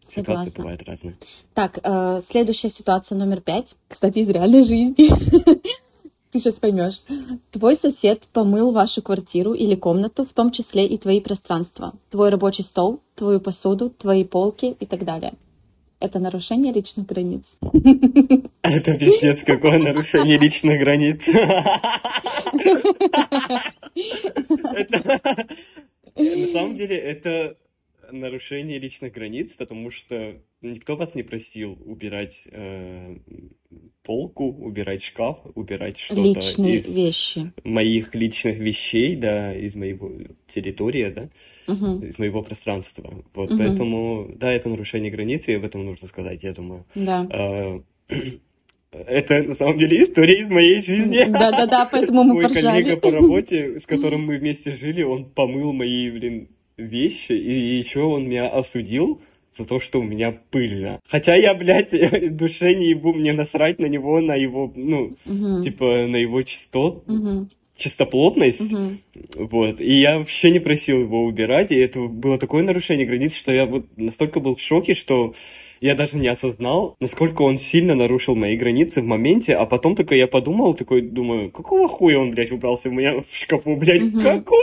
Ситуации 0.07 0.53
бывают 0.55 0.83
разные. 0.83 1.15
Так, 1.53 1.79
э, 1.83 2.21
следующая 2.25 2.69
ситуация 2.69 3.17
номер 3.17 3.41
пять. 3.41 3.75
Кстати, 3.87 4.19
из 4.19 4.29
реальной 4.29 4.63
жизни. 4.63 5.09
Ты 6.31 6.39
сейчас 6.39 6.55
поймешь. 6.55 7.01
Твой 7.51 7.75
сосед 7.75 8.27
помыл 8.33 8.71
вашу 8.71 9.01
квартиру 9.01 9.53
или 9.53 9.75
комнату, 9.75 10.25
в 10.25 10.33
том 10.33 10.51
числе 10.51 10.85
и 10.85 10.97
твои 10.97 11.21
пространства. 11.21 11.93
Твой 12.09 12.29
рабочий 12.29 12.63
стол, 12.63 12.99
твою 13.15 13.39
посуду, 13.39 13.89
твои 13.89 14.23
полки 14.23 14.75
и 14.79 14.85
так 14.85 15.05
далее. 15.05 15.33
Это 15.99 16.19
нарушение 16.19 16.71
личных 16.71 17.07
границ. 17.07 17.55
Это 18.61 18.93
пиздец, 18.97 19.41
какое 19.43 19.79
нарушение 19.79 20.37
личных 20.37 20.79
границ. 20.79 21.25
На 26.15 26.47
самом 26.51 26.75
деле, 26.75 26.97
это 26.97 27.55
нарушение 28.11 28.79
личных 28.79 29.13
границ, 29.13 29.53
потому 29.53 29.91
что 29.91 30.35
никто 30.61 30.95
вас 30.95 31.15
не 31.15 31.23
просил 31.23 31.77
убирать 31.85 32.47
э, 32.51 33.17
полку, 34.03 34.45
убирать 34.45 35.03
шкаф, 35.03 35.39
убирать 35.55 35.97
что-то 35.97 36.21
Личные 36.21 36.77
из 36.77 36.95
вещи. 36.95 37.51
моих 37.63 38.15
личных 38.15 38.57
вещей, 38.57 39.15
да, 39.15 39.53
из 39.53 39.75
моего 39.75 40.11
территории, 40.53 41.09
да, 41.09 41.29
угу. 41.71 42.05
из 42.05 42.17
моего 42.17 42.41
пространства. 42.41 43.13
Вот, 43.33 43.51
угу. 43.51 43.59
поэтому, 43.59 44.31
да, 44.35 44.51
это 44.51 44.69
нарушение 44.69 45.11
границ, 45.11 45.47
и 45.47 45.53
об 45.53 45.65
этом 45.65 45.85
нужно 45.85 46.07
сказать, 46.07 46.43
я 46.43 46.53
думаю. 46.53 46.85
Да. 46.95 47.27
А, 47.29 47.81
это 48.91 49.43
на 49.43 49.55
самом 49.55 49.77
деле 49.77 50.03
история 50.03 50.41
из 50.41 50.49
моей 50.49 50.81
жизни. 50.81 51.25
Да-да-да, 51.25 51.87
поэтому 51.91 52.23
мы 52.23 52.33
Мой 52.35 52.53
коллега 52.53 52.97
по 52.97 53.11
работе, 53.11 53.79
с 53.79 53.85
которым 53.85 54.25
мы 54.25 54.37
вместе 54.37 54.73
жили, 54.73 55.03
он 55.03 55.25
помыл 55.25 55.73
мои, 55.73 56.09
блин, 56.09 56.49
вещи, 56.77 57.31
и 57.31 57.77
еще 57.77 58.01
он 58.01 58.27
меня 58.27 58.47
осудил 58.47 59.21
за 59.57 59.65
то, 59.65 59.79
что 59.79 59.99
у 59.99 60.03
меня 60.03 60.39
пыльно. 60.51 60.99
Хотя 61.07 61.35
я, 61.35 61.53
блядь, 61.53 61.91
душе 62.37 62.75
не 62.75 62.89
ебу, 62.89 63.13
мне 63.13 63.33
насрать 63.33 63.79
на 63.79 63.87
него, 63.87 64.21
на 64.21 64.35
его, 64.35 64.71
ну, 64.75 65.15
угу. 65.25 65.63
типа, 65.63 66.05
на 66.07 66.17
его 66.17 66.41
чистот, 66.43 67.03
угу. 67.07 67.47
чистоплотность. 67.75 68.71
Угу. 68.71 69.47
Вот. 69.49 69.81
И 69.81 69.99
я 69.99 70.19
вообще 70.19 70.51
не 70.51 70.59
просил 70.59 71.01
его 71.01 71.23
убирать, 71.23 71.71
и 71.71 71.75
это 71.75 72.01
было 72.01 72.37
такое 72.37 72.63
нарушение 72.63 73.07
границ, 73.07 73.33
что 73.33 73.51
я 73.51 73.65
вот 73.65 73.85
настолько 73.97 74.39
был 74.39 74.55
в 74.55 74.61
шоке, 74.61 74.93
что 74.93 75.33
я 75.81 75.95
даже 75.95 76.17
не 76.17 76.27
осознал, 76.27 76.95
насколько 76.99 77.41
он 77.41 77.57
сильно 77.57 77.95
нарушил 77.95 78.35
мои 78.35 78.55
границы 78.55 79.01
в 79.01 79.05
моменте, 79.05 79.55
а 79.55 79.65
потом 79.65 79.95
только 79.95 80.15
я 80.15 80.27
подумал, 80.27 80.73
такой, 80.73 81.01
думаю, 81.01 81.51
какого 81.51 81.87
хуя 81.87 82.19
он, 82.19 82.31
блядь, 82.31 82.51
убрался 82.51 82.89
у 82.89 82.93
меня 82.93 83.21
в 83.21 83.25
шкафу, 83.35 83.75
блядь, 83.75 84.03
угу. 84.03 84.21
какого 84.21 84.61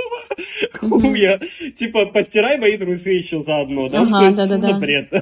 угу. 0.82 1.00
хуя? 1.00 1.40
Типа, 1.76 2.06
постирай 2.06 2.58
мои 2.58 2.76
трусы 2.76 3.10
еще 3.10 3.42
заодно, 3.42 3.88
да? 3.88 4.02
Ага, 4.02 4.32
да, 4.34 4.46
да, 4.46 4.58
да. 4.58 4.78
бред? 4.78 5.12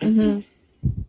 Угу. 0.00 0.42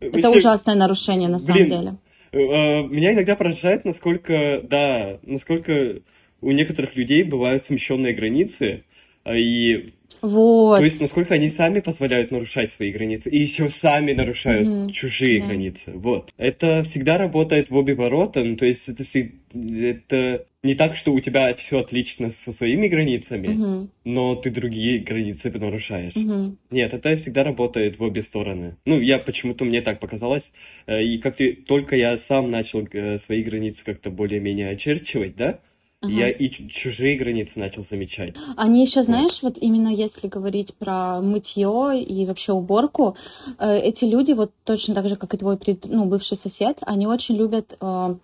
Это 0.00 0.30
ужасное 0.30 0.74
нарушение, 0.74 1.28
на 1.28 1.38
самом 1.38 1.58
блин, 1.58 1.68
деле. 1.68 1.96
Э, 2.32 2.82
меня 2.82 3.12
иногда 3.12 3.36
поражает, 3.36 3.84
насколько, 3.84 4.60
да, 4.62 5.18
насколько 5.22 6.00
у 6.40 6.50
некоторых 6.50 6.96
людей 6.96 7.22
бывают 7.22 7.64
смещенные 7.64 8.14
границы, 8.14 8.84
а, 9.24 9.36
и 9.36 9.92
вот. 10.22 10.78
То 10.78 10.84
есть, 10.84 11.00
насколько 11.00 11.34
они 11.34 11.50
сами 11.50 11.80
позволяют 11.80 12.30
нарушать 12.30 12.70
свои 12.70 12.92
границы, 12.92 13.28
и 13.28 13.38
еще 13.38 13.68
сами 13.70 14.12
нарушают 14.12 14.68
mm-hmm. 14.68 14.92
чужие 14.92 15.40
да. 15.40 15.48
границы. 15.48 15.92
Вот. 15.94 16.32
Это 16.38 16.84
всегда 16.84 17.18
работает 17.18 17.70
в 17.70 17.76
обе 17.76 17.94
ворота. 17.94 18.44
Ну, 18.44 18.56
то 18.56 18.64
есть, 18.64 18.88
это, 18.88 19.02
это 19.52 20.46
не 20.62 20.76
так, 20.76 20.94
что 20.94 21.12
у 21.12 21.18
тебя 21.18 21.52
все 21.54 21.80
отлично 21.80 22.30
со 22.30 22.52
своими 22.52 22.86
границами, 22.86 23.48
mm-hmm. 23.48 23.88
но 24.04 24.36
ты 24.36 24.50
другие 24.50 25.00
границы 25.00 25.50
нарушаешь. 25.50 26.14
Mm-hmm. 26.14 26.56
Нет, 26.70 26.94
это 26.94 27.16
всегда 27.16 27.42
работает 27.42 27.98
в 27.98 28.02
обе 28.04 28.22
стороны. 28.22 28.76
Ну, 28.84 29.00
я 29.00 29.18
почему-то 29.18 29.64
мне 29.64 29.82
так 29.82 29.98
показалось. 29.98 30.52
Э, 30.86 31.02
и 31.02 31.18
как 31.18 31.36
только 31.66 31.96
я 31.96 32.16
сам 32.16 32.48
начал 32.48 32.86
э, 32.92 33.18
свои 33.18 33.42
границы 33.42 33.84
как-то 33.84 34.10
более-менее 34.10 34.70
очерчивать, 34.70 35.34
да, 35.34 35.58
Ага. 36.02 36.12
Я 36.12 36.30
и 36.30 36.48
чужие 36.50 37.16
границы 37.16 37.60
начал 37.60 37.84
замечать. 37.84 38.34
Они 38.56 38.84
еще, 38.84 39.02
знаешь, 39.02 39.42
вот. 39.42 39.54
вот 39.54 39.62
именно 39.62 39.88
если 39.88 40.28
говорить 40.28 40.74
про 40.74 41.20
мытье 41.20 42.02
и 42.02 42.26
вообще 42.26 42.52
уборку, 42.52 43.16
э, 43.58 43.78
эти 43.78 44.04
люди, 44.04 44.32
вот 44.32 44.52
точно 44.64 44.94
так 44.94 45.08
же, 45.08 45.16
как 45.16 45.32
и 45.34 45.36
твой 45.36 45.58
ну, 45.84 46.06
бывший 46.06 46.36
сосед, 46.36 46.78
они 46.82 47.06
очень 47.06 47.36
любят 47.36 47.76
Э, 47.82 48.16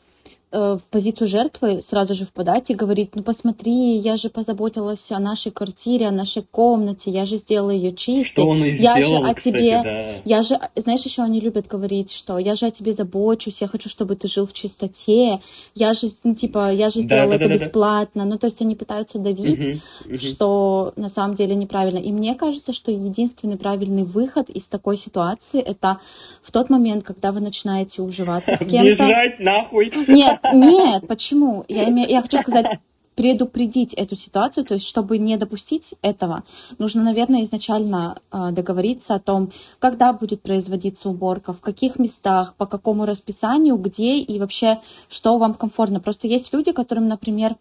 в 0.51 0.81
позицию 0.91 1.29
жертвы 1.29 1.83
сразу 1.83 2.15
же 2.15 2.25
впадать 2.25 2.71
и 2.71 2.75
говорить, 2.75 3.11
ну 3.15 3.23
посмотри, 3.23 3.97
я 3.99 4.17
же 4.17 4.31
позаботилась 4.31 5.11
о 5.11 5.19
нашей 5.19 5.53
квартире, 5.53 6.09
о 6.09 6.11
нашей 6.11 6.43
комнате, 6.43 7.11
я 7.11 7.27
же 7.27 7.37
сделала 7.37 7.71
ее 7.71 7.95
чистой. 7.95 8.31
Что 8.31 8.49
он 8.49 8.65
и 8.65 8.71
я 8.71 8.97
сделал, 8.97 9.25
же 9.25 9.31
о 9.31 9.35
кстати, 9.35 9.55
тебе, 9.55 9.83
да. 9.83 10.13
я 10.25 10.43
же, 10.43 10.59
знаешь, 10.77 11.03
еще 11.03 11.23
они 11.23 11.41
любят 11.41 11.67
говорить, 11.67 12.13
что 12.13 12.39
я 12.39 12.55
же 12.55 12.67
о 12.67 12.71
тебе 12.71 12.95
забочусь, 12.95 13.61
я 13.61 13.69
хочу, 13.69 13.89
чтобы 13.91 14.17
ты 14.17 14.27
жил 14.27 14.47
в 14.47 14.53
чистоте, 14.55 15.41
я 15.75 15.93
же, 15.93 16.09
ну 16.25 16.35
типа, 16.35 16.73
я 16.73 16.89
же 16.89 17.01
сделала 17.01 17.33
да, 17.33 17.39
да, 17.39 17.45
это 17.45 17.59
да, 17.59 17.65
бесплатно. 17.65 18.25
Ну 18.25 18.39
то 18.39 18.47
есть 18.47 18.63
они 18.63 18.75
пытаются 18.75 19.19
давить, 19.19 19.59
угу, 19.59 20.15
угу. 20.15 20.19
что 20.19 20.93
на 20.97 21.11
самом 21.11 21.35
деле 21.35 21.55
неправильно. 21.55 21.99
И 21.99 22.11
мне 22.11 22.35
кажется, 22.35 22.73
что 22.73 22.91
единственный 22.91 23.59
правильный 23.59 24.05
выход 24.05 24.49
из 24.51 24.67
такой 24.67 24.97
ситуации 24.97 25.61
это 25.61 25.99
в 26.43 26.51
тот 26.51 26.71
момент, 26.71 27.05
когда 27.05 27.33
вы 27.33 27.41
начинаете 27.41 28.01
уживаться 28.03 28.57
с 28.57 28.61
кем-то. 28.67 28.89
Бежать 28.89 29.41
нахуй. 29.41 29.93
Нет, 30.09 30.38
нет, 30.53 31.07
почему? 31.07 31.65
Я, 31.69 31.89
имею, 31.89 32.09
я 32.09 32.23
хочу 32.23 32.39
сказать, 32.39 32.81
предупредить 33.19 33.95
эту 33.95 34.15
ситуацию, 34.15 34.65
то 34.65 34.75
есть 34.75 34.87
чтобы 34.87 35.19
не 35.19 35.37
допустить 35.37 35.97
этого, 36.03 36.45
нужно, 36.79 37.03
наверное, 37.03 37.43
изначально 37.43 38.21
э, 38.31 38.51
договориться 38.53 39.17
о 39.17 39.19
том, 39.19 39.51
когда 39.81 40.13
будет 40.13 40.41
производиться 40.41 41.09
уборка, 41.09 41.53
в 41.53 41.61
каких 41.61 41.99
местах, 41.99 42.55
по 42.55 42.65
какому 42.67 43.07
расписанию, 43.07 43.77
где 43.77 44.19
и 44.19 44.39
вообще, 44.39 44.81
что 45.09 45.37
вам 45.37 45.55
комфортно. 45.55 45.99
Просто 45.99 46.29
есть 46.29 46.53
люди, 46.53 46.71
которым, 46.71 47.09
например, 47.09 47.57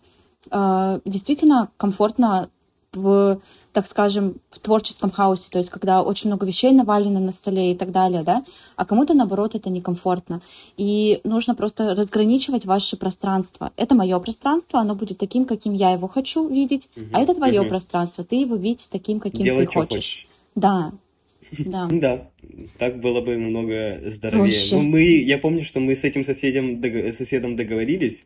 э, 0.51 0.99
действительно 1.05 1.71
комфортно 1.77 2.51
в 2.93 3.41
так 3.77 3.85
скажем, 3.85 4.37
в 4.49 4.57
творческом 4.57 5.11
хаосе, 5.11 5.51
то 5.51 5.59
есть 5.59 5.69
когда 5.69 6.01
очень 6.01 6.31
много 6.31 6.47
вещей 6.47 6.71
навалено 6.71 7.19
на 7.19 7.31
столе 7.31 7.73
и 7.73 7.75
так 7.75 7.91
далее, 7.91 8.23
да, 8.23 8.43
а 8.75 8.85
кому-то, 8.85 9.13
наоборот, 9.13 9.53
это 9.53 9.69
некомфортно. 9.69 10.41
И 10.77 11.19
нужно 11.23 11.53
просто 11.53 11.93
разграничивать 11.93 12.65
ваше 12.65 12.97
пространство. 12.97 13.71
Это 13.77 13.93
мое 13.93 14.17
пространство, 14.17 14.79
оно 14.79 14.95
будет 14.95 15.19
таким, 15.19 15.45
каким 15.45 15.73
я 15.73 15.91
его 15.91 16.07
хочу 16.07 16.47
видеть, 16.47 16.89
угу, 16.95 17.05
а 17.13 17.21
это 17.21 17.35
твое 17.35 17.61
угу. 17.61 17.69
пространство, 17.69 18.23
ты 18.23 18.37
его 18.37 18.55
видишь 18.55 18.87
таким, 18.89 19.19
каким 19.19 19.45
Делай, 19.45 19.67
ты 19.67 19.73
хочешь. 19.73 19.89
хочешь. 19.89 20.27
Да. 20.55 20.91
Да. 21.59 21.87
да, 21.89 22.29
так 22.77 22.99
было 22.99 23.21
бы 23.21 23.37
намного 23.37 24.01
здоровее. 24.11 24.59
Ну, 24.71 24.81
мы, 24.81 25.03
я 25.03 25.37
помню, 25.37 25.63
что 25.63 25.79
мы 25.79 25.95
с 25.95 26.03
этим 26.03 26.25
соседом, 26.25 26.81
соседом 27.13 27.55
договорились, 27.55 28.25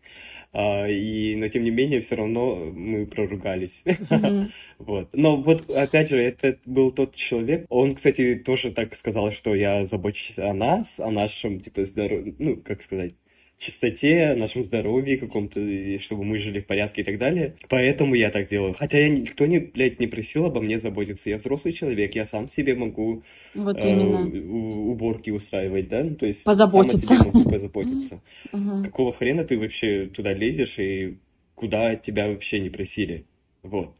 а, 0.53 0.87
и, 0.87 1.35
но 1.35 1.47
тем 1.47 1.63
не 1.63 1.71
менее, 1.71 2.01
все 2.01 2.15
равно 2.15 2.55
мы 2.55 3.05
проругались. 3.05 3.83
Mm-hmm. 3.85 4.51
вот. 4.79 5.09
Но 5.13 5.37
вот, 5.37 5.69
опять 5.69 6.09
же, 6.09 6.17
это 6.17 6.57
был 6.65 6.91
тот 6.91 7.15
человек, 7.15 7.65
он, 7.69 7.95
кстати, 7.95 8.35
тоже 8.35 8.71
так 8.71 8.93
сказал, 8.95 9.31
что 9.31 9.55
я 9.55 9.85
забочусь 9.85 10.37
о 10.39 10.53
нас, 10.53 10.99
о 10.99 11.09
нашем, 11.09 11.59
типа, 11.59 11.85
здоровье, 11.85 12.35
ну, 12.37 12.57
как 12.57 12.81
сказать, 12.81 13.13
чистоте, 13.61 14.33
нашем 14.35 14.63
здоровье 14.63 15.17
каком-то, 15.17 15.59
чтобы 15.99 16.23
мы 16.23 16.39
жили 16.39 16.59
в 16.59 16.65
порядке 16.65 17.01
и 17.01 17.03
так 17.03 17.19
далее. 17.19 17.55
Поэтому 17.69 18.15
я 18.15 18.31
так 18.31 18.49
делаю. 18.49 18.73
Хотя 18.73 18.97
я 18.97 19.09
никто 19.09 19.45
не, 19.45 19.59
блядь, 19.59 19.99
не 19.99 20.07
просил 20.07 20.45
обо 20.45 20.61
мне 20.61 20.79
заботиться. 20.79 21.29
Я 21.29 21.37
взрослый 21.37 21.73
человек, 21.73 22.15
я 22.15 22.25
сам 22.25 22.49
себе 22.49 22.73
могу 22.73 23.23
вот 23.53 23.77
э, 23.77 23.95
уборки 23.95 25.29
устраивать, 25.29 25.89
да? 25.89 26.03
Ну, 26.03 26.15
то 26.15 26.25
есть 26.25 26.43
позаботиться. 26.43 27.05
Сам 27.05 27.17
о 27.17 27.19
себе 27.19 27.31
могу 27.33 27.49
позаботиться. 27.49 28.21
Какого 28.83 29.13
хрена 29.13 29.43
ты 29.43 29.59
вообще 29.59 30.07
туда 30.07 30.33
лезешь 30.33 30.79
и 30.79 31.17
куда 31.53 31.95
тебя 31.95 32.27
вообще 32.27 32.59
не 32.59 32.69
просили? 32.69 33.25
Вот. 33.61 33.95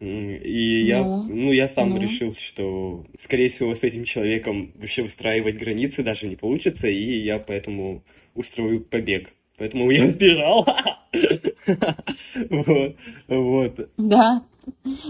И 0.00 0.84
я, 0.86 1.02
ну, 1.02 1.24
ну, 1.24 1.52
я 1.52 1.66
сам 1.66 1.90
ну. 1.90 2.00
решил, 2.00 2.32
что, 2.32 3.04
скорее 3.18 3.48
всего, 3.48 3.74
с 3.74 3.82
этим 3.82 4.04
человеком 4.04 4.72
вообще 4.76 5.02
устраивать 5.02 5.56
границы 5.56 6.04
даже 6.04 6.28
не 6.28 6.36
получится, 6.36 6.88
и 6.88 7.18
я 7.18 7.40
поэтому 7.40 8.04
устрою 8.38 8.80
побег. 8.80 9.30
Поэтому 9.58 9.90
я 9.90 10.08
сбежал. 10.08 10.66
Вот. 12.48 12.96
Вот. 13.28 13.88
Да. 13.98 14.42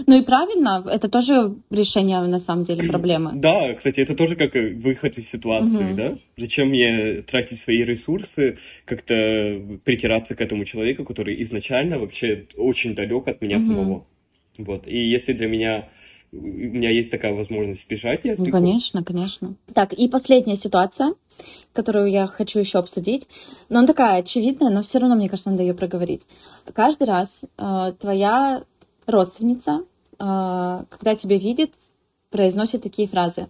Ну 0.07 0.21
и 0.21 0.25
правильно, 0.25 0.85
это 0.89 1.09
тоже 1.09 1.55
решение, 1.69 2.21
на 2.21 2.39
самом 2.39 2.63
деле, 2.63 2.87
проблемы. 2.87 3.31
Да, 3.35 3.73
кстати, 3.73 3.99
это 3.99 4.15
тоже 4.15 4.35
как 4.35 4.53
выход 4.53 5.17
из 5.17 5.29
ситуации, 5.29 5.91
угу. 5.91 5.95
да? 5.95 6.17
Зачем 6.37 6.69
мне 6.69 7.21
тратить 7.23 7.59
свои 7.59 7.83
ресурсы, 7.83 8.57
как-то 8.85 9.79
притираться 9.83 10.35
к 10.35 10.41
этому 10.41 10.65
человеку, 10.65 11.03
который 11.03 11.41
изначально 11.43 11.99
вообще 11.99 12.47
очень 12.57 12.95
далек 12.95 13.27
от 13.27 13.41
меня 13.41 13.57
угу. 13.57 13.65
самого. 13.65 14.07
Вот. 14.57 14.87
И 14.87 14.97
если 14.97 15.33
для 15.33 15.47
меня 15.47 15.89
у 16.31 16.37
меня 16.37 16.91
есть 16.91 17.09
такая 17.11 17.33
возможность 17.33 17.85
сбежать, 17.85 18.21
я 18.23 18.35
сбегу. 18.35 18.51
Ну, 18.51 18.51
конечно, 18.51 19.03
конечно. 19.03 19.55
Так, 19.73 19.93
и 19.93 20.07
последняя 20.07 20.55
ситуация, 20.55 21.13
которую 21.73 22.07
я 22.07 22.27
хочу 22.27 22.59
еще 22.59 22.77
обсудить. 22.77 23.27
Но 23.69 23.79
она 23.79 23.87
такая 23.87 24.19
очевидная, 24.19 24.69
но 24.69 24.81
все 24.81 24.99
равно, 24.99 25.15
мне 25.15 25.29
кажется, 25.29 25.49
надо 25.49 25.63
ее 25.63 25.73
проговорить. 25.73 26.21
Каждый 26.73 27.07
раз 27.07 27.45
э, 27.57 27.93
твоя 27.99 28.63
родственница, 29.07 29.83
э, 30.19 30.83
когда 30.89 31.15
тебя 31.15 31.37
видит, 31.37 31.73
произносит 32.29 32.83
такие 32.83 33.07
фразы. 33.07 33.49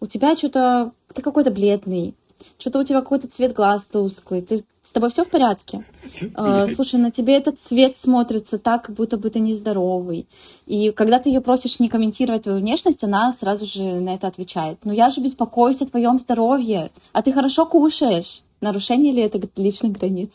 У 0.00 0.06
тебя 0.06 0.36
что-то, 0.36 0.92
ты 1.14 1.22
какой-то 1.22 1.50
бледный, 1.50 2.14
что-то 2.58 2.80
у 2.80 2.84
тебя 2.84 3.00
какой-то 3.00 3.28
цвет 3.28 3.52
глаз 3.52 3.86
тусклый, 3.86 4.42
ты, 4.42 4.64
с 4.88 4.92
тобой 4.92 5.10
все 5.10 5.24
в 5.24 5.28
порядке? 5.28 5.84
Uh, 6.34 6.74
слушай, 6.74 6.98
на 6.98 7.10
тебе 7.10 7.36
этот 7.36 7.60
цвет 7.60 7.96
смотрится 7.96 8.58
так, 8.58 8.84
как 8.84 8.96
будто 8.96 9.18
бы 9.18 9.28
ты 9.28 9.40
нездоровый. 9.40 10.26
И 10.66 10.90
когда 10.90 11.18
ты 11.18 11.28
ее 11.28 11.40
просишь 11.40 11.80
не 11.80 11.88
комментировать 11.88 12.44
твою 12.44 12.60
внешность, 12.60 13.04
она 13.04 13.32
сразу 13.32 13.66
же 13.66 13.82
на 13.82 14.14
это 14.14 14.26
отвечает. 14.26 14.78
Ну 14.84 14.92
я 14.92 15.10
же 15.10 15.20
беспокоюсь 15.20 15.82
о 15.82 15.86
твоем 15.86 16.18
здоровье, 16.18 16.90
а 17.12 17.22
ты 17.22 17.32
хорошо 17.32 17.66
кушаешь. 17.66 18.42
Нарушение 18.60 19.12
ли 19.12 19.22
это 19.22 19.40
личных 19.56 19.92
границ? 19.92 20.30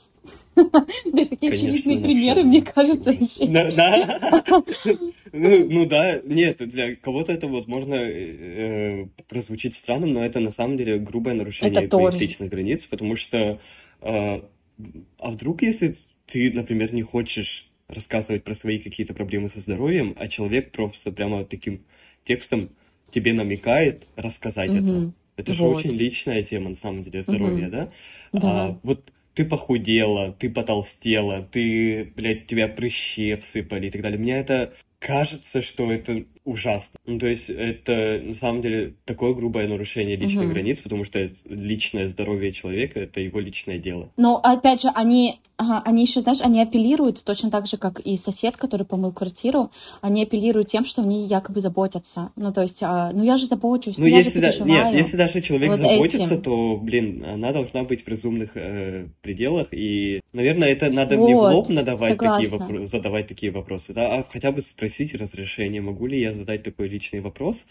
Да, 0.56 1.26
такие 1.26 1.52
очевидные 1.52 2.00
примеры, 2.00 2.44
мне 2.44 2.62
кажется. 2.62 3.14
Да, 3.48 4.54
ну, 5.34 5.66
ну 5.70 5.86
да, 5.86 6.22
нет, 6.24 6.58
для 6.58 6.96
кого-то 6.96 7.34
это, 7.34 7.48
возможно, 7.48 7.96
э, 7.96 9.08
прозвучит 9.28 9.74
странным, 9.74 10.14
но 10.14 10.24
это 10.24 10.40
на 10.40 10.52
самом 10.52 10.78
деле 10.78 11.00
грубое 11.00 11.34
нарушение 11.34 11.90
личных 12.18 12.50
границ, 12.50 12.86
потому 12.86 13.16
что 13.16 13.38
э, 13.38 13.58
а 14.04 15.30
вдруг, 15.32 15.62
если 15.62 15.96
ты, 16.26 16.52
например, 16.52 16.94
не 16.94 17.04
хочешь 17.04 17.70
рассказывать 17.88 18.44
про 18.44 18.56
свои 18.56 18.80
какие-то 18.80 19.14
проблемы 19.14 19.50
со 19.50 19.60
здоровьем, 19.60 20.16
а 20.18 20.28
человек 20.28 20.72
просто 20.72 21.12
прямо 21.12 21.46
таким 21.46 21.84
текстом 22.24 22.70
тебе 23.12 23.34
намекает 23.34 24.08
рассказать 24.16 24.72
угу. 24.72 24.78
это. 24.78 25.14
Это 25.36 25.54
же 25.54 25.64
очень 25.64 25.92
личная 25.92 26.44
тема, 26.44 26.70
на 26.70 26.76
самом 26.76 27.02
деле, 27.02 27.24
здоровья, 27.24 27.68
угу. 27.68 27.72
да? 27.72 27.92
Да. 28.34 28.40
А, 28.44 28.80
вот 28.84 29.12
ты 29.34 29.46
похудела, 29.46 30.32
ты 30.38 30.50
потолстела, 30.50 31.42
ты, 31.42 32.12
блядь, 32.16 32.46
тебя 32.46 32.68
прыщи 32.68 33.32
обсыпали 33.32 33.88
и 33.88 33.90
так 33.90 34.02
далее. 34.02 34.20
Мне 34.20 34.38
это 34.38 34.74
кажется, 35.00 35.62
что 35.62 35.92
это 35.92 36.24
ужасно. 36.44 37.00
Ну, 37.06 37.20
то 37.20 37.28
есть 37.28 37.50
это 37.50 38.22
на 38.24 38.34
самом 38.34 38.62
деле 38.62 38.96
такое 39.06 39.34
грубое 39.34 39.68
нарушение 39.68 40.16
личных 40.16 40.46
угу. 40.46 40.54
границ, 40.54 40.80
потому 40.80 41.04
что 41.04 41.30
личное 41.46 42.08
здоровье 42.08 42.52
человека 42.54 43.02
это 43.02 43.20
его 43.20 43.40
личное 43.40 43.78
дело. 43.78 44.10
Но 44.16 44.38
опять 44.38 44.82
же, 44.82 44.90
они 44.96 45.40
Ага, 45.56 45.84
они 45.86 46.04
еще, 46.04 46.22
знаешь, 46.22 46.42
они 46.42 46.62
апеллируют 46.62 47.24
точно 47.24 47.52
так 47.52 47.68
же, 47.68 47.78
как 47.78 48.00
и 48.00 48.18
сосед, 48.18 48.58
который 48.58 48.88
помыл 48.88 49.12
квартиру, 49.12 49.72
они 50.02 50.24
апеллируют 50.24 50.68
тем, 50.70 50.84
что 50.84 51.04
они 51.04 51.28
якобы 51.28 51.62
заботятся. 51.62 52.32
Ну, 52.36 52.52
то 52.52 52.64
есть, 52.64 52.82
а, 52.82 53.12
ну 53.14 53.24
я 53.24 53.38
же 53.38 53.46
забочусь, 53.46 53.98
ну, 53.98 54.08
ну 54.08 54.10
если 54.10 54.42
я 54.42 54.52
же 54.52 54.60
да, 54.60 54.66
Нет, 54.66 54.94
если 54.94 55.16
даже 55.16 55.42
человек 55.42 55.70
вот 55.70 55.80
заботится, 55.80 56.34
этим. 56.34 56.42
то, 56.42 56.78
блин, 56.78 57.24
она 57.24 57.54
должна 57.54 57.84
быть 57.84 58.04
в 58.04 58.08
разумных 58.08 58.52
э, 58.56 59.08
пределах, 59.22 59.68
и, 59.72 60.22
наверное, 60.34 60.70
это 60.70 60.90
надо 60.90 61.18
вот, 61.18 61.28
не 61.28 61.36
в 61.36 61.38
лоб 61.38 61.70
надавать 61.70 62.18
такие 62.18 62.50
вопро- 62.50 62.88
задавать 62.88 63.28
такие 63.28 63.52
вопросы, 63.52 63.94
да, 63.94 64.16
а 64.16 64.26
хотя 64.28 64.52
бы 64.52 64.62
спросить 64.62 65.14
разрешение, 65.14 65.82
могу 65.82 66.08
ли 66.08 66.20
я 66.20 66.34
задать 66.34 66.64
такой 66.64 66.90
личный 66.94 67.20
вопрос 67.20 67.66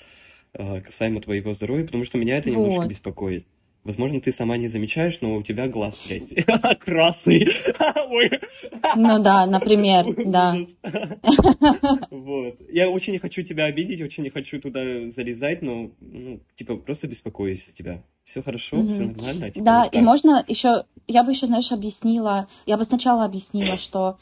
э, 0.55 0.81
касаемо 0.81 1.21
твоего 1.21 1.55
здоровья, 1.55 1.85
потому 1.85 2.05
что 2.05 2.19
меня 2.19 2.37
это 2.37 2.51
вот. 2.51 2.67
немножко 2.67 2.89
беспокоит. 2.89 3.47
Возможно, 3.85 4.21
ты 4.21 4.31
сама 4.31 4.57
не 4.59 4.69
замечаешь, 4.69 5.21
но 5.23 5.35
у 5.35 5.43
тебя 5.43 5.67
глаз, 5.67 6.01
блядь, 6.07 6.33
красный. 6.81 7.49
Ну 8.95 9.23
да, 9.23 9.47
например, 9.47 10.05
да. 10.27 10.57
Вот. 12.11 12.59
Я 12.71 12.91
очень 12.91 13.15
не 13.15 13.19
хочу 13.19 13.43
тебя 13.43 13.65
обидеть, 13.65 14.03
очень 14.03 14.23
не 14.23 14.31
хочу 14.31 14.61
туда 14.61 15.11
залезать, 15.11 15.63
но, 15.63 15.91
ну, 16.01 16.41
типа, 16.55 16.77
просто 16.77 17.09
беспокоюсь 17.09 17.67
за 17.67 17.73
тебя. 17.73 18.03
Все 18.25 18.43
хорошо, 18.43 18.77
mm-hmm. 18.77 18.89
все 18.89 19.05
нормально. 19.05 19.51
Типа, 19.51 19.65
да, 19.65 19.85
и 19.85 20.01
можно 20.01 20.45
еще, 20.47 20.85
я 21.09 21.25
бы 21.25 21.33
еще, 21.33 21.47
знаешь, 21.47 21.73
объяснила, 21.73 22.49
я 22.67 22.77
бы 22.77 22.85
сначала 22.85 23.25
объяснила, 23.25 23.77
что 23.77 24.19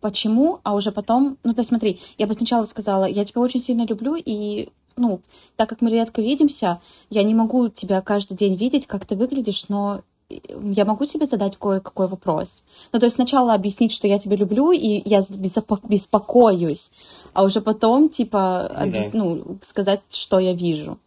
почему, 0.00 0.60
а 0.62 0.74
уже 0.74 0.92
потом, 0.92 1.38
ну, 1.44 1.54
то 1.54 1.60
есть 1.60 1.68
смотри, 1.68 2.00
я 2.18 2.26
бы 2.26 2.34
сначала 2.34 2.64
сказала, 2.64 3.04
я 3.04 3.24
тебя 3.24 3.40
очень 3.40 3.60
сильно 3.60 3.86
люблю, 3.86 4.16
и 4.16 4.68
ну, 4.96 5.20
так 5.56 5.68
как 5.68 5.80
мы 5.80 5.90
редко 5.90 6.22
видимся, 6.22 6.80
я 7.10 7.22
не 7.22 7.34
могу 7.34 7.68
тебя 7.68 8.00
каждый 8.00 8.36
день 8.36 8.56
видеть, 8.56 8.86
как 8.86 9.06
ты 9.06 9.16
выглядишь, 9.16 9.68
но 9.68 10.02
я 10.28 10.84
могу 10.84 11.04
себе 11.04 11.26
задать 11.26 11.56
кое-какой 11.56 12.08
вопрос? 12.08 12.62
Ну, 12.92 12.98
то 12.98 13.06
есть 13.06 13.16
сначала 13.16 13.54
объяснить, 13.54 13.92
что 13.92 14.06
я 14.06 14.18
тебя 14.18 14.36
люблю, 14.36 14.72
и 14.72 15.02
я 15.08 15.22
беспокоюсь, 15.30 16.90
а 17.32 17.44
уже 17.44 17.60
потом, 17.60 18.08
типа, 18.08 18.66
объяс... 18.66 19.10
да. 19.10 19.18
ну, 19.18 19.58
сказать, 19.62 20.00
что 20.10 20.38
я 20.38 20.54
вижу. 20.54 20.98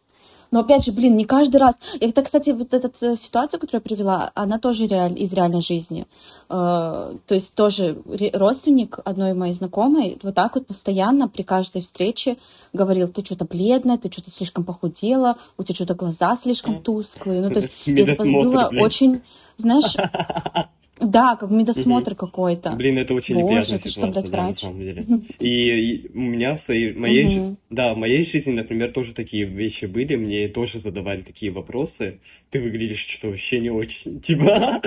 Но 0.51 0.61
опять 0.61 0.85
же, 0.85 0.91
блин, 0.91 1.15
не 1.15 1.25
каждый 1.25 1.57
раз. 1.57 1.77
Это, 1.99 2.23
кстати, 2.23 2.51
вот 2.51 2.73
эта 2.73 3.17
ситуация, 3.17 3.59
которую 3.59 3.81
я 3.83 3.89
привела, 3.89 4.31
она 4.35 4.59
тоже 4.59 4.87
реаль... 4.87 5.19
из 5.21 5.33
реальной 5.33 5.61
жизни. 5.61 6.07
Э, 6.49 7.15
то 7.25 7.35
есть 7.35 7.53
тоже 7.53 8.01
родственник 8.33 8.99
одной 9.03 9.33
моей 9.33 9.53
знакомой 9.53 10.17
вот 10.23 10.35
так 10.35 10.55
вот 10.55 10.67
постоянно 10.67 11.27
при 11.27 11.43
каждой 11.43 11.81
встрече 11.81 12.37
говорил, 12.73 13.07
ты 13.07 13.23
что-то 13.23 13.45
бледная, 13.45 13.97
ты 13.97 14.11
что-то 14.11 14.31
слишком 14.31 14.63
похудела, 14.63 15.37
у 15.57 15.63
тебя 15.63 15.75
что-то 15.75 15.95
глаза 15.95 16.35
слишком 16.35 16.81
тусклые. 16.81 17.41
Ну, 17.41 17.49
то 17.51 17.59
есть 17.59 17.71
это 17.85 18.23
было 18.23 18.71
очень, 18.79 19.21
знаешь, 19.57 19.95
Да, 20.99 21.35
как 21.35 21.51
медосмотр 21.51 22.13
угу. 22.13 22.27
какой-то. 22.27 22.71
Блин, 22.71 22.97
это 22.97 23.13
очень 23.13 23.35
Боже, 23.35 23.45
неприятная 23.45 23.79
ситуация, 23.79 24.31
да, 24.31 24.47
на 24.47 24.55
самом 24.55 24.79
деле. 24.79 25.05
И, 25.39 25.49
и 25.49 26.11
у 26.13 26.19
меня 26.19 26.55
в 26.55 26.61
своей, 26.61 26.93
моей, 26.93 27.39
угу. 27.39 27.57
да, 27.69 27.93
в 27.93 27.97
моей 27.97 28.25
жизни, 28.25 28.51
например, 28.51 28.91
тоже 28.91 29.13
такие 29.13 29.45
вещи 29.45 29.85
были, 29.85 30.15
мне 30.15 30.47
тоже 30.47 30.79
задавали 30.79 31.21
такие 31.21 31.51
вопросы. 31.51 32.19
Ты 32.49 32.61
выглядишь 32.61 33.05
что-то 33.05 33.29
вообще 33.29 33.59
не 33.59 33.69
очень, 33.69 34.19
типа, 34.21 34.81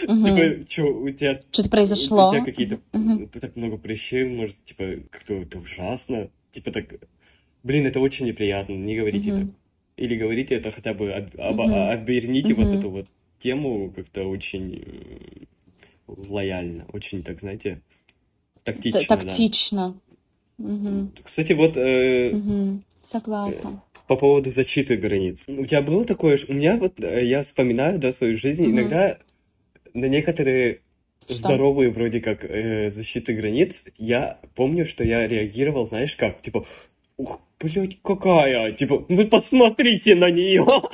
типа, 0.00 0.64
что 0.68 0.82
у 0.86 1.10
тебя... 1.10 1.40
Что-то 1.52 1.70
произошло. 1.70 2.30
У 2.30 2.32
тебя 2.32 2.44
какие-то, 2.44 2.78
так 3.40 3.56
много 3.56 3.76
прыщей, 3.76 4.24
может, 4.24 4.56
типа, 4.64 4.84
как-то 5.10 5.34
это 5.34 5.58
ужасно. 5.58 6.30
Типа 6.52 6.72
так, 6.72 6.86
блин, 7.62 7.86
это 7.86 8.00
очень 8.00 8.26
неприятно, 8.26 8.72
не 8.72 8.96
говорите 8.96 9.34
так. 9.34 9.46
Или 9.96 10.14
говорите 10.14 10.54
это 10.54 10.70
хотя 10.70 10.94
бы, 10.94 11.10
об, 11.12 11.60
оберните 11.60 12.54
вот 12.54 12.72
эту 12.72 12.88
вот 12.88 13.08
тему 13.38 13.92
как-то 13.94 14.24
очень 14.24 14.82
э, 14.84 15.44
лояльно, 16.06 16.86
очень 16.92 17.22
так, 17.22 17.40
знаете, 17.40 17.80
тактично. 18.64 19.04
Тактично. 19.06 20.00
Да. 20.58 20.72
Угу. 20.72 21.10
Кстати, 21.24 21.52
вот... 21.52 21.76
Э, 21.76 22.30
угу. 22.32 22.82
Согласна. 23.04 23.82
Э, 23.94 23.98
по 24.06 24.16
поводу 24.16 24.50
защиты 24.50 24.96
границ. 24.96 25.44
У 25.46 25.64
тебя 25.64 25.82
было 25.82 26.04
такое... 26.04 26.38
У 26.48 26.52
меня 26.52 26.76
вот, 26.76 27.02
э, 27.02 27.24
я 27.24 27.42
вспоминаю, 27.42 27.98
да, 27.98 28.12
свою 28.12 28.36
жизнь, 28.36 28.64
угу. 28.64 28.72
иногда 28.72 29.18
на 29.94 30.06
некоторые 30.06 30.80
что? 31.24 31.34
здоровые 31.34 31.90
вроде 31.90 32.20
как 32.20 32.44
э, 32.44 32.90
защиты 32.90 33.34
границ, 33.34 33.84
я 33.96 34.40
помню, 34.54 34.86
что 34.86 35.04
я 35.04 35.26
реагировал, 35.26 35.86
знаешь 35.86 36.16
как, 36.16 36.40
типа, 36.40 36.66
ух, 37.18 37.40
блядь, 37.60 37.98
какая? 38.02 38.72
Типа, 38.72 39.04
вы 39.08 39.26
посмотрите 39.26 40.14
на 40.14 40.30
нее. 40.30 40.64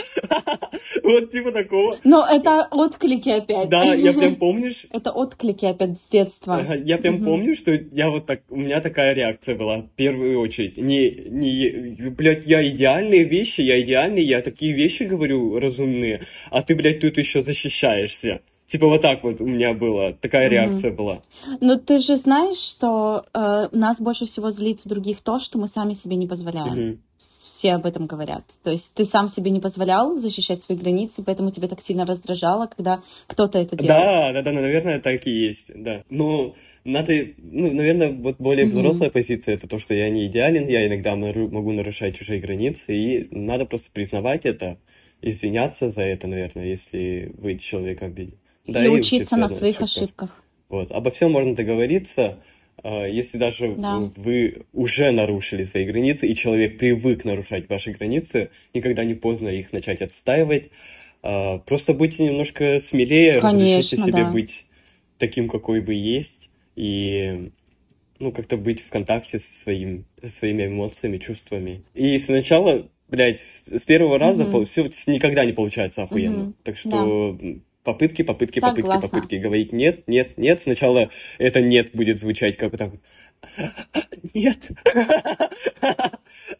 Вот 1.03 1.31
типа 1.31 1.53
такого. 1.53 1.99
Но 2.05 2.27
это 2.27 2.66
отклики 2.70 3.29
опять. 3.29 3.68
Да, 3.68 3.85
я 3.95 4.12
прям 4.12 4.37
помнишь. 4.41 4.87
Это 4.91 5.12
отклики 5.12 5.64
опять 5.64 6.01
с 6.01 6.07
детства. 6.09 6.62
Я 6.85 6.99
прям 6.99 7.25
помню, 7.25 7.55
что 7.55 7.72
я 7.72 8.11
вот 8.11 8.27
так, 8.27 8.43
у 8.51 8.57
меня 8.57 8.81
такая 8.81 9.14
реакция 9.14 9.55
была 9.55 9.79
в 9.79 9.89
первую 9.91 10.41
очередь. 10.41 10.77
Не, 10.77 11.11
не, 11.11 12.11
блядь, 12.11 12.47
я 12.47 12.66
идеальные 12.68 13.25
вещи, 13.25 13.61
я 13.62 13.81
идеальный, 13.81 14.22
я 14.22 14.41
такие 14.41 14.72
вещи 14.72 15.05
говорю 15.05 15.59
разумные, 15.59 16.27
а 16.51 16.62
ты, 16.62 16.75
блядь, 16.75 17.01
тут 17.01 17.18
еще 17.18 17.43
защищаешься. 17.43 18.41
Типа 18.69 18.87
вот 18.87 19.03
так 19.03 19.23
вот 19.23 19.41
у 19.41 19.47
меня 19.47 19.75
было, 19.75 20.15
такая 20.15 20.49
реакция 20.49 20.91
mm-hmm. 20.91 20.97
была. 20.97 21.23
Но 21.61 21.77
ты 21.77 21.99
же 21.99 22.17
знаешь, 22.17 22.57
что 22.57 23.27
э, 23.35 23.69
нас 23.73 24.01
больше 24.01 24.25
всего 24.25 24.51
злит 24.51 24.81
в 24.85 24.89
других 24.89 25.21
то, 25.21 25.39
что 25.39 25.59
мы 25.59 25.69
сами 25.69 25.93
себе 25.93 26.17
не 26.17 26.27
позволяем. 26.27 26.75
Mm-hmm. 26.75 26.99
Все 27.19 27.75
об 27.75 27.87
этом 27.87 28.07
говорят. 28.07 28.45
То 28.62 28.71
есть 28.71 28.95
ты 28.95 29.05
сам 29.05 29.29
себе 29.29 29.51
не 29.51 29.61
позволял 29.61 30.19
защищать 30.19 30.62
свои 30.62 30.79
границы, 30.79 31.23
поэтому 31.23 31.51
тебя 31.51 31.69
так 31.69 31.81
сильно 31.81 32.07
раздражало, 32.07 32.67
когда 32.67 33.03
кто-то 33.27 33.59
это 33.59 33.77
делал. 33.77 34.01
Да, 34.01 34.33
да, 34.33 34.43
да, 34.43 34.53
наверное, 34.53 34.99
так 34.99 35.27
и 35.27 35.31
есть, 35.31 35.67
да. 35.75 36.03
Но 36.09 36.55
надо, 36.85 37.12
ну, 37.39 37.73
наверное, 37.73 38.12
вот 38.12 38.37
более 38.39 38.67
взрослая 38.67 39.09
mm-hmm. 39.09 39.12
позиция 39.12 39.55
это 39.55 39.69
то, 39.69 39.79
что 39.79 39.95
я 39.95 40.09
не 40.09 40.27
идеален, 40.27 40.69
я 40.69 40.87
иногда 40.87 41.17
могу 41.17 41.73
нарушать 41.73 42.17
чужие 42.17 42.41
границы, 42.41 42.95
и 42.95 43.29
надо 43.31 43.67
просто 43.67 43.91
признавать 43.93 44.47
это, 44.47 44.79
извиняться 45.21 45.91
за 45.91 46.03
это, 46.03 46.27
наверное, 46.27 46.67
если 46.67 47.33
вы 47.37 47.59
человека 47.59 48.07
обидели. 48.07 48.39
Да, 48.67 48.85
и, 48.85 48.87
и 48.87 48.91
учиться 48.91 49.37
на 49.37 49.49
своих 49.49 49.81
ошибках. 49.81 50.31
Вот. 50.69 50.91
Обо 50.91 51.11
всем 51.11 51.33
можно 51.33 51.55
договориться, 51.55 52.39
а, 52.83 53.07
если 53.07 53.39
даже 53.39 53.75
да. 53.75 54.11
вы 54.17 54.62
уже 54.73 55.11
нарушили 55.11 55.65
свои 55.65 55.85
границы, 55.85 56.27
и 56.27 56.35
человек 56.35 56.79
привык 56.79 57.25
нарушать 57.25 57.69
ваши 57.69 57.93
границы, 57.93 58.51
никогда 58.73 59.05
не 59.05 59.15
поздно 59.15 59.49
их 59.49 59.73
начать 59.73 60.03
отстаивать. 60.03 60.71
А, 61.23 61.59
просто 61.59 61.95
будьте 61.95 62.25
немножко 62.25 62.81
смелее, 62.81 63.41
Конечно, 63.41 63.79
разрешите 63.79 63.97
себе 64.03 64.25
да. 64.25 64.31
быть 64.31 64.67
таким, 65.19 65.49
какой 65.49 65.81
вы 65.81 65.95
есть, 65.95 66.51
и 66.77 67.51
ну, 68.19 68.33
как-то 68.33 68.57
быть 68.57 68.81
в 68.81 68.89
контакте 68.89 69.39
со, 69.39 69.53
своим, 69.53 70.07
со 70.23 70.29
своими 70.29 70.67
эмоциями, 70.67 71.19
чувствами. 71.19 71.83
И 71.95 72.19
сначала, 72.19 72.89
блядь, 73.09 73.41
с, 73.41 73.85
первого 73.85 74.19
раза 74.19 74.45
mm-hmm. 74.45 74.65
все 74.65 75.12
никогда 75.12 75.45
не 75.45 75.53
получается 75.53 76.03
охуенно. 76.03 76.49
Mm-hmm. 76.49 76.55
Так 76.62 76.79
что 76.79 77.39
да 77.41 77.55
попытки, 77.85 78.22
попытки, 78.22 78.59
Согласна. 78.59 79.01
попытки, 79.01 79.11
попытки. 79.11 79.35
Говорить 79.37 79.72
нет, 79.72 80.09
нет, 80.09 80.37
нет. 80.37 80.61
Сначала 80.61 81.11
это 81.39 81.61
нет 81.61 81.95
будет 81.95 82.18
звучать 82.18 82.57
как 82.57 82.76
так 82.76 82.93
нет. 84.35 84.70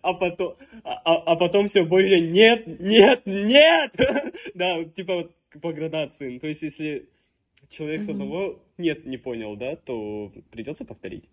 А 0.03 0.13
потом, 0.15 0.55
а, 0.85 1.15
а 1.17 1.37
потом 1.37 1.69
все 1.69 1.85
больше 1.85 2.21
нет, 2.21 2.67
нет, 2.81 3.23
нет. 3.25 3.93
Да, 4.55 4.85
типа 4.85 5.15
вот 5.17 5.33
по 5.61 5.73
градации. 5.73 6.39
То 6.39 6.47
есть, 6.47 6.63
если 6.63 7.09
человек 7.71 8.03
с 8.03 8.09
одного 8.09 8.63
нет 8.79 9.07
не 9.07 9.17
понял, 9.17 9.57
да, 9.57 9.77
то 9.77 10.33
придется 10.51 10.85
повторить 10.85 11.25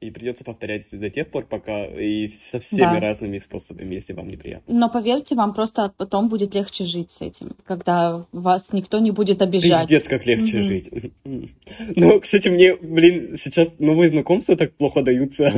и 0.00 0.10
придется 0.10 0.44
повторять 0.44 0.86
до 0.90 1.10
тех 1.10 1.28
пор, 1.28 1.46
пока 1.46 1.84
и 1.86 2.28
со 2.28 2.60
всеми 2.60 2.80
да. 2.80 3.00
разными 3.00 3.38
способами, 3.38 3.94
если 3.94 4.12
вам 4.12 4.28
неприятно. 4.28 4.74
Но 4.74 4.88
поверьте, 4.88 5.34
вам 5.34 5.54
просто 5.54 5.92
потом 5.96 6.28
будет 6.28 6.54
легче 6.54 6.84
жить 6.84 7.10
с 7.10 7.20
этим, 7.20 7.56
когда 7.64 8.26
вас 8.32 8.72
никто 8.72 8.98
не 8.98 9.10
будет 9.10 9.42
обижать. 9.42 9.88
Пиздец, 9.88 10.08
как 10.08 10.26
легче 10.26 10.58
угу. 10.58 10.64
жить. 10.64 10.90
Ну, 11.96 12.20
кстати, 12.20 12.48
мне, 12.48 12.76
блин, 12.76 13.36
сейчас 13.36 13.68
новые 13.78 14.10
знакомства 14.10 14.56
так 14.56 14.74
плохо 14.74 15.02
даются. 15.02 15.50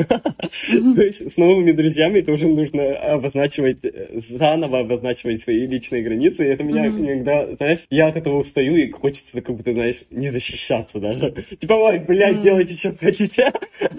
То 0.70 1.03
есть 1.03 1.32
с 1.32 1.37
новыми 1.37 1.72
друзьями 1.72 2.20
тоже 2.20 2.49
нужно 2.49 2.97
обозначивать, 2.97 3.80
заново 4.28 4.80
обозначивать 4.80 5.43
свои 5.43 5.66
личные 5.66 6.03
границы, 6.03 6.45
и 6.45 6.49
это 6.49 6.64
меня 6.64 6.87
иногда, 6.87 7.55
знаешь, 7.57 7.80
я 7.91 8.09
от 8.09 8.16
этого 8.16 8.39
устаю, 8.39 8.76
и 8.76 8.91
хочется 8.91 9.41
как 9.41 9.57
будто, 9.57 9.72
знаешь, 9.72 10.03
не 10.11 10.30
защищаться 10.30 10.99
даже. 10.99 11.45
Типа, 11.59 11.74
ой, 11.74 11.99
блядь, 12.01 12.43
делайте, 12.43 12.74
что 12.74 12.95
хотите. 12.99 13.53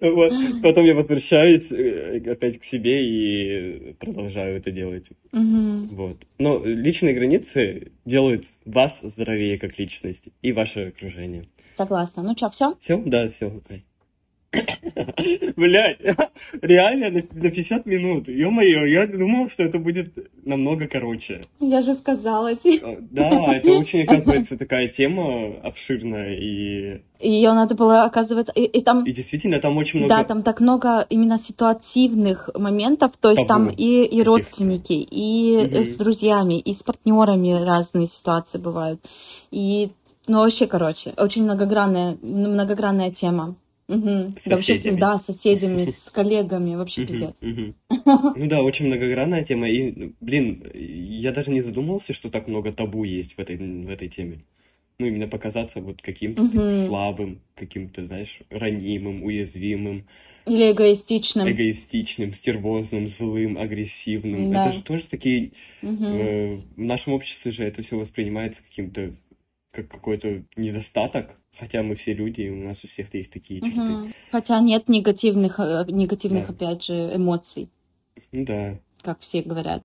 Вот. 0.00 0.32
Потом 0.62 0.84
я 0.84 0.94
возвращаюсь 0.96 1.70
э, 1.70 2.20
опять 2.28 2.58
к 2.58 2.64
себе 2.64 3.04
и 3.06 3.92
продолжаю 3.92 4.56
это 4.56 4.72
делать. 4.72 5.06
Вот. 5.30 6.16
Но 6.38 6.60
личные 6.64 7.14
границы 7.14 7.92
делают 8.04 8.44
вас 8.64 9.00
здоровее 9.00 9.58
как 9.58 9.78
личность 9.78 10.28
и 10.42 10.52
ваше 10.52 10.88
окружение. 10.88 11.44
Согласна. 11.72 12.24
Ну 12.24 12.36
что, 12.36 12.50
все? 12.50 12.74
Все? 12.80 13.00
Да, 13.06 13.30
все. 13.30 13.52
Блять, 15.56 15.98
реально 16.62 17.10
на, 17.10 17.22
на 17.42 17.50
50 17.50 17.86
минут. 17.86 18.28
Ё-моё, 18.28 18.84
я 18.84 19.06
думал, 19.06 19.50
что 19.50 19.62
это 19.62 19.78
будет 19.78 20.12
намного 20.44 20.86
короче. 20.86 21.40
Я 21.60 21.82
же 21.82 21.94
сказала 21.94 22.54
тебе. 22.54 22.98
Да, 23.10 23.56
это 23.56 23.70
очень, 23.72 24.02
оказывается, 24.02 24.56
такая 24.58 24.88
тема 24.88 25.56
обширная 25.62 26.36
и... 26.36 27.00
Ее 27.20 27.52
надо 27.52 27.76
было, 27.76 28.02
оказывается, 28.02 28.52
и, 28.52 28.64
и 28.64 28.82
там... 28.82 29.04
И 29.04 29.12
действительно, 29.12 29.60
там 29.60 29.76
очень 29.76 30.00
много... 30.00 30.14
Да, 30.16 30.24
там 30.24 30.42
так 30.42 30.60
много 30.60 31.06
именно 31.08 31.38
ситуативных 31.38 32.50
моментов, 32.54 33.12
то 33.20 33.30
есть 33.30 33.46
Табу. 33.46 33.66
там 33.66 33.68
и, 33.68 34.04
и 34.04 34.22
родственники, 34.22 34.92
и 34.92 35.64
угу. 35.64 35.84
с 35.84 35.96
друзьями, 35.96 36.58
и 36.58 36.74
с 36.74 36.82
партнерами 36.82 37.64
разные 37.64 38.08
ситуации 38.08 38.58
бывают. 38.58 39.00
И, 39.52 39.90
ну, 40.26 40.40
вообще, 40.40 40.66
короче, 40.66 41.14
очень 41.16 41.44
многогранная, 41.44 42.18
многогранная 42.22 43.12
тема. 43.12 43.54
Угу. 43.88 44.34
Да, 44.46 44.56
вообще, 44.56 44.92
да, 44.92 45.18
с 45.18 45.26
соседями, 45.26 45.84
с 45.90 46.10
коллегами, 46.10 46.76
вообще 46.76 47.06
пиздец. 47.06 47.34
Ну 48.04 48.46
да, 48.48 48.62
очень 48.62 48.86
многогранная 48.86 49.44
тема. 49.44 49.68
И, 49.68 50.12
блин, 50.20 50.64
я 50.74 51.32
даже 51.32 51.50
не 51.50 51.60
задумывался, 51.60 52.12
что 52.12 52.30
так 52.30 52.48
много 52.48 52.72
табу 52.72 53.04
есть 53.04 53.34
в 53.34 53.38
этой, 53.38 53.56
в 53.56 53.90
этой 53.90 54.08
теме. 54.08 54.44
Ну, 54.98 55.06
именно 55.06 55.28
показаться 55.28 55.80
вот 55.80 56.02
каким-то 56.02 56.86
слабым, 56.86 57.40
каким-то, 57.54 58.06
знаешь, 58.06 58.40
ранимым, 58.50 59.24
уязвимым. 59.24 60.06
Или 60.46 60.72
эгоистичным. 60.72 61.48
Эгоистичным, 61.48 62.32
стервозным, 62.34 63.08
злым, 63.08 63.58
агрессивным. 63.58 64.52
Да. 64.52 64.66
Это 64.66 64.76
же 64.76 64.82
тоже 64.82 65.04
такие... 65.04 65.52
Угу. 65.82 66.04
Э, 66.04 66.56
в 66.76 66.80
нашем 66.80 67.12
обществе 67.14 67.52
же 67.52 67.64
это 67.64 67.82
все 67.82 67.96
воспринимается 67.96 68.62
каким-то 68.62 69.12
как 69.72 69.88
какой-то 69.88 70.44
недостаток, 70.56 71.36
хотя 71.58 71.82
мы 71.82 71.94
все 71.94 72.14
люди, 72.14 72.42
и 72.42 72.50
у 72.50 72.64
нас 72.64 72.84
у 72.84 72.88
всех 72.88 73.12
есть 73.14 73.30
такие 73.30 73.60
черты. 73.60 73.80
Угу. 73.80 74.08
Хотя 74.30 74.60
нет 74.60 74.88
негативных, 74.88 75.60
э, 75.60 75.84
негативных 75.88 76.46
да. 76.48 76.52
опять 76.52 76.84
же, 76.84 77.12
эмоций. 77.14 77.70
Ну 78.32 78.44
да. 78.44 78.78
Как 79.02 79.20
все 79.20 79.42
говорят. 79.42 79.80